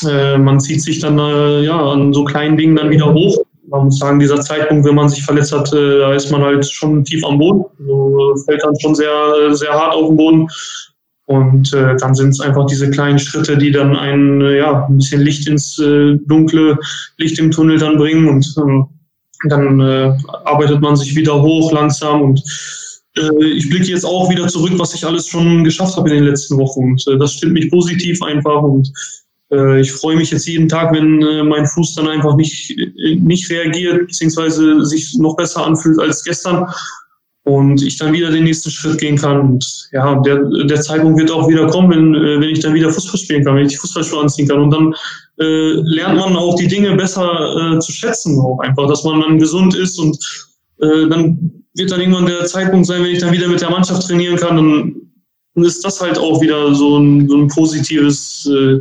äh, 0.08 0.38
man 0.38 0.60
zieht 0.60 0.82
sich 0.82 1.00
dann 1.00 1.18
äh, 1.18 1.64
ja, 1.64 1.80
an 1.80 2.14
so 2.14 2.24
kleinen 2.24 2.58
Dingen 2.58 2.76
dann 2.76 2.90
wieder 2.90 3.14
hoch 3.14 3.38
man 3.72 3.86
muss 3.86 4.00
sagen, 4.00 4.20
dieser 4.20 4.42
Zeitpunkt, 4.42 4.86
wenn 4.86 4.96
man 4.96 5.10
sich 5.10 5.24
verletzt 5.24 5.54
hat, 5.54 5.72
da 5.72 6.14
ist 6.14 6.30
man 6.30 6.42
halt 6.42 6.66
schon 6.66 7.04
tief 7.06 7.24
am 7.26 7.40
Boden. 7.40 7.64
Also 7.80 8.36
fällt 8.46 8.64
dann 8.64 8.78
schon 8.80 8.96
sehr, 8.96 9.56
sehr 9.56 9.72
hart 9.72 9.94
auf 9.96 10.08
den 10.08 10.18
Boden. 10.18 10.48
Und 11.32 11.74
äh, 11.74 11.96
dann 11.96 12.14
sind 12.14 12.30
es 12.30 12.42
einfach 12.42 12.66
diese 12.66 12.90
kleinen 12.90 13.18
Schritte, 13.18 13.58
die 13.58 13.72
dann 13.72 13.96
ein, 13.96 14.42
äh, 14.42 14.58
ja, 14.58 14.86
ein 14.86 14.98
bisschen 14.98 15.22
Licht 15.22 15.48
ins 15.48 15.80
äh, 15.80 16.18
dunkle 16.26 16.78
Licht 17.18 17.40
im 17.40 17.52
Tunnel 17.52 17.78
dann 17.78 17.98
bringen. 17.98 18.28
Und 18.28 18.54
ähm, 18.58 18.88
dann 19.48 19.80
äh, 19.80 20.14
arbeitet 20.44 20.82
man 20.82 20.98
sich 20.98 21.16
wieder 21.16 21.42
hoch 21.42 21.72
langsam. 21.72 22.22
Und 22.22 22.44
äh, 23.18 23.46
ich 23.46 23.70
blicke 23.70 23.86
jetzt 23.86 24.06
auch 24.06 24.30
wieder 24.30 24.50
zurück, 24.50 24.74
was 24.76 24.94
ich 24.94 25.06
alles 25.06 25.28
schon 25.28 25.64
geschafft 25.64 25.96
habe 25.96 26.10
in 26.10 26.16
den 26.16 26.26
letzten 26.26 26.58
Wochen. 26.58 26.84
Und 26.84 27.08
äh, 27.08 27.18
das 27.18 27.34
stimmt 27.36 27.54
mich 27.54 27.72
positiv 27.72 28.22
einfach. 28.22 28.62
Und 28.62 28.92
äh, 29.54 29.80
ich 29.80 29.90
freue 29.94 30.18
mich 30.18 30.32
jetzt 30.32 30.48
jeden 30.48 30.68
Tag, 30.68 30.94
wenn 30.94 31.22
äh, 31.22 31.44
mein 31.44 31.66
Fuß 31.66 31.96
dann 31.96 32.10
einfach 32.10 32.36
nicht, 32.36 32.76
nicht 33.22 33.50
reagiert, 33.50 34.08
beziehungsweise 34.08 34.86
sich 34.86 35.16
noch 35.18 35.38
besser 35.38 35.66
anfühlt 35.66 35.98
als 35.98 36.26
gestern 36.26 36.68
und 37.44 37.82
ich 37.82 37.98
dann 37.98 38.14
wieder 38.14 38.30
den 38.30 38.44
nächsten 38.44 38.70
Schritt 38.70 39.00
gehen 39.00 39.18
kann. 39.18 39.40
Und 39.40 39.90
ja, 39.92 40.16
der, 40.22 40.44
der 40.66 40.82
Zeitpunkt 40.82 41.20
wird 41.20 41.32
auch 41.32 41.48
wieder 41.48 41.68
kommen, 41.68 41.90
wenn, 41.90 42.42
wenn 42.42 42.50
ich 42.50 42.60
dann 42.60 42.74
wieder 42.74 42.92
Fußball 42.92 43.20
spielen 43.20 43.44
kann, 43.44 43.56
wenn 43.56 43.66
ich 43.66 43.74
die 43.74 43.78
Fußballschuhe 43.78 44.22
anziehen 44.22 44.48
kann. 44.48 44.62
Und 44.62 44.72
dann 44.72 44.94
äh, 45.40 45.74
lernt 45.84 46.20
man 46.20 46.36
auch 46.36 46.56
die 46.56 46.68
Dinge 46.68 46.96
besser 46.96 47.76
äh, 47.76 47.80
zu 47.80 47.92
schätzen, 47.92 48.40
auch 48.40 48.60
einfach, 48.60 48.88
dass 48.88 49.04
man 49.04 49.22
dann 49.22 49.40
gesund 49.40 49.76
ist 49.76 49.98
und 50.00 50.18
äh, 50.82 51.08
dann 51.10 51.64
wird 51.74 51.92
dann 51.92 52.02
irgendwann 52.02 52.26
der 52.26 52.46
Zeitpunkt 52.46 52.86
sein, 52.86 53.04
wenn 53.04 53.12
ich 53.12 53.20
dann 53.20 53.32
wieder 53.32 53.48
mit 53.48 53.62
der 53.62 53.70
Mannschaft 53.70 54.06
trainieren 54.06 54.36
kann, 54.36 54.58
dann, 54.58 54.96
dann 55.56 55.66
ist 55.66 55.84
das 55.84 56.02
halt 56.02 56.20
auch 56.20 56.42
wieder 56.42 56.76
so 56.76 56.98
ein, 56.98 57.28
so 57.28 57.38
ein 57.38 57.48
positives 57.48 58.48
äh, 58.52 58.80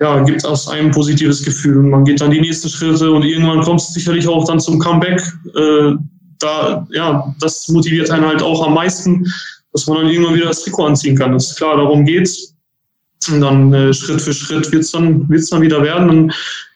ja, 0.00 0.22
gibt 0.22 0.44
es 0.44 0.68
einem 0.68 0.90
positives 0.92 1.44
Gefühl. 1.44 1.78
Und 1.78 1.90
man 1.90 2.04
geht 2.04 2.20
dann 2.20 2.30
die 2.30 2.40
nächsten 2.40 2.68
Schritte 2.68 3.10
und 3.10 3.24
irgendwann 3.24 3.62
kommt 3.62 3.80
es 3.80 3.92
sicherlich 3.92 4.28
auch 4.28 4.44
dann 4.44 4.60
zum 4.60 4.78
Comeback. 4.78 5.20
Äh, 5.56 5.94
da, 6.38 6.86
ja, 6.90 7.34
das 7.40 7.68
motiviert 7.68 8.10
einen 8.10 8.26
halt 8.26 8.42
auch 8.42 8.66
am 8.66 8.74
meisten, 8.74 9.26
dass 9.72 9.86
man 9.86 9.98
dann 9.98 10.08
irgendwann 10.08 10.34
wieder 10.34 10.46
das 10.46 10.62
Trikot 10.62 10.86
anziehen 10.86 11.16
kann. 11.16 11.32
Das 11.32 11.50
ist 11.50 11.56
klar, 11.56 11.76
darum 11.76 12.04
geht's. 12.04 12.54
Und 13.30 13.40
dann 13.40 13.72
äh, 13.72 13.92
Schritt 13.92 14.20
für 14.20 14.32
Schritt 14.32 14.70
wird's 14.72 14.92
dann, 14.92 15.28
wird's 15.28 15.50
dann 15.50 15.62
wieder 15.62 15.82
werden. 15.82 16.08
Dann 16.08 16.32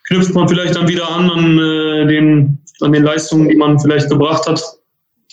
knüpft 0.08 0.34
man 0.34 0.48
vielleicht 0.48 0.76
dann 0.76 0.88
wieder 0.88 1.08
an 1.08 1.30
an, 1.30 1.58
äh, 1.58 2.06
den, 2.06 2.58
an 2.80 2.92
den 2.92 3.04
Leistungen, 3.04 3.48
die 3.48 3.56
man 3.56 3.78
vielleicht 3.78 4.10
gebracht 4.10 4.46
hat 4.46 4.62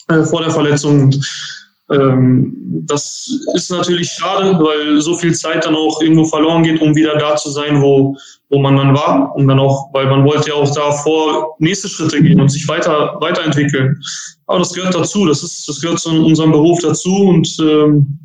äh, 0.10 0.24
vor 0.24 0.42
der 0.42 0.52
Verletzung. 0.52 1.04
Und 1.04 1.59
Ähm, 1.92 2.54
das 2.86 3.32
ist 3.54 3.72
natürlich 3.72 4.12
schade, 4.12 4.58
weil 4.60 5.02
so 5.02 5.16
viel 5.18 5.34
Zeit 5.34 5.66
dann 5.66 5.76
auch 5.76 6.02
irgendwo 6.02 6.26
verloren 6.26 6.64
geht, 6.64 6.82
um 6.82 6.96
wieder 6.96 7.18
da 7.18 7.36
zu 7.36 7.50
sein, 7.50 7.82
wo, 7.82 8.16
wo 8.50 8.60
man 8.60 8.78
dann 8.78 8.94
war. 8.94 9.36
Und 9.36 9.48
dann 9.48 9.60
auch, 9.60 9.92
weil 9.94 10.08
man 10.08 10.24
wollte 10.24 10.50
ja 10.50 10.56
auch 10.56 10.74
davor 10.74 11.56
nächste 11.60 11.90
Schritte 11.90 12.22
gehen 12.22 12.40
und 12.40 12.50
sich 12.50 12.68
weiter, 12.68 13.18
weiterentwickeln. 13.20 14.00
Aber 14.48 14.60
das 14.60 14.74
gehört 14.74 14.96
dazu, 14.96 15.26
das 15.26 15.44
ist, 15.44 15.68
das 15.68 15.82
gehört 15.82 16.00
zu 16.00 16.10
unserem 16.10 16.52
Beruf 16.52 16.80
dazu 16.82 17.14
und 17.16 17.58
ähm, 17.62 18.20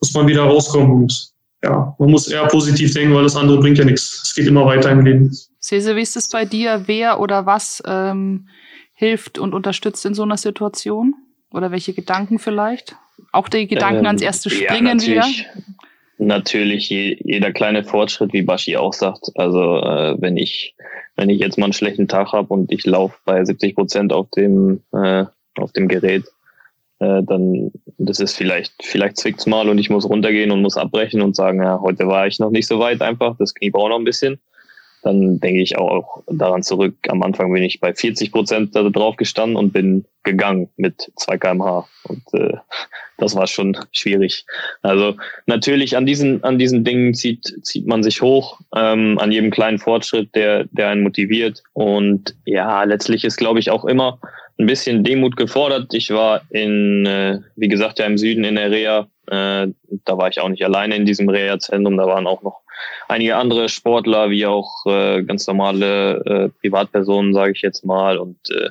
muss 0.00 0.14
man 0.14 0.26
wieder 0.26 0.42
rauskommen. 0.42 1.02
Und 1.02 1.32
ja, 1.62 1.94
man 1.98 2.10
muss 2.10 2.28
eher 2.28 2.46
positiv 2.48 2.92
denken, 2.92 3.14
weil 3.14 3.22
das 3.22 3.36
andere 3.36 3.58
bringt 3.58 3.78
ja 3.78 3.84
nichts. 3.84 4.22
Es 4.24 4.34
geht 4.34 4.46
immer 4.46 4.66
weiter 4.66 4.90
im 4.90 5.04
Leben. 5.04 5.30
Cese, 5.60 5.96
wie 5.96 6.02
ist 6.02 6.16
es 6.16 6.28
bei 6.28 6.44
dir? 6.44 6.82
Wer 6.86 7.20
oder 7.20 7.46
was 7.46 7.82
ähm, 7.86 8.48
hilft 8.92 9.38
und 9.38 9.54
unterstützt 9.54 10.04
in 10.04 10.14
so 10.14 10.22
einer 10.22 10.36
Situation? 10.36 11.14
Oder 11.54 11.70
welche 11.70 11.94
Gedanken 11.94 12.38
vielleicht? 12.38 12.96
Auch 13.30 13.48
die 13.48 13.68
Gedanken 13.68 14.00
ähm, 14.00 14.06
ans 14.06 14.22
erste 14.22 14.50
Springen 14.50 14.98
ja, 14.98 15.06
wieder? 15.06 15.26
Natürlich, 16.18 16.90
jeder 16.90 17.52
kleine 17.52 17.84
Fortschritt, 17.84 18.32
wie 18.32 18.42
Bashi 18.42 18.76
auch 18.76 18.92
sagt. 18.92 19.30
Also 19.36 19.78
äh, 19.78 20.16
wenn 20.20 20.36
ich 20.36 20.74
wenn 21.16 21.30
ich 21.30 21.38
jetzt 21.38 21.56
mal 21.56 21.66
einen 21.66 21.72
schlechten 21.72 22.08
Tag 22.08 22.32
habe 22.32 22.52
und 22.52 22.72
ich 22.72 22.84
laufe 22.84 23.16
bei 23.24 23.44
70 23.44 23.76
Prozent 23.76 24.12
auf 24.12 24.28
dem 24.30 24.80
äh, 24.92 25.26
auf 25.56 25.70
dem 25.72 25.86
Gerät, 25.86 26.24
äh, 26.98 27.22
dann 27.22 27.70
das 27.98 28.18
ist 28.18 28.36
vielleicht 28.36 28.72
vielleicht 28.82 29.16
zwickt's 29.18 29.46
mal 29.46 29.68
und 29.68 29.78
ich 29.78 29.90
muss 29.90 30.08
runtergehen 30.08 30.50
und 30.50 30.60
muss 30.60 30.76
abbrechen 30.76 31.22
und 31.22 31.36
sagen, 31.36 31.62
ja, 31.62 31.80
heute 31.80 32.08
war 32.08 32.26
ich 32.26 32.40
noch 32.40 32.50
nicht 32.50 32.66
so 32.66 32.80
weit 32.80 33.00
einfach, 33.00 33.36
das 33.38 33.54
Knie 33.54 33.70
braucht 33.70 33.90
noch 33.90 33.98
ein 33.98 34.04
bisschen 34.04 34.40
dann 35.04 35.38
denke 35.38 35.60
ich 35.60 35.76
auch 35.76 36.22
daran 36.26 36.62
zurück. 36.62 36.94
Am 37.08 37.22
Anfang 37.22 37.52
bin 37.52 37.62
ich 37.62 37.80
bei 37.80 37.94
40 37.94 38.32
Prozent 38.32 38.74
da 38.74 38.82
drauf 38.88 39.16
gestanden 39.16 39.56
und 39.56 39.72
bin 39.72 40.06
gegangen 40.22 40.70
mit 40.76 41.12
2 41.16 41.36
kmh. 41.36 41.86
Und 42.04 42.22
äh, 42.32 42.56
das 43.18 43.36
war 43.36 43.46
schon 43.46 43.76
schwierig. 43.92 44.46
Also 44.82 45.16
natürlich 45.46 45.96
an 45.96 46.06
diesen, 46.06 46.42
an 46.42 46.58
diesen 46.58 46.84
Dingen 46.84 47.14
zieht, 47.14 47.44
zieht 47.62 47.86
man 47.86 48.02
sich 48.02 48.22
hoch, 48.22 48.58
ähm, 48.74 49.18
an 49.18 49.30
jedem 49.30 49.50
kleinen 49.50 49.78
Fortschritt, 49.78 50.34
der, 50.34 50.64
der 50.72 50.88
einen 50.88 51.02
motiviert. 51.02 51.62
Und 51.74 52.34
ja, 52.46 52.82
letztlich 52.84 53.24
ist, 53.24 53.36
glaube 53.36 53.60
ich, 53.60 53.70
auch 53.70 53.84
immer 53.84 54.18
ein 54.58 54.66
bisschen 54.66 55.04
Demut 55.04 55.36
gefordert. 55.36 55.92
Ich 55.94 56.10
war 56.10 56.42
in, 56.50 57.04
äh, 57.06 57.40
wie 57.56 57.68
gesagt, 57.68 57.98
ja 57.98 58.06
im 58.06 58.18
Süden 58.18 58.44
in 58.44 58.54
der 58.54 58.70
Reha. 58.70 59.08
Äh, 59.26 59.68
da 60.04 60.18
war 60.18 60.28
ich 60.28 60.40
auch 60.40 60.48
nicht 60.48 60.64
alleine 60.64 60.96
in 60.96 61.06
diesem 61.06 61.28
Reha-Zentrum. 61.28 61.96
Da 61.96 62.06
waren 62.06 62.26
auch 62.26 62.42
noch 62.42 62.63
einige 63.08 63.36
andere 63.36 63.68
Sportler, 63.68 64.30
wie 64.30 64.46
auch 64.46 64.86
äh, 64.86 65.22
ganz 65.22 65.46
normale 65.46 66.16
äh, 66.24 66.48
Privatpersonen, 66.60 67.34
sage 67.34 67.52
ich 67.52 67.62
jetzt 67.62 67.84
mal. 67.84 68.18
Und 68.18 68.38
äh, 68.50 68.70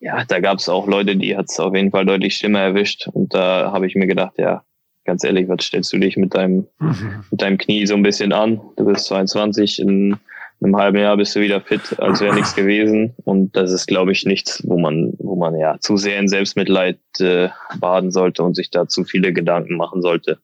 ja, 0.00 0.24
da 0.24 0.40
gab 0.40 0.58
es 0.58 0.68
auch 0.68 0.86
Leute, 0.86 1.16
die 1.16 1.36
hat 1.36 1.46
es 1.48 1.58
auf 1.58 1.74
jeden 1.74 1.90
Fall 1.90 2.06
deutlich 2.06 2.36
schlimmer 2.36 2.60
erwischt. 2.60 3.08
Und 3.08 3.34
da 3.34 3.72
habe 3.72 3.86
ich 3.86 3.94
mir 3.94 4.06
gedacht, 4.06 4.34
ja, 4.38 4.62
ganz 5.04 5.24
ehrlich, 5.24 5.48
was 5.48 5.64
stellst 5.64 5.92
du 5.92 5.98
dich 5.98 6.16
mit 6.16 6.34
deinem, 6.34 6.66
mhm. 6.78 7.24
mit 7.30 7.40
deinem 7.40 7.58
Knie 7.58 7.86
so 7.86 7.94
ein 7.94 8.02
bisschen 8.02 8.32
an? 8.32 8.60
Du 8.76 8.84
bist 8.84 9.06
22, 9.06 9.80
in 9.80 10.18
einem 10.62 10.76
halben 10.76 10.98
Jahr 10.98 11.16
bist 11.16 11.34
du 11.36 11.40
wieder 11.40 11.60
fit, 11.60 11.98
als 11.98 12.20
wäre 12.20 12.34
nichts 12.34 12.54
gewesen. 12.54 13.14
Und 13.24 13.56
das 13.56 13.72
ist, 13.72 13.86
glaube 13.86 14.12
ich, 14.12 14.24
nichts, 14.24 14.62
wo 14.66 14.78
man, 14.78 15.14
wo 15.18 15.36
man 15.36 15.56
ja 15.56 15.78
zu 15.80 15.96
sehr 15.96 16.18
in 16.18 16.28
Selbstmitleid 16.28 16.98
äh, 17.20 17.48
baden 17.78 18.10
sollte 18.10 18.42
und 18.42 18.54
sich 18.54 18.70
da 18.70 18.88
zu 18.88 19.04
viele 19.04 19.32
Gedanken 19.32 19.76
machen 19.76 20.02
sollte. 20.02 20.38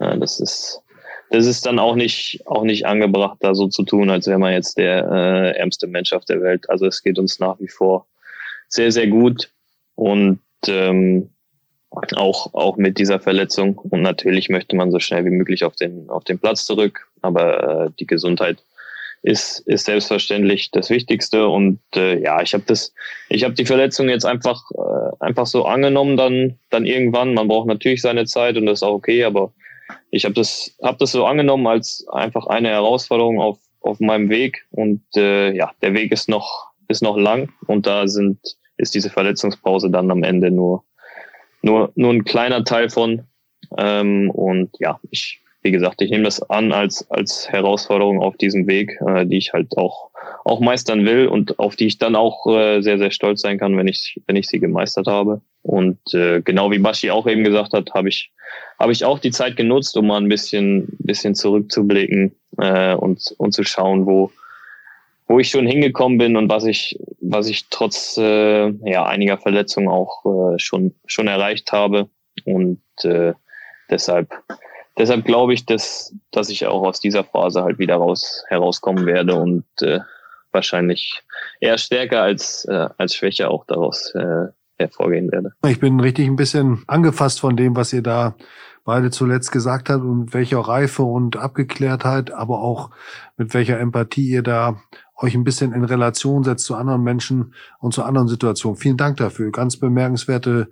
Ja, 0.00 0.16
das 0.16 0.40
ist 0.40 0.82
das 1.34 1.46
ist 1.46 1.66
dann 1.66 1.80
auch 1.80 1.96
nicht, 1.96 2.42
auch 2.46 2.62
nicht 2.62 2.86
angebracht, 2.86 3.38
da 3.40 3.56
so 3.56 3.66
zu 3.66 3.82
tun, 3.82 4.08
als 4.08 4.28
wäre 4.28 4.38
man 4.38 4.52
jetzt 4.52 4.78
der 4.78 5.04
äh, 5.10 5.58
ärmste 5.58 5.88
Mensch 5.88 6.12
auf 6.12 6.24
der 6.24 6.40
Welt. 6.40 6.70
Also 6.70 6.86
es 6.86 7.02
geht 7.02 7.18
uns 7.18 7.40
nach 7.40 7.58
wie 7.58 7.66
vor 7.66 8.06
sehr, 8.68 8.92
sehr 8.92 9.08
gut 9.08 9.50
und 9.96 10.38
ähm, 10.68 11.30
auch, 11.90 12.54
auch 12.54 12.76
mit 12.76 12.98
dieser 12.98 13.18
Verletzung. 13.18 13.78
Und 13.78 14.02
natürlich 14.02 14.48
möchte 14.48 14.76
man 14.76 14.92
so 14.92 15.00
schnell 15.00 15.24
wie 15.24 15.30
möglich 15.30 15.64
auf 15.64 15.74
den, 15.74 16.08
auf 16.08 16.22
den 16.22 16.38
Platz 16.38 16.66
zurück, 16.66 17.08
aber 17.20 17.86
äh, 17.86 17.90
die 17.98 18.06
Gesundheit 18.06 18.58
ist, 19.22 19.60
ist 19.66 19.86
selbstverständlich 19.86 20.70
das 20.70 20.88
Wichtigste. 20.88 21.48
Und 21.48 21.80
äh, 21.96 22.20
ja, 22.20 22.42
ich 22.42 22.54
habe 22.54 22.64
das, 22.64 22.94
ich 23.28 23.42
habe 23.42 23.54
die 23.54 23.66
Verletzung 23.66 24.08
jetzt 24.08 24.24
einfach, 24.24 24.62
äh, 24.70 25.16
einfach 25.18 25.46
so 25.46 25.64
angenommen, 25.64 26.16
dann, 26.16 26.60
dann 26.70 26.86
irgendwann. 26.86 27.34
Man 27.34 27.48
braucht 27.48 27.66
natürlich 27.66 28.02
seine 28.02 28.24
Zeit 28.24 28.56
und 28.56 28.66
das 28.66 28.78
ist 28.78 28.82
auch 28.84 28.94
okay, 28.94 29.24
aber 29.24 29.52
ich 30.10 30.24
habe 30.24 30.34
das, 30.34 30.76
hab 30.82 30.98
das 30.98 31.12
so 31.12 31.26
angenommen 31.26 31.66
als 31.66 32.06
einfach 32.08 32.46
eine 32.46 32.68
Herausforderung 32.68 33.40
auf, 33.40 33.58
auf 33.80 34.00
meinem 34.00 34.30
Weg. 34.30 34.66
Und 34.70 35.02
äh, 35.16 35.52
ja, 35.54 35.72
der 35.82 35.94
Weg 35.94 36.12
ist 36.12 36.28
noch, 36.28 36.70
ist 36.88 37.02
noch 37.02 37.16
lang 37.16 37.52
und 37.66 37.86
da 37.86 38.06
sind, 38.06 38.38
ist 38.76 38.94
diese 38.94 39.10
Verletzungspause 39.10 39.90
dann 39.90 40.10
am 40.10 40.22
Ende 40.22 40.50
nur, 40.50 40.84
nur, 41.62 41.92
nur 41.94 42.12
ein 42.12 42.24
kleiner 42.24 42.64
Teil 42.64 42.90
von. 42.90 43.24
Ähm, 43.78 44.30
und 44.30 44.70
ja, 44.78 45.00
ich, 45.10 45.40
wie 45.62 45.70
gesagt, 45.70 46.02
ich 46.02 46.10
nehme 46.10 46.24
das 46.24 46.42
an 46.42 46.72
als, 46.72 47.10
als 47.10 47.48
Herausforderung 47.50 48.20
auf 48.22 48.36
diesem 48.36 48.66
Weg, 48.66 48.98
äh, 49.06 49.26
die 49.26 49.38
ich 49.38 49.52
halt 49.52 49.76
auch, 49.76 50.10
auch 50.44 50.60
meistern 50.60 51.04
will 51.04 51.26
und 51.26 51.58
auf 51.58 51.76
die 51.76 51.86
ich 51.86 51.98
dann 51.98 52.16
auch 52.16 52.46
äh, 52.46 52.82
sehr, 52.82 52.98
sehr 52.98 53.10
stolz 53.10 53.40
sein 53.40 53.58
kann, 53.58 53.76
wenn 53.76 53.88
ich, 53.88 54.20
wenn 54.26 54.36
ich 54.36 54.46
sie 54.46 54.60
gemeistert 54.60 55.06
habe. 55.06 55.40
Und 55.64 55.98
äh, 56.12 56.42
genau 56.42 56.70
wie 56.70 56.78
Bashi 56.78 57.10
auch 57.10 57.26
eben 57.26 57.42
gesagt 57.42 57.72
hat, 57.72 57.94
habe 57.94 58.10
ich, 58.10 58.30
habe 58.78 58.92
ich 58.92 59.04
auch 59.06 59.18
die 59.18 59.30
Zeit 59.30 59.56
genutzt, 59.56 59.96
um 59.96 60.08
mal 60.08 60.20
ein 60.20 60.28
bisschen, 60.28 60.88
bisschen 60.98 61.34
zurückzublicken 61.34 62.36
äh, 62.58 62.94
und, 62.94 63.34
und 63.38 63.52
zu 63.52 63.64
schauen, 63.64 64.04
wo, 64.04 64.30
wo 65.26 65.40
ich 65.40 65.48
schon 65.48 65.66
hingekommen 65.66 66.18
bin 66.18 66.36
und 66.36 66.50
was 66.50 66.66
ich, 66.66 66.98
was 67.22 67.48
ich 67.48 67.70
trotz 67.70 68.18
äh, 68.18 68.68
ja, 68.88 69.06
einiger 69.06 69.38
Verletzungen 69.38 69.88
auch 69.88 70.24
äh, 70.26 70.58
schon, 70.58 70.94
schon 71.06 71.28
erreicht 71.28 71.72
habe. 71.72 72.10
Und 72.44 72.82
äh, 73.02 73.32
deshalb, 73.88 74.34
deshalb 74.98 75.24
glaube 75.24 75.54
ich, 75.54 75.64
dass, 75.64 76.14
dass 76.30 76.50
ich 76.50 76.66
auch 76.66 76.82
aus 76.82 77.00
dieser 77.00 77.24
Phase 77.24 77.62
halt 77.62 77.78
wieder 77.78 77.96
raus, 77.96 78.44
herauskommen 78.48 79.06
werde 79.06 79.34
und 79.34 79.64
äh, 79.80 80.00
wahrscheinlich 80.52 81.22
eher 81.58 81.78
stärker 81.78 82.20
als, 82.20 82.66
äh, 82.66 82.90
als 82.98 83.14
schwächer 83.14 83.50
auch 83.50 83.64
daraus 83.64 84.14
äh, 84.14 84.48
hervorgehen 84.76 85.30
werde. 85.30 85.52
Ich 85.66 85.80
bin 85.80 86.00
richtig 86.00 86.26
ein 86.26 86.36
bisschen 86.36 86.82
angefasst 86.86 87.40
von 87.40 87.56
dem, 87.56 87.76
was 87.76 87.92
ihr 87.92 88.02
da 88.02 88.36
beide 88.84 89.10
zuletzt 89.10 89.50
gesagt 89.50 89.88
habt 89.88 90.04
und 90.04 90.34
welcher 90.34 90.58
Reife 90.58 91.02
und 91.02 91.36
Abgeklärtheit, 91.36 92.32
aber 92.32 92.60
auch 92.60 92.90
mit 93.36 93.54
welcher 93.54 93.80
Empathie 93.80 94.28
ihr 94.28 94.42
da 94.42 94.76
euch 95.16 95.34
ein 95.34 95.44
bisschen 95.44 95.72
in 95.72 95.84
Relation 95.84 96.44
setzt 96.44 96.66
zu 96.66 96.74
anderen 96.74 97.02
Menschen 97.02 97.54
und 97.78 97.94
zu 97.94 98.02
anderen 98.02 98.28
Situationen. 98.28 98.76
Vielen 98.76 98.96
Dank 98.96 99.16
dafür. 99.16 99.50
Ganz 99.52 99.78
bemerkenswerte 99.78 100.68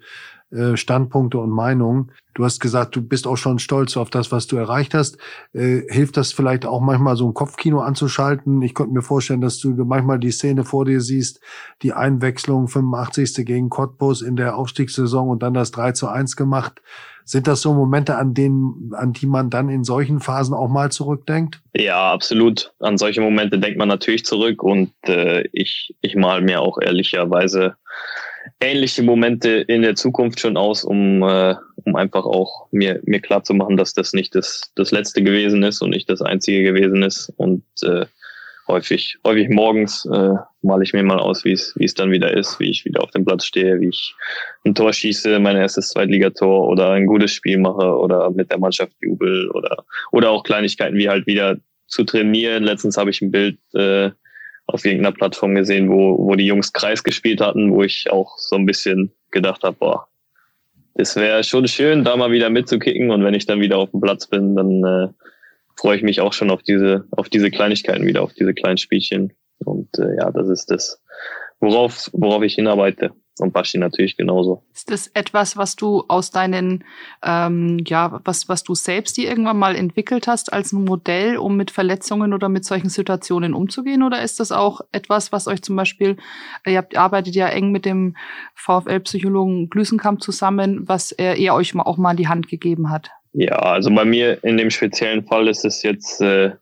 Standpunkte 0.75 1.39
und 1.39 1.51
Meinungen. 1.51 2.13
Du 2.35 2.45
hast 2.45 2.61
gesagt, 2.61 2.97
du 2.97 3.03
bist 3.03 3.27
auch 3.27 3.37
schon 3.37 3.59
stolz 3.59 3.97
auf 3.97 4.11
das, 4.11 4.33
was 4.33 4.47
du 4.47 4.57
erreicht 4.57 4.95
hast. 4.95 5.19
Äh, 5.53 5.83
hilft 5.89 6.17
das 6.17 6.33
vielleicht 6.33 6.67
auch 6.67 6.81
manchmal 6.81 7.17
so 7.17 7.27
ein 7.27 7.35
Kopfkino 7.35 7.81
anzuschalten? 7.81 8.63
Ich 8.63 8.75
konnte 8.75 8.95
mir 8.95 9.03
vorstellen, 9.03 9.41
dass 9.41 9.59
du 9.59 9.71
manchmal 9.85 10.19
die 10.19 10.31
Szene 10.31 10.65
vor 10.65 10.85
dir 10.85 11.01
siehst, 11.01 11.41
die 11.83 11.93
Einwechslung 11.93 12.69
85. 12.69 13.45
gegen 13.45 13.69
Cottbus 13.69 14.23
in 14.23 14.37
der 14.37 14.57
Aufstiegssaison 14.57 15.29
und 15.29 15.43
dann 15.43 15.55
das 15.55 15.71
3 15.73 15.93
zu 15.93 16.09
1 16.09 16.37
gemacht. 16.37 16.81
Sind 17.25 17.47
das 17.47 17.61
so 17.61 17.73
Momente, 17.73 18.17
an 18.17 18.35
denen, 18.35 18.93
an 18.95 19.13
die 19.13 19.27
man 19.27 19.49
dann 19.49 19.69
in 19.69 19.85
solchen 19.85 20.21
Phasen 20.21 20.55
auch 20.55 20.69
mal 20.69 20.91
zurückdenkt? 20.91 21.61
Ja, 21.75 22.13
absolut. 22.13 22.73
An 22.81 22.99
solche 22.99 23.21
Momente 23.21 23.59
denkt 23.59 23.79
man 23.79 23.89
natürlich 23.89 24.25
zurück 24.25 24.63
und 24.63 24.93
äh, 25.07 25.45
ich, 25.53 25.95
ich 26.01 26.17
mal 26.17 26.43
mir 26.43 26.61
auch 26.61 26.79
ehrlicherweise 26.81 27.77
ähnliche 28.61 29.03
Momente 29.03 29.51
in 29.51 29.83
der 29.83 29.95
Zukunft 29.95 30.41
schon 30.41 30.57
aus, 30.57 30.85
um, 30.85 31.23
äh, 31.23 31.55
um 31.85 31.97
einfach 31.97 32.25
auch 32.25 32.69
mir, 32.71 33.01
mir 33.05 33.21
klar 33.21 33.43
zu 33.45 33.55
machen, 33.55 33.77
dass 33.77 33.95
das 33.95 34.13
nicht 34.13 34.35
das, 34.35 34.73
das 34.75 34.91
letzte 34.91 35.23
gewesen 35.23 35.63
ist 35.63 35.83
und 35.83 35.91
nicht 35.91 36.09
das 36.09 36.23
einzige 36.23 36.63
gewesen 36.63 37.03
ist. 37.03 37.33
Und 37.37 37.65
äh, 37.83 38.07
häufig, 38.69 39.19
häufig 39.25 39.49
morgens 39.49 40.05
äh, 40.07 40.35
male 40.63 40.85
ich 40.85 40.93
mir 40.93 41.03
mal 41.03 41.19
aus, 41.19 41.45
wie 41.45 41.53
es 41.53 41.75
wie 41.77 41.85
es 41.85 41.95
dann 41.95 42.11
wieder 42.11 42.37
ist, 42.37 42.59
wie 42.61 42.71
ich 42.71 42.85
wieder 42.85 43.03
auf 43.03 43.11
dem 43.11 43.25
Platz 43.25 43.47
stehe, 43.47 43.81
wie 43.81 43.89
ich 43.89 44.15
ein 44.65 44.75
Tor 44.75 44.93
schieße, 44.93 45.39
mein 45.39 45.57
erstes 45.57 45.89
Zweitligator 45.91 46.69
oder 46.69 46.91
ein 46.91 47.07
gutes 47.07 47.33
Spiel 47.33 47.59
mache 47.59 47.97
oder 47.97 48.31
mit 48.31 48.51
der 48.51 48.59
Mannschaft 48.59 48.93
jubel 49.01 49.51
oder 49.51 49.85
oder 50.13 50.31
auch 50.31 50.45
Kleinigkeiten 50.45 50.97
wie 50.97 51.09
halt 51.09 51.27
wieder 51.27 51.57
zu 51.87 52.05
trainieren. 52.05 52.65
Letztens 52.65 52.97
habe 52.97 53.11
ich 53.11 53.21
ein 53.21 53.31
Bild 53.31 53.59
äh, 53.75 54.11
auf 54.67 54.85
irgendeiner 54.85 55.15
Plattform 55.15 55.55
gesehen, 55.55 55.91
wo, 55.91 56.17
wo 56.19 56.35
die 56.35 56.47
Jungs 56.47 56.73
Kreis 56.73 57.03
gespielt 57.03 57.41
hatten, 57.41 57.73
wo 57.73 57.83
ich 57.83 58.11
auch 58.11 58.39
so 58.39 58.57
ein 58.57 58.67
bisschen 58.67 59.13
gedacht 59.31 59.63
habe, 59.65 59.77
boah, 59.79 60.09
das 60.95 61.17
wäre 61.17 61.43
schon 61.43 61.67
schön, 61.69 62.05
da 62.05 62.17
mal 62.17 62.31
wieder 62.33 62.51
mitzukicken 62.51 63.11
und 63.11 63.25
wenn 63.25 63.35
ich 63.35 63.47
dann 63.47 63.61
wieder 63.61 63.79
auf 63.79 63.91
dem 63.91 64.01
Platz 64.01 64.27
bin, 64.27 64.55
dann 64.57 64.85
äh, 64.85 65.09
freue 65.77 65.97
ich 65.97 66.03
mich 66.03 66.21
auch 66.21 66.33
schon 66.33 66.51
auf 66.51 66.63
diese, 66.63 67.07
auf 67.11 67.29
diese 67.29 67.51
Kleinigkeiten 67.51 68.07
wieder, 68.07 68.23
auf 68.23 68.35
diese 68.35 68.55
kleinen 68.55 68.77
Spielchen. 68.77 69.33
Und 69.65 69.89
äh, 69.99 70.17
ja, 70.17 70.31
das 70.31 70.49
ist 70.49 70.71
das, 70.71 71.03
worauf, 71.61 72.11
worauf 72.13 72.43
ich 72.43 72.55
hinarbeite. 72.55 73.13
Und 73.39 73.53
Baschi 73.53 73.79
natürlich 73.79 74.17
genauso. 74.17 74.63
Ist 74.75 74.91
das 74.91 75.09
etwas, 75.09 75.57
was 75.57 75.77
du 75.77 76.05
aus 76.09 76.31
deinen, 76.31 76.85
ähm, 77.25 77.83
ja, 77.87 78.21
was, 78.25 78.49
was 78.49 78.63
du 78.63 78.75
selbst 78.75 79.17
dir 79.17 79.29
irgendwann 79.29 79.59
mal 79.59 79.75
entwickelt 79.75 80.27
hast 80.27 80.53
als 80.53 80.73
ein 80.73 80.85
Modell, 80.85 81.37
um 81.37 81.57
mit 81.57 81.71
Verletzungen 81.71 82.35
oder 82.35 82.49
mit 82.49 82.65
solchen 82.65 82.91
Situationen 82.91 83.55
umzugehen? 83.55 84.03
Oder 84.03 84.23
ist 84.23 84.41
das 84.41 84.53
auch 84.53 84.83
etwas, 84.93 85.33
was 85.33 85.47
euch 85.47 85.63
zum 85.63 85.77
Beispiel, 85.77 86.17
ihr 86.67 86.79
habt, 86.79 86.97
arbeitet 86.97 87.35
ja 87.35 87.49
eng 87.49 87.73
mit 87.73 87.87
dem 87.87 88.17
VfL-Psychologen 88.55 89.71
Glüsenkamp 89.71 90.23
zusammen, 90.23 90.89
was 90.89 91.13
er, 91.13 91.39
er 91.39 91.55
euch 91.55 91.75
auch 91.79 91.97
mal 91.97 92.13
in 92.13 92.17
die 92.19 92.29
Hand 92.29 92.49
gegeben 92.49 92.91
hat? 92.91 93.11
Ja, 93.33 93.57
also 93.57 93.91
bei 93.91 94.05
mir 94.05 94.45
in 94.45 94.59
dem 94.59 94.71
speziellen 94.71 95.25
Fall 95.25 95.49
ist 95.49 95.65
es 95.65 95.83
jetzt 95.83 96.21
äh, 96.21 96.53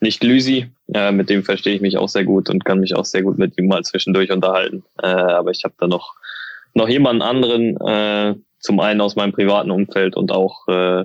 nicht 0.00 0.22
Lüsi, 0.22 0.70
äh, 0.92 1.12
mit 1.12 1.30
dem 1.30 1.44
verstehe 1.44 1.74
ich 1.74 1.80
mich 1.80 1.96
auch 1.96 2.08
sehr 2.08 2.24
gut 2.24 2.50
und 2.50 2.64
kann 2.64 2.80
mich 2.80 2.94
auch 2.94 3.04
sehr 3.04 3.22
gut 3.22 3.38
mit 3.38 3.56
ihm 3.58 3.66
mal 3.66 3.82
zwischendurch 3.82 4.30
unterhalten. 4.30 4.84
Äh, 5.02 5.06
aber 5.06 5.50
ich 5.50 5.64
habe 5.64 5.74
da 5.78 5.86
noch 5.86 6.14
noch 6.74 6.88
jemanden 6.88 7.22
anderen, 7.22 7.76
äh, 7.80 8.34
zum 8.58 8.80
einen 8.80 9.00
aus 9.00 9.16
meinem 9.16 9.32
privaten 9.32 9.70
Umfeld 9.70 10.16
und 10.16 10.32
auch 10.32 10.66
äh, 10.68 11.04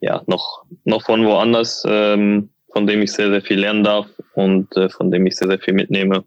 ja 0.00 0.22
noch 0.26 0.64
noch 0.84 1.02
von 1.02 1.24
woanders, 1.24 1.84
ähm, 1.86 2.50
von 2.72 2.86
dem 2.86 3.02
ich 3.02 3.12
sehr 3.12 3.30
sehr 3.30 3.42
viel 3.42 3.60
lernen 3.60 3.84
darf 3.84 4.06
und 4.34 4.76
äh, 4.76 4.88
von 4.88 5.10
dem 5.10 5.26
ich 5.26 5.36
sehr 5.36 5.48
sehr 5.48 5.58
viel 5.58 5.74
mitnehme. 5.74 6.24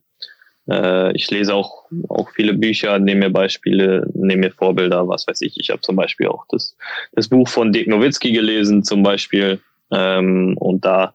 Äh, 0.70 1.16
ich 1.16 1.30
lese 1.30 1.54
auch 1.54 1.86
auch 2.08 2.30
viele 2.32 2.54
Bücher, 2.54 3.00
nehme 3.00 3.28
mir 3.28 3.30
Beispiele, 3.32 4.08
nehme 4.14 4.48
mir 4.48 4.52
Vorbilder, 4.52 5.08
was 5.08 5.28
weiß 5.28 5.42
ich. 5.42 5.60
Ich 5.60 5.70
habe 5.70 5.82
zum 5.82 5.96
Beispiel 5.96 6.28
auch 6.28 6.46
das 6.50 6.76
das 7.14 7.28
Buch 7.28 7.48
von 7.48 7.72
Dick 7.72 7.88
Nowitzki 7.88 8.32
gelesen 8.32 8.84
zum 8.84 9.04
Beispiel 9.04 9.60
ähm, 9.92 10.56
und 10.58 10.86
da 10.86 11.14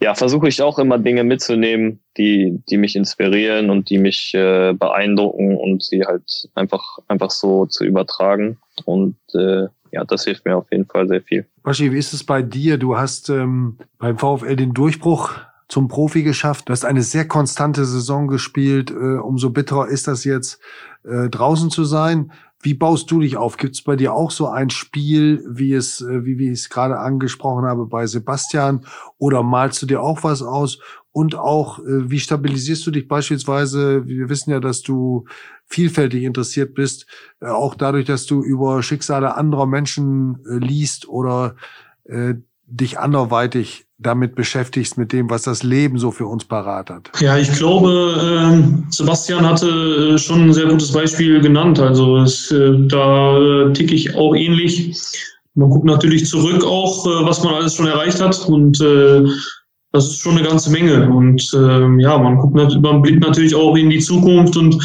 ja, 0.00 0.14
versuche 0.14 0.48
ich 0.48 0.62
auch 0.62 0.78
immer 0.78 0.98
Dinge 0.98 1.24
mitzunehmen, 1.24 2.00
die, 2.16 2.62
die 2.68 2.76
mich 2.76 2.96
inspirieren 2.96 3.70
und 3.70 3.88
die 3.88 3.98
mich 3.98 4.34
äh, 4.34 4.74
beeindrucken 4.74 5.56
und 5.56 5.82
sie 5.82 6.04
halt 6.04 6.48
einfach, 6.54 6.98
einfach 7.08 7.30
so 7.30 7.66
zu 7.66 7.84
übertragen. 7.84 8.58
Und 8.84 9.16
äh, 9.34 9.66
ja, 9.92 10.04
das 10.04 10.24
hilft 10.24 10.44
mir 10.44 10.56
auf 10.56 10.70
jeden 10.70 10.84
Fall 10.84 11.08
sehr 11.08 11.22
viel. 11.22 11.46
Baschi, 11.62 11.92
wie 11.92 11.98
ist 11.98 12.12
es 12.12 12.24
bei 12.24 12.42
dir? 12.42 12.76
Du 12.76 12.98
hast 12.98 13.30
ähm, 13.30 13.78
beim 13.98 14.18
VfL 14.18 14.56
den 14.56 14.74
Durchbruch 14.74 15.32
zum 15.68 15.88
Profi 15.88 16.22
geschafft. 16.22 16.68
Du 16.68 16.72
hast 16.72 16.84
eine 16.84 17.02
sehr 17.02 17.26
konstante 17.26 17.84
Saison 17.86 18.28
gespielt. 18.28 18.90
Äh, 18.90 19.18
umso 19.18 19.50
bitterer 19.50 19.88
ist 19.88 20.08
das 20.08 20.24
jetzt, 20.24 20.60
äh, 21.04 21.28
draußen 21.28 21.70
zu 21.70 21.84
sein. 21.84 22.32
Wie 22.60 22.74
baust 22.74 23.10
du 23.10 23.20
dich 23.20 23.36
auf? 23.36 23.56
Gibt 23.56 23.74
es 23.74 23.82
bei 23.82 23.96
dir 23.96 24.14
auch 24.14 24.30
so 24.30 24.48
ein 24.48 24.70
Spiel, 24.70 25.44
wie 25.48 25.72
es, 25.72 26.00
äh, 26.00 26.24
wie, 26.24 26.38
wie 26.38 26.46
ich 26.46 26.60
es 26.60 26.70
gerade 26.70 26.98
angesprochen 26.98 27.64
habe 27.64 27.86
bei 27.86 28.06
Sebastian? 28.06 28.84
Oder 29.18 29.42
malst 29.42 29.82
du 29.82 29.86
dir 29.86 30.02
auch 30.02 30.24
was 30.24 30.42
aus? 30.42 30.78
Und 31.12 31.34
auch, 31.34 31.78
äh, 31.78 32.10
wie 32.10 32.20
stabilisierst 32.20 32.86
du 32.86 32.90
dich 32.90 33.08
beispielsweise? 33.08 34.06
Wir 34.06 34.28
wissen 34.28 34.50
ja, 34.50 34.60
dass 34.60 34.82
du 34.82 35.26
vielfältig 35.66 36.24
interessiert 36.24 36.74
bist, 36.74 37.06
äh, 37.40 37.46
auch 37.46 37.74
dadurch, 37.74 38.06
dass 38.06 38.26
du 38.26 38.42
über 38.42 38.82
Schicksale 38.82 39.36
anderer 39.36 39.66
Menschen 39.66 40.38
liest 40.44 41.08
oder 41.08 41.56
dich 42.66 42.98
anderweitig 42.98 43.86
damit 43.98 44.34
beschäftigst, 44.34 44.98
mit 44.98 45.12
dem, 45.12 45.30
was 45.30 45.42
das 45.42 45.62
Leben 45.62 45.98
so 45.98 46.10
für 46.10 46.26
uns 46.26 46.44
parat 46.44 46.90
hat. 46.90 47.10
Ja, 47.20 47.38
ich 47.38 47.50
glaube, 47.52 48.52
äh, 48.52 48.90
Sebastian 48.90 49.46
hatte 49.46 49.68
äh, 50.14 50.18
schon 50.18 50.42
ein 50.42 50.52
sehr 50.52 50.66
gutes 50.66 50.92
Beispiel 50.92 51.40
genannt. 51.40 51.78
Also 51.78 52.18
es, 52.18 52.50
äh, 52.50 52.72
da 52.88 53.38
äh, 53.38 53.72
ticke 53.72 53.94
ich 53.94 54.14
auch 54.14 54.34
ähnlich. 54.34 54.94
Man 55.54 55.70
guckt 55.70 55.86
natürlich 55.86 56.26
zurück 56.26 56.62
auch, 56.64 57.06
was 57.24 57.42
man 57.42 57.54
alles 57.54 57.76
schon 57.76 57.86
erreicht 57.86 58.20
hat 58.20 58.38
und 58.46 58.78
äh, 58.82 59.24
das 59.96 60.08
ist 60.08 60.20
schon 60.20 60.36
eine 60.36 60.46
ganze 60.46 60.70
Menge. 60.70 61.10
Und 61.10 61.50
ähm, 61.54 61.98
ja, 61.98 62.16
man 62.18 62.36
guckt, 62.36 62.54
man 62.54 63.02
blickt 63.02 63.20
natürlich 63.20 63.54
auch 63.54 63.74
in 63.76 63.90
die 63.90 63.98
Zukunft 63.98 64.56
und 64.56 64.76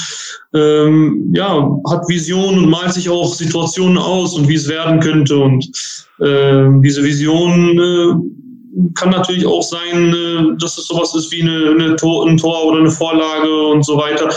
ähm, 0.53 1.31
ja, 1.35 1.69
hat 1.89 2.07
Visionen 2.07 2.63
und 2.63 2.69
malt 2.69 2.93
sich 2.93 3.09
auch 3.09 3.33
Situationen 3.33 3.97
aus 3.97 4.33
und 4.33 4.47
wie 4.47 4.55
es 4.55 4.69
werden 4.69 4.99
könnte. 4.99 5.37
Und 5.37 5.65
äh, 6.19 6.67
diese 6.83 7.03
Visionen 7.03 7.77
äh, 7.77 8.91
kann 8.95 9.09
natürlich 9.09 9.45
auch 9.45 9.63
sein, 9.63 10.13
äh, 10.13 10.57
dass 10.59 10.77
es 10.77 10.87
sowas 10.87 11.13
ist 11.13 11.31
wie 11.31 11.41
eine, 11.41 11.71
eine 11.71 11.95
Tor, 11.97 12.27
ein 12.27 12.37
Tor 12.37 12.65
oder 12.65 12.79
eine 12.79 12.91
Vorlage 12.91 13.67
und 13.67 13.85
so 13.85 13.97
weiter. 13.97 14.29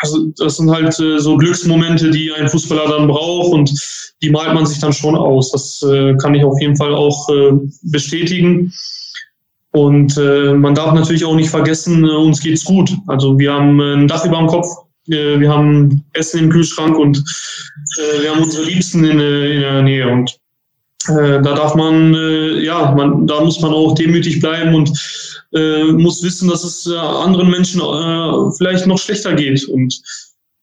Also 0.00 0.26
das 0.36 0.56
sind 0.56 0.70
halt 0.70 0.98
äh, 1.00 1.18
so 1.18 1.36
Glücksmomente, 1.36 2.10
die 2.10 2.32
ein 2.32 2.48
Fußballer 2.48 2.88
dann 2.88 3.08
braucht 3.08 3.52
und 3.52 3.72
die 4.20 4.30
malt 4.30 4.52
man 4.54 4.66
sich 4.66 4.80
dann 4.80 4.92
schon 4.92 5.16
aus. 5.16 5.52
Das 5.52 5.82
äh, 5.82 6.14
kann 6.16 6.34
ich 6.34 6.44
auf 6.44 6.60
jeden 6.60 6.76
Fall 6.76 6.94
auch 6.94 7.28
äh, 7.30 7.52
bestätigen. 7.82 8.72
Und 9.78 10.18
äh, 10.18 10.54
man 10.54 10.74
darf 10.74 10.92
natürlich 10.92 11.24
auch 11.24 11.36
nicht 11.36 11.50
vergessen, 11.50 12.02
äh, 12.02 12.08
uns 12.08 12.40
geht's 12.40 12.64
gut. 12.64 12.90
Also 13.06 13.38
wir 13.38 13.52
haben 13.52 13.80
ein 13.80 14.08
Dach 14.08 14.24
über 14.26 14.38
dem 14.38 14.48
Kopf, 14.48 14.66
äh, 15.06 15.38
wir 15.38 15.52
haben 15.52 16.04
Essen 16.14 16.40
im 16.40 16.50
Kühlschrank 16.50 16.98
und 16.98 17.18
äh, 17.18 18.22
wir 18.22 18.30
haben 18.32 18.42
unsere 18.42 18.64
Liebsten 18.64 19.04
in, 19.04 19.20
äh, 19.20 19.54
in 19.54 19.60
der 19.60 19.82
Nähe. 19.82 20.08
Und 20.08 20.36
äh, 21.06 21.40
da 21.42 21.54
darf 21.54 21.76
man, 21.76 22.12
äh, 22.12 22.58
ja, 22.64 22.90
man, 22.90 23.28
da 23.28 23.40
muss 23.40 23.60
man 23.60 23.72
auch 23.72 23.94
demütig 23.94 24.40
bleiben 24.40 24.74
und 24.74 24.90
äh, 25.54 25.84
muss 25.84 26.24
wissen, 26.24 26.48
dass 26.48 26.64
es 26.64 26.84
äh, 26.88 26.96
anderen 26.96 27.48
Menschen 27.48 27.80
äh, 27.80 28.50
vielleicht 28.56 28.84
noch 28.84 28.98
schlechter 28.98 29.32
geht. 29.34 29.64
Und 29.68 30.02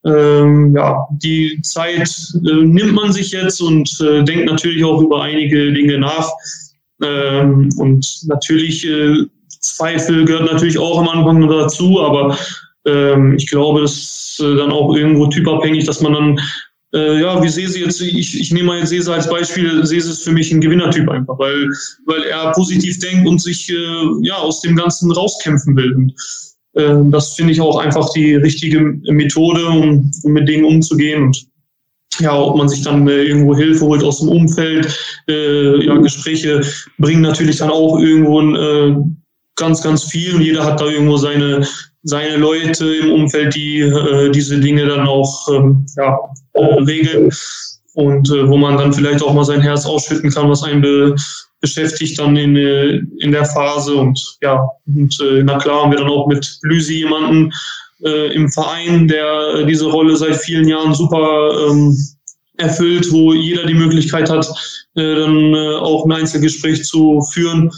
ähm, 0.06 0.76
ja, 0.76 1.08
die 1.24 1.62
Zeit 1.62 2.14
äh, 2.34 2.66
nimmt 2.66 2.96
man 2.96 3.14
sich 3.14 3.32
jetzt 3.32 3.62
und 3.62 3.90
äh, 4.02 4.26
denkt 4.26 4.48
natürlich 4.48 4.84
auch 4.84 5.02
über 5.02 5.22
einige 5.22 5.72
Dinge 5.72 6.00
nach. 6.00 6.30
Ähm, 7.02 7.70
und 7.78 8.20
natürlich, 8.26 8.88
äh, 8.88 9.26
Zweifel 9.66 10.26
gehört 10.26 10.52
natürlich 10.52 10.78
auch 10.78 11.00
am 11.00 11.10
Anfang 11.10 11.48
dazu, 11.48 12.02
aber 12.02 12.38
ähm, 12.86 13.36
ich 13.38 13.48
glaube, 13.48 13.82
das 13.82 13.94
ist 13.94 14.40
äh, 14.40 14.56
dann 14.56 14.72
auch 14.72 14.96
irgendwo 14.96 15.28
typabhängig, 15.28 15.86
dass 15.86 16.02
man 16.02 16.14
dann, 16.14 16.40
äh, 16.94 17.22
ja, 17.22 17.42
wie 17.42 17.50
Sese 17.50 17.80
jetzt, 17.80 18.00
ich, 18.02 18.40
ich 18.40 18.52
nehme 18.52 18.68
mal 18.68 18.80
jetzt 18.80 18.90
Sese 18.90 19.14
als 19.14 19.30
Beispiel, 19.30 19.86
Sese 19.86 20.12
ist 20.12 20.24
für 20.24 20.32
mich 20.32 20.52
ein 20.52 20.62
Gewinnertyp 20.62 21.10
einfach, 21.10 21.38
weil, 21.40 21.68
weil 22.06 22.24
er 22.24 22.52
positiv 22.52 23.00
denkt 23.00 23.28
und 23.28 23.42
sich 23.42 23.70
äh, 23.70 24.06
ja, 24.22 24.36
aus 24.36 24.62
dem 24.62 24.76
Ganzen 24.76 25.12
rauskämpfen 25.12 25.76
will. 25.76 25.94
Und, 25.94 26.14
äh, 26.74 27.10
das 27.12 27.34
finde 27.34 27.54
ich 27.54 27.62
auch 27.62 27.78
einfach 27.78 28.12
die 28.14 28.36
richtige 28.36 28.80
Methode, 29.12 29.66
um, 29.66 30.12
um 30.24 30.32
mit 30.32 30.48
Dingen 30.48 30.66
umzugehen. 30.66 31.24
Und 31.24 31.48
ja, 32.20 32.38
ob 32.38 32.58
man 32.58 32.70
sich 32.70 32.82
dann 32.82 33.08
äh, 33.08 33.24
irgendwo 33.24 33.56
Hilfe 33.56 33.86
holt 33.86 34.04
aus 34.04 34.20
dem 34.20 34.30
Umfeld, 34.30 34.98
äh, 35.28 35.86
ja, 35.86 35.96
Gespräche 35.98 36.62
bringen 36.98 37.22
natürlich 37.22 37.58
dann 37.58 37.70
auch 37.70 38.00
irgendwo 38.00 38.42
äh, 38.42 38.96
ganz, 39.56 39.82
ganz 39.82 40.04
viel 40.04 40.36
und 40.36 40.42
jeder 40.42 40.64
hat 40.64 40.80
da 40.80 40.86
irgendwo 40.86 41.18
seine, 41.18 41.68
seine 42.04 42.38
Leute 42.38 42.86
im 42.96 43.12
Umfeld, 43.12 43.56
die 43.56 43.80
äh, 43.80 44.32
diese 44.32 44.60
Dinge 44.60 44.86
dann 44.86 45.08
auch 45.08 45.48
ähm, 45.50 45.86
ja, 45.98 46.18
äh, 46.54 46.64
regeln 46.84 47.32
und 47.96 48.30
äh, 48.30 48.48
wo 48.48 48.58
man 48.58 48.78
dann 48.78 48.94
vielleicht 48.94 49.24
auch 49.24 49.34
mal 49.34 49.46
sein 49.46 49.62
Herz 49.62 49.86
ausschütten 49.86 50.30
kann, 50.30 50.50
was 50.50 50.64
einen 50.64 50.82
be 50.82 51.16
beschäftigt 51.62 52.20
dann 52.20 52.36
in, 52.36 52.56
äh, 52.56 53.02
in 53.20 53.32
der 53.32 53.46
Phase 53.46 53.96
und 53.96 54.38
ja, 54.42 54.70
und 54.86 55.18
äh, 55.22 55.42
na 55.42 55.58
klar 55.58 55.84
haben 55.84 55.92
wir 55.92 55.98
dann 55.98 56.10
auch 56.10 56.28
mit 56.28 56.60
Lüsi 56.62 56.98
jemanden, 56.98 57.52
äh, 58.04 58.34
im 58.34 58.52
Verein, 58.52 59.08
der 59.08 59.64
diese 59.64 59.86
Rolle 59.86 60.16
seit 60.16 60.36
vielen 60.38 60.68
Jahren 60.68 60.94
super 60.94 61.70
ähm, 61.70 61.98
erfüllt, 62.58 63.12
wo 63.12 63.34
jeder 63.34 63.66
die 63.66 63.74
Möglichkeit 63.74 64.30
hat, 64.30 64.48
äh, 64.96 65.16
dann 65.16 65.54
äh, 65.54 65.76
auch 65.76 66.06
ein 66.06 66.12
Einzelgespräch 66.12 66.84
zu 66.84 67.22
führen. 67.34 67.72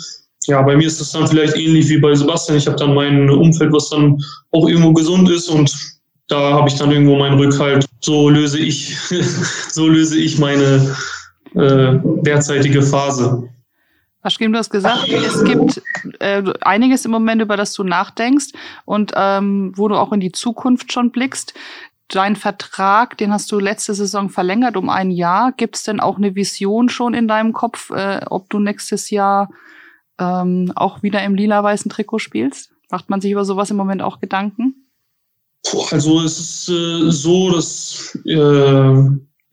Ja, 0.45 0.61
bei 0.61 0.77
mir 0.77 0.87
ist 0.87 1.01
das 1.01 1.11
dann 1.11 1.27
vielleicht 1.27 1.57
ähnlich 1.57 1.89
wie 1.89 1.97
bei 1.97 2.15
Sebastian. 2.15 2.57
Ich 2.57 2.67
habe 2.67 2.77
dann 2.77 2.93
mein 2.93 3.29
Umfeld, 3.29 3.73
was 3.73 3.89
dann 3.89 4.21
auch 4.51 4.67
irgendwo 4.67 4.93
gesund 4.93 5.29
ist 5.29 5.49
und 5.49 5.73
da 6.27 6.53
habe 6.53 6.69
ich 6.69 6.75
dann 6.75 6.91
irgendwo 6.91 7.15
meinen 7.15 7.39
Rückhalt. 7.39 7.85
So 8.01 8.29
löse 8.29 8.59
ich, 8.59 8.97
so 9.71 9.87
löse 9.87 10.17
ich 10.17 10.37
meine 10.37 10.95
äh, 11.55 11.99
derzeitige 12.23 12.81
Phase. 12.81 13.49
Aschkim, 14.27 14.51
du 14.51 14.59
hast 14.59 14.69
gesagt, 14.69 15.07
es 15.07 15.41
gibt 15.45 15.81
äh, 16.19 16.43
einiges 16.59 17.05
im 17.05 17.11
Moment, 17.11 17.41
über 17.41 17.55
das 17.55 17.73
du 17.73 17.83
nachdenkst 17.83 18.47
und 18.83 19.13
ähm, 19.15 19.71
wo 19.75 19.87
du 19.87 19.95
auch 19.95 20.11
in 20.11 20.19
die 20.19 20.33
Zukunft 20.33 20.91
schon 20.91 21.11
blickst. 21.11 21.53
Dein 22.09 22.35
Vertrag, 22.35 23.17
den 23.17 23.31
hast 23.31 23.49
du 23.51 23.59
letzte 23.59 23.93
Saison 23.93 24.29
verlängert 24.29 24.75
um 24.75 24.89
ein 24.89 25.11
Jahr. 25.11 25.53
Gibt 25.53 25.77
es 25.77 25.83
denn 25.83 26.01
auch 26.01 26.17
eine 26.17 26.35
Vision 26.35 26.89
schon 26.89 27.13
in 27.13 27.29
deinem 27.29 27.53
Kopf, 27.53 27.89
äh, 27.91 28.19
ob 28.29 28.49
du 28.49 28.59
nächstes 28.59 29.09
Jahr 29.11 29.49
ähm, 30.19 30.73
auch 30.75 31.03
wieder 31.03 31.23
im 31.23 31.35
lila-weißen 31.35 31.89
Trikot 31.89 32.19
spielst? 32.19 32.71
Macht 32.91 33.09
man 33.09 33.21
sich 33.21 33.31
über 33.31 33.45
sowas 33.45 33.71
im 33.71 33.77
Moment 33.77 34.01
auch 34.01 34.19
Gedanken? 34.19 34.87
Also 35.91 36.21
es 36.21 36.37
ist 36.37 36.69
äh, 36.69 37.11
so, 37.11 37.51
dass 37.51 38.17
äh, 38.25 38.35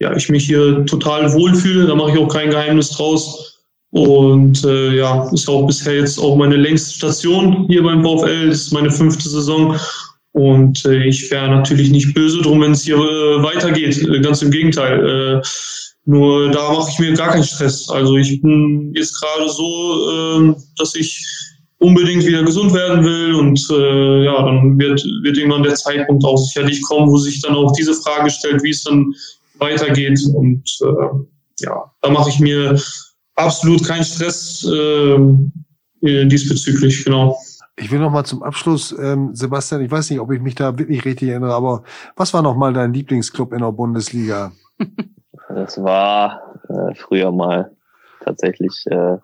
ja, 0.01 0.17
ich 0.17 0.29
mich 0.31 0.47
hier 0.47 0.85
total 0.87 1.33
wohlfühle. 1.33 1.87
Da 1.87 1.95
mache 1.95 2.11
ich 2.11 2.19
auch 2.19 2.29
kein 2.29 2.51
Geheimnis 2.51 2.91
draus 2.91 3.54
und 3.95 4.65
äh, 4.65 4.97
ja, 4.97 5.31
ist 5.31 5.49
auch 5.49 5.69
bisher 5.69 5.95
jetzt 5.95 6.19
auch 6.19 6.35
meine 6.35 6.57
längste 6.57 6.97
Station 6.97 7.65
hier 7.69 7.81
beim 7.81 8.03
VfL. 8.03 8.49
Das 8.49 8.63
ist 8.63 8.73
meine 8.73 8.91
fünfte 8.91 9.29
Saison. 9.29 9.79
Und 10.33 10.85
äh, 10.85 11.05
ich 11.05 11.31
wäre 11.31 11.49
natürlich 11.49 11.91
nicht 11.93 12.13
böse 12.13 12.43
drum, 12.43 12.61
wenn 12.61 12.73
es 12.73 12.83
hier 12.83 12.97
äh, 12.97 13.41
weitergeht. 13.41 14.03
Äh, 14.03 14.21
ganz 14.21 14.43
im 14.43 14.51
Gegenteil. 14.51 14.99
Äh, 14.99 15.47
nur 16.07 16.51
da 16.51 16.73
mache 16.73 16.91
ich 16.91 16.99
mir 16.99 17.13
gar 17.13 17.31
keinen 17.31 17.45
Stress. 17.45 17.89
Also 17.89 18.17
ich 18.17 18.43
bin 18.43 18.93
jetzt 18.97 19.15
gerade 19.21 19.49
so, 19.49 20.11
äh, 20.11 20.55
dass 20.77 20.97
ich 20.97 21.25
unbedingt 21.79 22.27
wieder 22.27 22.43
gesund 22.43 22.75
werden 22.75 23.05
will. 23.05 23.37
Und 23.37 23.65
äh, 23.71 24.25
ja, 24.25 24.45
dann 24.45 24.77
wird, 24.77 25.05
wird 25.23 25.39
irgendwann 25.39 25.63
der 25.63 25.77
Zeitpunkt 25.77 26.25
auch 26.25 26.39
sicherlich 26.39 26.83
kommen, 26.83 27.13
wo 27.13 27.17
sich 27.17 27.41
dann 27.43 27.55
auch 27.55 27.73
diese 27.79 27.95
Frage 27.95 28.29
stellt, 28.29 28.61
wie 28.65 28.71
es 28.71 28.83
dann 28.83 29.15
weitergeht. 29.59 30.19
Und 30.35 30.65
äh, 30.83 31.65
ja, 31.65 31.85
da 32.03 32.11
mache 32.11 32.31
ich 32.31 32.41
mir 32.41 32.77
absolut 33.37 33.87
keinen 33.87 34.05
Stress 34.05 34.65
äh, 34.65 36.27
diesbezüglich, 36.27 37.05
genau. 37.05 37.37
Ich 37.77 37.91
will 37.91 37.99
noch 37.99 38.11
mal 38.11 38.25
zum 38.25 38.43
Abschluss, 38.43 38.95
ähm, 38.97 39.35
Sebastian, 39.35 39.83
ich 39.83 39.91
weiß 39.91 40.11
nicht, 40.11 40.21
ob 40.21 40.31
ich 40.31 40.41
mich 40.41 40.55
da 40.55 40.79
wirklich 40.79 41.05
richtig 41.05 41.31
erinnere, 41.31 41.55
aber 41.55 41.83
was 42.15 42.33
war 42.33 42.43
noch 42.43 42.57
mal 42.57 42.73
dein 42.73 42.93
Lieblingsclub 42.93 43.53
in 43.53 43.61
der 43.61 43.73
Bundesliga? 43.73 44.53
Das 45.49 45.81
war 45.81 46.59
äh, 46.69 46.95
früher 46.95 47.31
mal 47.31 47.71
tatsächlich 48.25 48.85
äh, 48.87 49.19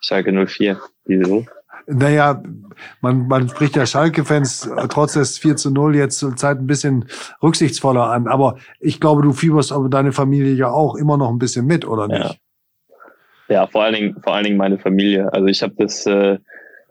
Schalke 0.00 0.32
04. 0.46 0.78
Wieso? 1.06 1.46
Naja, 1.86 2.42
man, 3.00 3.26
man 3.26 3.48
spricht 3.48 3.74
ja 3.74 3.86
Schalke-Fans 3.86 4.70
trotz 4.90 5.14
des 5.14 5.38
4 5.38 5.56
zu 5.56 5.70
0 5.70 5.96
jetzt 5.96 6.18
zur 6.18 6.36
Zeit 6.36 6.58
ein 6.58 6.66
bisschen 6.66 7.06
rücksichtsvoller 7.42 8.10
an. 8.10 8.28
Aber 8.28 8.58
ich 8.78 9.00
glaube, 9.00 9.22
du 9.22 9.32
fieberst 9.32 9.72
aber 9.72 9.88
deine 9.88 10.12
Familie 10.12 10.52
ja 10.52 10.68
auch 10.70 10.94
immer 10.96 11.16
noch 11.16 11.30
ein 11.30 11.38
bisschen 11.38 11.66
mit, 11.66 11.86
oder 11.88 12.08
nicht? 12.08 12.20
Ja, 12.20 12.34
ja 13.48 13.66
vor 13.66 13.84
allen 13.84 13.94
Dingen, 13.94 14.16
vor 14.22 14.34
allen 14.34 14.44
Dingen 14.44 14.56
meine 14.56 14.78
Familie. 14.78 15.32
Also 15.32 15.46
ich 15.46 15.62
habe 15.62 15.74
das, 15.78 16.06
äh, 16.06 16.38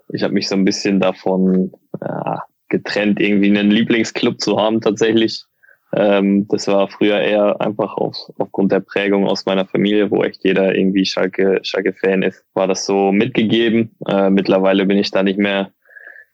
ich 0.10 0.24
habe 0.24 0.34
mich 0.34 0.48
so 0.48 0.56
ein 0.56 0.66
bisschen 0.66 1.00
davon 1.00 1.72
ja, 2.02 2.44
getrennt, 2.70 3.20
irgendwie 3.20 3.58
einen 3.58 3.72
Lieblingsclub 3.72 4.40
zu 4.40 4.60
haben 4.60 4.82
tatsächlich. 4.82 5.44
Ähm, 5.96 6.48
das 6.50 6.68
war 6.68 6.90
früher 6.90 7.20
eher 7.20 7.62
einfach 7.62 7.96
auf, 7.96 8.16
aufgrund 8.38 8.72
der 8.72 8.82
Prägung 8.82 9.26
aus 9.26 9.46
meiner 9.46 9.66
Familie, 9.66 10.12
wo 10.12 10.24
echt 10.24 10.44
jeder 10.44 10.76
irgendwie 10.76 11.06
Schalke, 11.06 11.60
Schalke-Fan 11.64 12.24
ist, 12.24 12.44
war 12.54 12.68
das 12.68 12.86
so 12.86 13.12
mitgegeben. 13.12 13.96
Äh, 14.08 14.30
mittlerweile 14.30 14.86
bin 14.86 14.98
ich 14.98 15.12
da 15.12 15.24
nicht 15.24 15.40
mehr, 15.40 15.72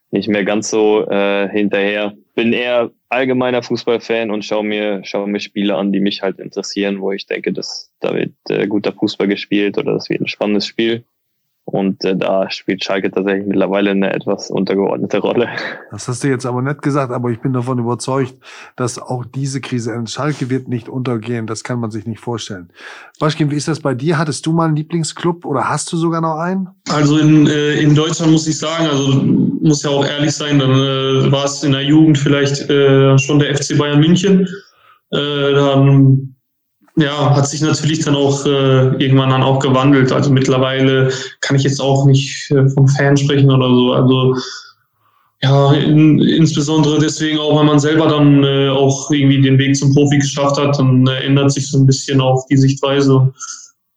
nicht 0.09 0.27
mehr 0.27 0.43
ganz 0.43 0.69
so 0.69 1.07
äh, 1.07 1.47
hinterher. 1.49 2.13
Bin 2.35 2.51
eher 2.51 2.91
allgemeiner 3.09 3.61
Fußballfan 3.61 4.31
und 4.31 4.43
schaue 4.43 4.63
mir, 4.63 5.03
schaue 5.05 5.27
mir 5.27 5.39
Spiele 5.39 5.75
an, 5.75 5.91
die 5.91 5.99
mich 5.99 6.23
halt 6.23 6.39
interessieren, 6.39 6.99
wo 6.99 7.11
ich 7.11 7.27
denke, 7.27 7.53
dass 7.53 7.91
da 7.99 8.13
wird 8.13 8.33
äh, 8.49 8.67
guter 8.67 8.91
Fußball 8.91 9.27
gespielt 9.27 9.77
oder 9.77 9.93
das 9.93 10.09
wird 10.09 10.21
ein 10.21 10.27
spannendes 10.27 10.65
Spiel. 10.65 11.05
Und 11.65 12.03
äh, 12.03 12.15
da 12.15 12.49
spielt 12.49 12.83
Schalke 12.83 13.09
tatsächlich 13.09 13.47
mittlerweile 13.47 13.91
eine 13.91 14.13
etwas 14.13 14.51
untergeordnete 14.51 15.19
Rolle. 15.19 15.47
Das 15.91 16.07
hast 16.09 16.23
du 16.23 16.27
jetzt 16.27 16.45
aber 16.45 16.61
nicht 16.61 16.81
gesagt, 16.81 17.13
aber 17.13 17.29
ich 17.29 17.39
bin 17.39 17.53
davon 17.53 17.79
überzeugt, 17.79 18.33
dass 18.75 18.99
auch 18.99 19.23
diese 19.25 19.61
Krise 19.61 19.93
in 19.93 20.05
Schalke 20.05 20.49
wird 20.49 20.67
nicht 20.67 20.89
untergehen. 20.89 21.47
Das 21.47 21.63
kann 21.63 21.79
man 21.79 21.89
sich 21.89 22.05
nicht 22.05 22.19
vorstellen. 22.19 22.69
Waschkin, 23.19 23.49
wie 23.49 23.55
ist 23.55 23.69
das 23.69 23.79
bei 23.79 23.93
dir? 23.95 24.17
Hattest 24.17 24.45
du 24.45 24.51
mal 24.51 24.65
einen 24.65 24.75
Lieblingsclub 24.75 25.45
oder 25.45 25.69
hast 25.69 25.91
du 25.93 25.97
sogar 25.97 26.19
noch 26.19 26.35
einen? 26.35 26.69
Also 26.89 27.17
in, 27.17 27.47
äh, 27.47 27.75
in 27.75 27.95
Deutschland 27.95 28.33
muss 28.33 28.45
ich 28.45 28.57
sagen, 28.57 28.85
also 28.87 29.23
muss 29.61 29.83
ja 29.83 29.89
auch 29.89 30.05
ehrlich 30.05 30.33
sein, 30.33 30.59
dann 30.59 30.71
äh, 30.71 31.31
war 31.31 31.45
es 31.45 31.63
in 31.63 31.71
der 31.71 31.83
Jugend 31.83 32.17
vielleicht 32.17 32.69
äh, 32.69 33.17
schon 33.17 33.39
der 33.39 33.55
FC 33.55 33.77
Bayern 33.77 34.01
München. 34.01 34.47
Äh, 35.11 35.53
dann 35.53 36.32
ja, 36.95 37.35
hat 37.35 37.47
sich 37.47 37.61
natürlich 37.61 38.05
dann 38.05 38.15
auch 38.15 38.45
äh, 38.45 38.95
irgendwann 39.03 39.31
dann 39.31 39.43
auch 39.43 39.59
gewandelt. 39.59 40.11
Also 40.11 40.31
mittlerweile 40.31 41.11
kann 41.41 41.55
ich 41.55 41.63
jetzt 41.63 41.81
auch 41.81 42.05
nicht 42.05 42.51
äh, 42.51 42.69
vom 42.69 42.87
Fan 42.87 43.17
sprechen 43.17 43.51
oder 43.51 43.67
so. 43.67 43.93
Also 43.93 44.35
ja, 45.41 45.73
in, 45.73 46.21
insbesondere 46.21 46.99
deswegen 46.99 47.39
auch, 47.39 47.57
weil 47.57 47.65
man 47.65 47.79
selber 47.79 48.07
dann 48.07 48.43
äh, 48.43 48.69
auch 48.69 49.09
irgendwie 49.11 49.41
den 49.41 49.57
Weg 49.57 49.75
zum 49.75 49.93
Profi 49.93 50.19
geschafft 50.19 50.57
hat, 50.57 50.77
dann 50.77 51.05
äh, 51.07 51.25
ändert 51.25 51.51
sich 51.51 51.69
so 51.69 51.79
ein 51.79 51.87
bisschen 51.87 52.21
auch 52.21 52.45
die 52.49 52.57
Sichtweise. 52.57 53.33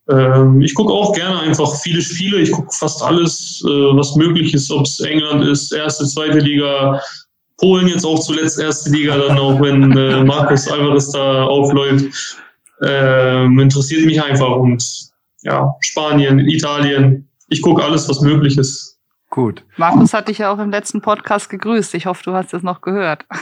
Ähm, 0.08 0.62
ich 0.62 0.74
gucke 0.74 0.92
auch 0.92 1.12
gerne 1.12 1.40
einfach 1.40 1.76
viele 1.82 2.00
Spiele. 2.00 2.38
Ich 2.38 2.50
gucke 2.50 2.72
fast 2.72 3.02
alles, 3.02 3.62
äh, 3.66 3.96
was 3.96 4.16
möglich 4.16 4.54
ist, 4.54 4.70
ob 4.70 4.86
es 4.86 5.00
England 5.00 5.44
ist, 5.44 5.72
erste, 5.72 6.06
zweite 6.06 6.38
Liga, 6.38 7.00
Polen 7.58 7.88
jetzt 7.88 8.04
auch 8.04 8.18
zuletzt 8.18 8.58
erste 8.58 8.90
Liga, 8.90 9.16
dann 9.16 9.38
auch 9.38 9.60
wenn 9.60 9.96
äh, 9.96 10.24
Markus 10.24 10.68
Alvarez 10.68 11.10
da 11.10 11.44
aufläuft 11.44 12.06
ähm, 12.82 13.58
interessiert 13.58 14.04
mich 14.06 14.22
einfach 14.22 14.56
und 14.56 14.84
ja, 15.42 15.74
Spanien, 15.80 16.40
Italien. 16.40 17.28
Ich 17.48 17.62
gucke 17.62 17.82
alles, 17.82 18.08
was 18.08 18.20
möglich 18.20 18.58
ist. 18.58 18.98
Gut. 19.30 19.64
Markus 19.76 20.12
hat 20.12 20.28
dich 20.28 20.38
ja 20.38 20.52
auch 20.52 20.58
im 20.58 20.70
letzten 20.70 21.00
Podcast 21.00 21.48
gegrüßt. 21.50 21.94
Ich 21.94 22.06
hoffe, 22.06 22.22
du 22.24 22.32
hast 22.32 22.54
es 22.54 22.62
noch 22.62 22.80
gehört. 22.80 23.24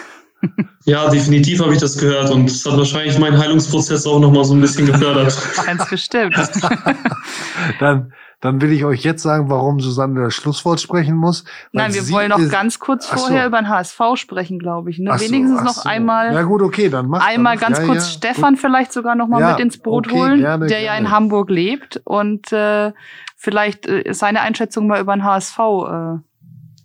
Ja, 0.85 1.09
definitiv 1.09 1.62
habe 1.62 1.72
ich 1.72 1.80
das 1.80 1.97
gehört 1.97 2.30
und 2.30 2.51
es 2.51 2.66
hat 2.66 2.76
wahrscheinlich 2.76 3.18
meinen 3.18 3.39
Heilungsprozess 3.39 4.07
auch 4.07 4.20
noch 4.20 4.30
mal 4.30 4.45
so 4.45 4.53
ein 4.53 4.61
bisschen 4.61 4.85
gefördert. 4.85 5.35
Ganz 5.66 5.89
bestimmt. 5.89 6.37
Dann 7.80 8.12
dann 8.45 8.61
will 8.61 8.73
ich 8.73 8.85
euch 8.85 9.03
jetzt 9.03 9.23
sagen, 9.23 9.49
warum 9.49 9.81
Susanne 9.81 10.21
das 10.21 10.35
Schlusswort 10.35 10.79
sprechen 10.79 11.17
muss. 11.17 11.45
Nein, 11.73 11.95
wir 11.95 12.11
wollen 12.11 12.29
noch 12.29 12.51
ganz 12.51 12.79
kurz 12.79 13.07
vorher 13.07 13.45
so. 13.45 13.49
über 13.49 13.57
den 13.57 13.71
HSV 13.71 13.99
sprechen, 14.17 14.59
glaube 14.59 14.91
ich. 14.91 14.99
Ne? 14.99 15.13
Wenigstens 15.13 15.61
so, 15.61 15.65
noch 15.65 15.73
so. 15.73 15.89
einmal. 15.89 16.35
Ja 16.35 16.43
gut, 16.43 16.61
okay, 16.61 16.91
dann 16.91 17.09
mach 17.09 17.27
Einmal 17.27 17.57
ganz 17.57 17.79
ja, 17.79 17.87
kurz 17.87 18.01
ja, 18.01 18.19
Stefan 18.19 18.53
gut. 18.53 18.61
vielleicht 18.61 18.93
sogar 18.93 19.15
noch 19.15 19.29
mal 19.29 19.41
ja, 19.41 19.53
mit 19.53 19.61
ins 19.61 19.79
Boot 19.79 20.09
okay, 20.09 20.19
holen, 20.19 20.41
gerne, 20.41 20.67
der 20.67 20.81
gerne. 20.81 20.85
ja 20.85 20.95
in 20.99 21.11
Hamburg 21.11 21.49
lebt 21.49 22.03
und 22.05 22.53
äh, 22.53 22.93
vielleicht 23.35 23.87
äh, 23.87 24.13
seine 24.13 24.43
Einschätzung 24.43 24.89
mal 24.89 25.01
über 25.01 25.17
den 25.17 25.25
HSV 25.25 25.59
äh, 25.59 26.19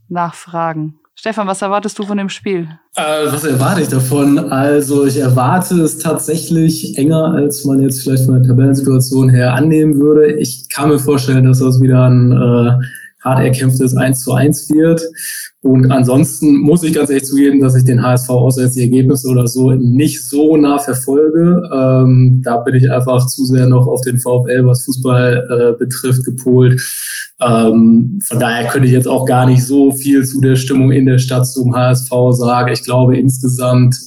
nachfragen. 0.08 0.98
Stefan, 1.20 1.48
was 1.48 1.62
erwartest 1.62 2.00
du 2.00 2.04
von 2.04 2.18
dem 2.18 2.30
Spiel? 2.30 2.70
Äh, 2.96 3.26
was 3.26 3.44
erwarte 3.44 3.82
ich 3.82 3.90
davon? 3.90 4.40
Also 4.54 5.06
ich 5.06 5.18
erwarte 5.18 5.76
es 5.82 5.98
tatsächlich 5.98 6.98
enger, 6.98 7.34
als 7.34 7.66
man 7.66 7.82
jetzt 7.82 8.04
vielleicht 8.04 8.24
von 8.24 8.36
der 8.36 8.44
Tabellensituation 8.44 9.28
her 9.28 9.54
annehmen 9.54 10.00
würde. 10.00 10.32
Ich 10.32 10.70
kann 10.70 10.88
mir 10.88 10.98
vorstellen, 10.98 11.44
dass 11.44 11.60
das 11.60 11.82
wieder 11.82 12.06
ein 12.10 12.32
äh, 12.32 12.86
hart 13.24 13.44
erkämpftes 13.44 13.96
1 13.96 14.24
zu 14.24 14.34
1 14.34 14.70
wird. 14.70 15.02
Und 15.62 15.92
ansonsten 15.92 16.58
muss 16.58 16.84
ich 16.84 16.94
ganz 16.94 17.10
ehrlich 17.10 17.26
zugeben, 17.26 17.60
dass 17.60 17.76
ich 17.76 17.84
den 17.84 18.02
HSV 18.02 18.30
außer 18.30 18.64
jetzt 18.64 18.78
die 18.78 18.84
Ergebnisse 18.84 19.28
oder 19.28 19.46
so 19.46 19.72
nicht 19.72 20.26
so 20.26 20.56
nah 20.56 20.80
verfolge. 20.80 21.62
Ähm, 21.74 22.42
da 22.44 22.58
bin 22.58 22.76
ich 22.76 22.90
einfach 22.90 23.28
zu 23.28 23.46
sehr 23.46 23.68
noch 23.68 23.86
auf 23.88 24.02
den 24.02 24.20
VfL, 24.20 24.66
was 24.66 24.86
Fußball 24.86 25.48
äh, 25.50 25.78
betrifft, 25.78 26.24
gepolt. 26.24 26.82
Ähm, 27.42 28.20
von 28.24 28.40
daher 28.40 28.70
könnte 28.70 28.88
ich 28.88 28.94
jetzt 28.94 29.08
auch 29.08 29.26
gar 29.26 29.46
nicht 29.46 29.66
so 29.66 29.92
viel 29.92 30.26
zu 30.26 30.40
der 30.40 30.56
Stimmung 30.56 30.92
in 30.92 31.06
der 31.06 31.20
Stadt 31.20 31.46
zum 31.46 31.76
HSV 31.76 32.10
sagen. 32.32 32.72
Ich 32.72 32.84
glaube, 32.84 33.18
insgesamt 33.18 33.98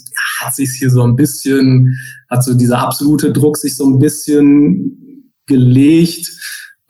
hat 0.41 0.55
sich 0.55 0.71
hier 0.79 0.91
so 0.91 1.03
ein 1.03 1.17
bisschen, 1.17 1.97
hat 2.31 2.45
so 2.45 2.55
dieser 2.55 2.79
absolute 2.79 3.31
Druck 3.31 3.59
sich 3.59 3.77
so 3.77 3.85
ein 3.85 3.99
bisschen 3.99 4.99
gelegt. 5.47 6.31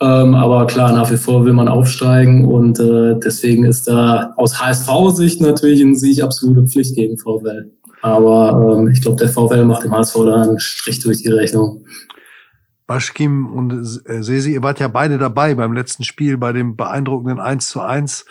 Ähm, 0.03 0.35
aber 0.35 0.67
klar, 0.67 0.93
nach 0.93 1.13
wie 1.13 1.17
vor 1.17 1.45
will 1.45 1.53
man 1.53 1.69
aufsteigen 1.69 2.45
und 2.45 2.81
äh, 2.81 3.15
deswegen 3.21 3.65
ist 3.65 3.87
da 3.87 4.33
aus 4.37 4.61
HSV-Sicht 4.61 5.41
natürlich 5.41 5.81
in 5.81 5.95
sich 5.95 6.25
absolute 6.25 6.67
Pflicht 6.67 6.97
gegen 6.97 7.17
VfL. 7.19 7.71
Aber 8.01 8.79
ähm, 8.81 8.89
ich 8.89 9.01
glaube, 9.01 9.19
der 9.19 9.29
VfL 9.29 9.65
macht 9.65 9.85
dem 9.85 9.93
HSV 9.93 10.17
da 10.25 10.43
einen 10.43 10.59
Strich 10.59 10.99
durch 10.99 11.23
die 11.23 11.29
Rechnung. 11.29 11.85
Baschkim 12.89 13.47
und 13.47 13.73
äh, 14.07 14.23
Sesi, 14.25 14.55
ihr 14.55 14.63
wart 14.65 14.81
ja 14.81 14.89
beide 14.89 15.19
dabei 15.19 15.55
beim 15.55 15.73
letzten 15.73 16.03
Spiel, 16.03 16.37
bei 16.37 16.53
dem 16.53 16.75
beeindruckenden 16.75 17.39
1 17.39 17.69
zu 17.69 17.81
1 17.81 18.25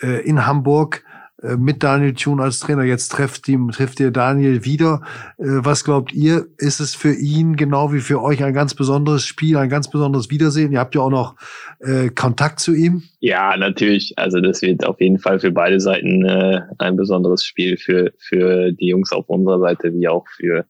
äh, 0.00 0.24
in 0.24 0.46
Hamburg 0.46 1.02
mit 1.42 1.82
Daniel 1.82 2.14
Thun 2.14 2.40
als 2.40 2.58
Trainer. 2.58 2.82
Jetzt 2.82 3.10
trefft, 3.10 3.48
ihm, 3.48 3.70
trifft 3.70 4.00
ihr 4.00 4.10
Daniel 4.10 4.64
wieder. 4.64 5.02
Was 5.36 5.84
glaubt 5.84 6.12
ihr, 6.12 6.46
ist 6.58 6.80
es 6.80 6.94
für 6.94 7.14
ihn 7.14 7.56
genau 7.56 7.92
wie 7.92 8.00
für 8.00 8.20
euch 8.20 8.42
ein 8.42 8.54
ganz 8.54 8.74
besonderes 8.74 9.24
Spiel, 9.24 9.56
ein 9.56 9.68
ganz 9.68 9.88
besonderes 9.88 10.30
Wiedersehen? 10.30 10.72
Ihr 10.72 10.80
habt 10.80 10.94
ja 10.94 11.02
auch 11.02 11.10
noch 11.10 11.36
äh, 11.80 12.08
Kontakt 12.08 12.58
zu 12.58 12.74
ihm. 12.74 13.02
Ja, 13.20 13.56
natürlich. 13.56 14.14
Also 14.16 14.40
das 14.40 14.62
wird 14.62 14.84
auf 14.84 15.00
jeden 15.00 15.18
Fall 15.18 15.38
für 15.38 15.52
beide 15.52 15.78
Seiten 15.78 16.24
äh, 16.24 16.60
ein 16.78 16.96
besonderes 16.96 17.44
Spiel 17.44 17.76
für, 17.76 18.12
für 18.18 18.72
die 18.72 18.88
Jungs 18.88 19.12
auf 19.12 19.28
unserer 19.28 19.60
Seite 19.60 19.92
wie 19.92 20.08
auch 20.08 20.26
für 20.28 20.66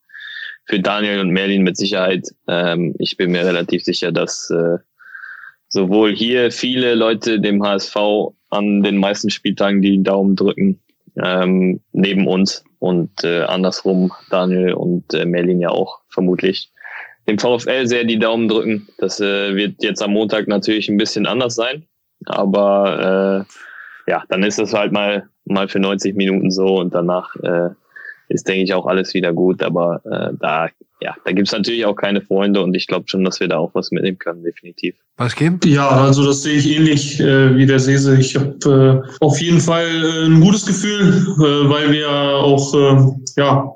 für 0.68 0.80
Daniel 0.80 1.20
und 1.20 1.30
Merlin 1.30 1.62
mit 1.62 1.76
Sicherheit. 1.76 2.28
Ähm, 2.46 2.94
ich 2.98 3.16
bin 3.16 3.30
mir 3.32 3.44
relativ 3.44 3.84
sicher, 3.84 4.12
dass 4.12 4.50
äh, 4.50 4.76
sowohl 5.68 6.14
hier 6.14 6.50
viele 6.50 6.94
Leute 6.94 7.40
dem 7.40 7.62
HSV 7.62 7.96
an 8.50 8.82
den 8.82 8.96
meisten 8.98 9.30
Spieltagen 9.30 9.82
die 9.82 10.02
Daumen 10.02 10.36
drücken, 10.36 10.80
ähm, 11.22 11.80
neben 11.92 12.26
uns 12.26 12.64
und 12.78 13.24
äh, 13.24 13.42
andersrum 13.42 14.12
Daniel 14.30 14.74
und 14.74 15.12
äh, 15.14 15.24
Merlin 15.24 15.60
ja 15.60 15.70
auch 15.70 16.00
vermutlich 16.08 16.72
dem 17.26 17.38
VfL 17.38 17.86
sehr 17.86 18.04
die 18.04 18.18
Daumen 18.18 18.48
drücken. 18.48 18.88
Das 18.98 19.20
äh, 19.20 19.54
wird 19.54 19.82
jetzt 19.82 20.02
am 20.02 20.12
Montag 20.12 20.48
natürlich 20.48 20.88
ein 20.88 20.96
bisschen 20.96 21.26
anders 21.26 21.54
sein, 21.54 21.84
aber 22.24 23.46
äh, 23.46 24.10
ja, 24.10 24.24
dann 24.28 24.42
ist 24.42 24.58
es 24.58 24.72
halt 24.72 24.92
mal 24.92 25.28
mal 25.48 25.68
für 25.68 25.80
90 25.80 26.16
Minuten 26.16 26.50
so 26.50 26.76
und 26.76 26.94
danach 26.94 27.34
äh, 27.36 27.70
ist, 28.28 28.46
denke 28.46 28.62
ich, 28.62 28.74
auch 28.74 28.86
alles 28.86 29.14
wieder 29.14 29.32
gut. 29.32 29.62
Aber 29.62 30.02
äh, 30.04 30.36
da, 30.38 30.68
ja, 31.00 31.14
da 31.24 31.32
gibt's 31.32 31.52
natürlich 31.52 31.84
auch 31.86 31.94
keine 31.94 32.20
Freunde 32.20 32.62
und 32.62 32.74
ich 32.74 32.86
glaube 32.86 33.08
schon, 33.08 33.24
dass 33.24 33.38
wir 33.40 33.48
da 33.48 33.58
auch 33.58 33.70
was 33.74 33.90
mitnehmen 33.90 34.18
können, 34.18 34.42
definitiv. 34.42 34.96
Was 35.16 35.34
gibt? 35.36 35.64
Ja, 35.64 35.88
also 35.88 36.24
das 36.24 36.42
sehe 36.42 36.58
ich 36.58 36.68
ähnlich 36.68 37.20
äh, 37.20 37.56
wie 37.56 37.66
der 37.66 37.78
Sese. 37.78 38.18
Ich 38.18 38.36
habe 38.36 39.04
äh, 39.04 39.14
auf 39.20 39.40
jeden 39.40 39.60
Fall 39.60 39.86
äh, 39.86 40.26
ein 40.26 40.40
gutes 40.40 40.66
Gefühl, 40.66 41.26
äh, 41.38 41.68
weil 41.68 41.92
wir 41.92 42.10
auch, 42.10 42.74
äh, 42.74 43.40
ja, 43.40 43.72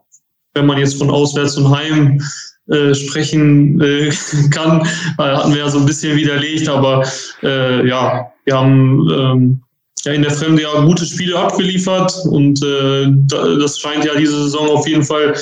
wenn 0.54 0.66
man 0.66 0.78
jetzt 0.78 0.98
von 0.98 1.10
auswärts 1.10 1.56
und 1.56 1.70
heim 1.70 2.20
äh, 2.68 2.94
sprechen 2.94 3.80
äh, 3.80 4.10
kann, 4.50 4.80
äh, 5.18 5.22
hatten 5.22 5.52
wir 5.52 5.60
ja 5.60 5.68
so 5.68 5.78
ein 5.78 5.86
bisschen 5.86 6.16
widerlegt, 6.16 6.68
aber 6.68 7.06
äh, 7.42 7.86
ja, 7.86 8.32
wir 8.44 8.56
haben 8.58 9.08
ähm, 9.10 9.62
ja, 10.04 10.12
in 10.12 10.22
der 10.22 10.32
Fremde 10.32 10.62
ja 10.62 10.80
gute 10.80 11.06
Spiele 11.06 11.38
abgeliefert 11.38 12.14
und 12.26 12.62
äh, 12.64 13.06
das 13.28 13.78
scheint 13.78 14.04
ja 14.04 14.16
diese 14.16 14.42
Saison 14.44 14.68
auf 14.70 14.88
jeden 14.88 15.04
Fall 15.04 15.34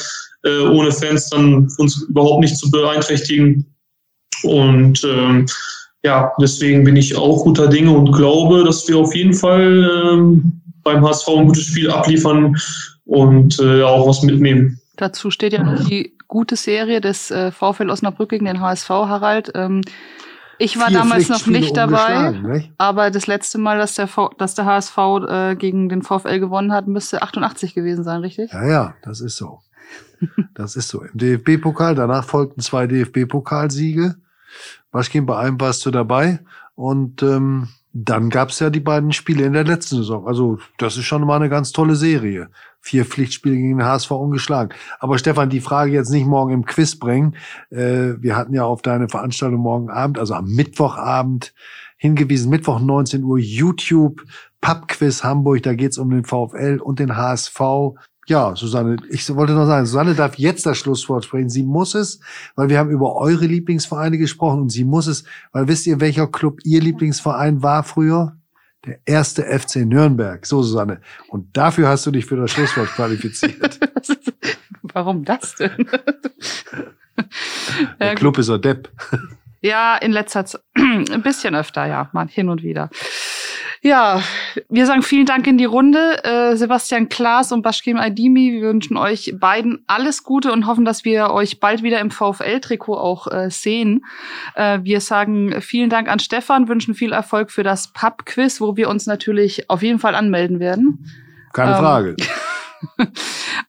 äh, 0.44 0.60
ohne 0.60 0.92
Fans 0.92 1.28
dann 1.30 1.68
uns 1.78 2.02
überhaupt 2.08 2.40
nicht 2.40 2.56
zu 2.56 2.70
beeinträchtigen. 2.70 3.66
Und 4.42 5.04
ähm, 5.04 5.46
ja, 6.02 6.32
deswegen 6.40 6.84
bin 6.84 6.96
ich 6.96 7.16
auch 7.16 7.44
guter 7.44 7.68
Dinge 7.68 7.90
und 7.90 8.12
glaube, 8.12 8.64
dass 8.64 8.88
wir 8.88 8.96
auf 8.98 9.14
jeden 9.14 9.34
Fall 9.34 9.90
ähm, 10.12 10.62
beim 10.82 11.04
HSV 11.06 11.28
ein 11.28 11.46
gutes 11.46 11.64
Spiel 11.64 11.90
abliefern 11.90 12.56
und 13.04 13.58
äh, 13.60 13.82
auch 13.82 14.08
was 14.08 14.22
mitnehmen. 14.22 14.80
Dazu 14.96 15.30
steht 15.30 15.52
ja 15.52 15.62
noch 15.62 15.84
die 15.86 16.16
gute 16.28 16.56
Serie 16.56 17.00
des 17.00 17.30
äh, 17.30 17.50
VfL 17.50 17.90
Osnabrück 17.90 18.30
gegen 18.30 18.46
den 18.46 18.60
HSV, 18.60 18.88
Harald. 18.88 19.50
Ähm, 19.54 19.82
ich 20.58 20.78
war 20.78 20.90
damals 20.90 21.30
noch 21.30 21.46
nicht 21.46 21.74
dabei, 21.74 22.32
nicht? 22.32 22.70
aber 22.76 23.10
das 23.10 23.26
letzte 23.26 23.56
Mal, 23.56 23.78
dass 23.78 23.94
der, 23.94 24.06
v 24.06 24.30
dass 24.36 24.54
der 24.54 24.66
HSV 24.66 24.98
äh, 25.26 25.56
gegen 25.56 25.88
den 25.88 26.02
VfL 26.02 26.38
gewonnen 26.38 26.72
hat, 26.72 26.86
müsste 26.86 27.22
88 27.22 27.74
gewesen 27.74 28.04
sein, 28.04 28.20
richtig? 28.20 28.52
Ja, 28.52 28.68
ja, 28.68 28.94
das 29.02 29.20
ist 29.20 29.36
so. 29.36 29.60
Das 30.54 30.76
ist 30.76 30.88
so. 30.88 31.02
Im 31.02 31.16
DFB-Pokal, 31.16 31.94
danach 31.94 32.24
folgten 32.24 32.60
zwei 32.60 32.86
DFB-Pokalsiege. 32.86 34.16
Waschkin, 34.92 35.26
bei 35.26 35.38
einem 35.38 35.60
warst 35.60 35.84
du 35.86 35.90
dabei. 35.90 36.40
Und 36.74 37.22
ähm, 37.22 37.68
dann 37.92 38.30
gab's 38.30 38.60
ja 38.60 38.70
die 38.70 38.80
beiden 38.80 39.12
Spiele 39.12 39.44
in 39.44 39.52
der 39.52 39.64
letzten 39.64 39.96
Saison. 39.96 40.26
Also 40.26 40.58
das 40.78 40.96
ist 40.96 41.04
schon 41.04 41.26
mal 41.26 41.36
eine 41.36 41.48
ganz 41.48 41.72
tolle 41.72 41.96
Serie. 41.96 42.48
Vier 42.80 43.04
Pflichtspiele 43.04 43.56
gegen 43.56 43.78
den 43.78 43.86
HSV 43.86 44.10
ungeschlagen. 44.12 44.74
Aber 45.00 45.18
Stefan, 45.18 45.50
die 45.50 45.60
Frage 45.60 45.92
jetzt 45.92 46.10
nicht 46.10 46.26
morgen 46.26 46.52
im 46.52 46.64
Quiz 46.64 46.98
bringen. 46.98 47.36
Äh, 47.70 48.14
wir 48.20 48.36
hatten 48.36 48.54
ja 48.54 48.64
auf 48.64 48.82
deine 48.82 49.08
Veranstaltung 49.08 49.60
morgen 49.60 49.90
Abend, 49.90 50.18
also 50.18 50.34
am 50.34 50.46
Mittwochabend 50.46 51.52
hingewiesen. 51.96 52.48
Mittwoch 52.48 52.80
19 52.80 53.24
Uhr 53.24 53.38
YouTube, 53.38 54.22
Pubquiz 54.60 55.24
Hamburg. 55.24 55.62
Da 55.64 55.74
geht's 55.74 55.98
um 55.98 56.10
den 56.10 56.24
VfL 56.24 56.80
und 56.82 57.00
den 57.00 57.16
HSV. 57.16 57.60
Ja, 58.30 58.54
Susanne, 58.54 58.96
ich 59.10 59.28
wollte 59.34 59.54
noch 59.54 59.66
sagen, 59.66 59.86
Susanne 59.86 60.14
darf 60.14 60.36
jetzt 60.36 60.64
das 60.64 60.78
Schlusswort 60.78 61.24
sprechen. 61.24 61.50
Sie 61.50 61.64
muss 61.64 61.96
es, 61.96 62.20
weil 62.54 62.68
wir 62.68 62.78
haben 62.78 62.90
über 62.90 63.16
eure 63.16 63.44
Lieblingsvereine 63.44 64.18
gesprochen 64.18 64.60
und 64.60 64.68
sie 64.70 64.84
muss 64.84 65.08
es, 65.08 65.24
weil 65.50 65.66
wisst 65.66 65.88
ihr, 65.88 65.98
welcher 65.98 66.28
Club 66.28 66.60
ihr 66.62 66.80
Lieblingsverein 66.80 67.60
war 67.64 67.82
früher? 67.82 68.36
Der 68.86 69.00
erste 69.04 69.42
FC 69.42 69.84
Nürnberg. 69.84 70.46
So, 70.46 70.62
Susanne. 70.62 71.00
Und 71.26 71.56
dafür 71.56 71.88
hast 71.88 72.06
du 72.06 72.12
dich 72.12 72.24
für 72.24 72.36
das 72.36 72.52
Schlusswort 72.52 72.90
qualifiziert. 72.90 73.80
Warum 74.82 75.24
das 75.24 75.56
denn? 75.56 75.88
Der 77.98 78.14
Club 78.14 78.38
ist 78.38 78.48
ein 78.48 78.62
Depp. 78.62 78.90
Ja, 79.60 79.96
in 79.96 80.12
letzter 80.12 80.46
Zeit, 80.46 80.62
ein 80.74 81.22
bisschen 81.22 81.54
öfter, 81.54 81.86
ja, 81.86 82.08
mal 82.12 82.28
hin 82.28 82.48
und 82.48 82.62
wieder. 82.62 82.90
Ja, 83.82 84.22
wir 84.68 84.84
sagen 84.84 85.00
vielen 85.00 85.24
Dank 85.24 85.46
in 85.46 85.56
die 85.56 85.64
Runde. 85.64 86.22
Äh, 86.22 86.54
Sebastian 86.56 87.08
Klaas 87.08 87.50
und 87.50 87.62
Bashkim 87.62 87.96
Aydimi, 87.96 88.52
wir 88.52 88.68
wünschen 88.68 88.98
euch 88.98 89.34
beiden 89.40 89.84
alles 89.86 90.22
Gute 90.22 90.52
und 90.52 90.66
hoffen, 90.66 90.84
dass 90.84 91.06
wir 91.06 91.30
euch 91.30 91.60
bald 91.60 91.82
wieder 91.82 91.98
im 92.00 92.10
VfL-Trikot 92.10 92.98
auch 92.98 93.26
äh, 93.28 93.50
sehen. 93.50 94.04
Äh, 94.54 94.80
wir 94.82 95.00
sagen 95.00 95.62
vielen 95.62 95.88
Dank 95.88 96.08
an 96.08 96.18
Stefan, 96.18 96.68
wünschen 96.68 96.94
viel 96.94 97.12
Erfolg 97.12 97.50
für 97.50 97.62
das 97.62 97.90
Pub-Quiz, 97.94 98.60
wo 98.60 98.76
wir 98.76 98.90
uns 98.90 99.06
natürlich 99.06 99.70
auf 99.70 99.82
jeden 99.82 99.98
Fall 99.98 100.14
anmelden 100.14 100.60
werden. 100.60 101.06
Keine 101.54 101.72
ähm, 101.72 101.78
Frage. 101.78 102.16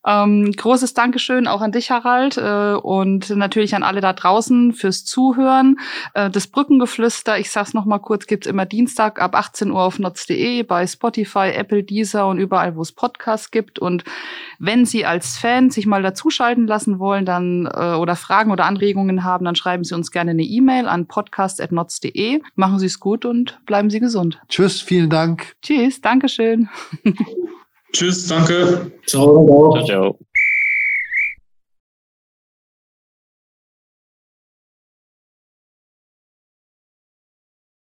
ähm, 0.08 0.52
großes 0.52 0.94
Dankeschön 0.94 1.48
auch 1.48 1.62
an 1.62 1.72
dich, 1.72 1.92
Harald, 1.92 2.38
äh, 2.38 2.74
und 2.74 3.30
natürlich 3.30 3.76
an 3.76 3.84
alle 3.84 4.02
da 4.02 4.14
draußen 4.14 4.74
fürs 4.74 5.06
Zuhören. 5.06 5.80
Äh, 6.14 6.30
das 6.30 6.48
Brückengeflüster, 6.48 7.40
ich 7.40 7.52
sag's 7.52 7.74
noch 7.74 7.86
mal 7.86 8.00
kurz, 8.00 8.28
gibt's 8.28 8.48
immer 8.48 8.66
Dienstag 8.66 9.22
ab 9.22 9.36
18 9.36 9.72
Uhr 9.72 9.82
auf 9.82 10.00
notz.de, 10.00 10.64
bei 10.64 10.88
Spotify, 10.88 11.52
Apple, 11.54 11.84
Deezer 11.84 12.28
und 12.28 12.40
überall, 12.40 12.76
wo 12.76 12.82
es 12.82 12.92
Podcasts 12.92 13.52
gibt. 13.52 13.80
Und 13.80 14.04
wenn 14.60 14.86
Sie 14.86 15.06
als 15.06 15.38
Fan 15.38 15.70
sich 15.70 15.86
mal 15.86 16.04
dazuschalten 16.04 16.68
lassen 16.68 17.00
wollen, 17.00 17.26
dann 17.26 17.66
äh, 17.66 17.96
oder 17.96 18.16
Fragen 18.16 18.52
oder 18.52 18.66
Anregungen 18.66 19.24
haben, 19.24 19.46
dann 19.46 19.56
schreiben 19.56 19.84
Sie 19.84 19.96
uns 19.96 20.12
gerne 20.12 20.32
eine 20.32 20.44
E-Mail 20.44 20.88
an 20.88 21.08
podcast.notz.de. 21.08 22.42
Machen 22.56 22.80
Sie 22.80 22.86
es 22.86 23.00
gut 23.00 23.26
und 23.26 23.60
bleiben 23.66 23.90
Sie 23.90 24.00
gesund. 24.00 24.42
Tschüss, 24.50 24.82
vielen 24.82 25.10
Dank. 25.10 25.56
Tschüss, 25.62 26.02
Dankeschön. 26.02 26.70
Tschüss, 27.92 28.28
danke. 28.28 28.92
Ciao. 29.06 29.72
Ciao, 29.74 29.86
ciao. 29.86 30.20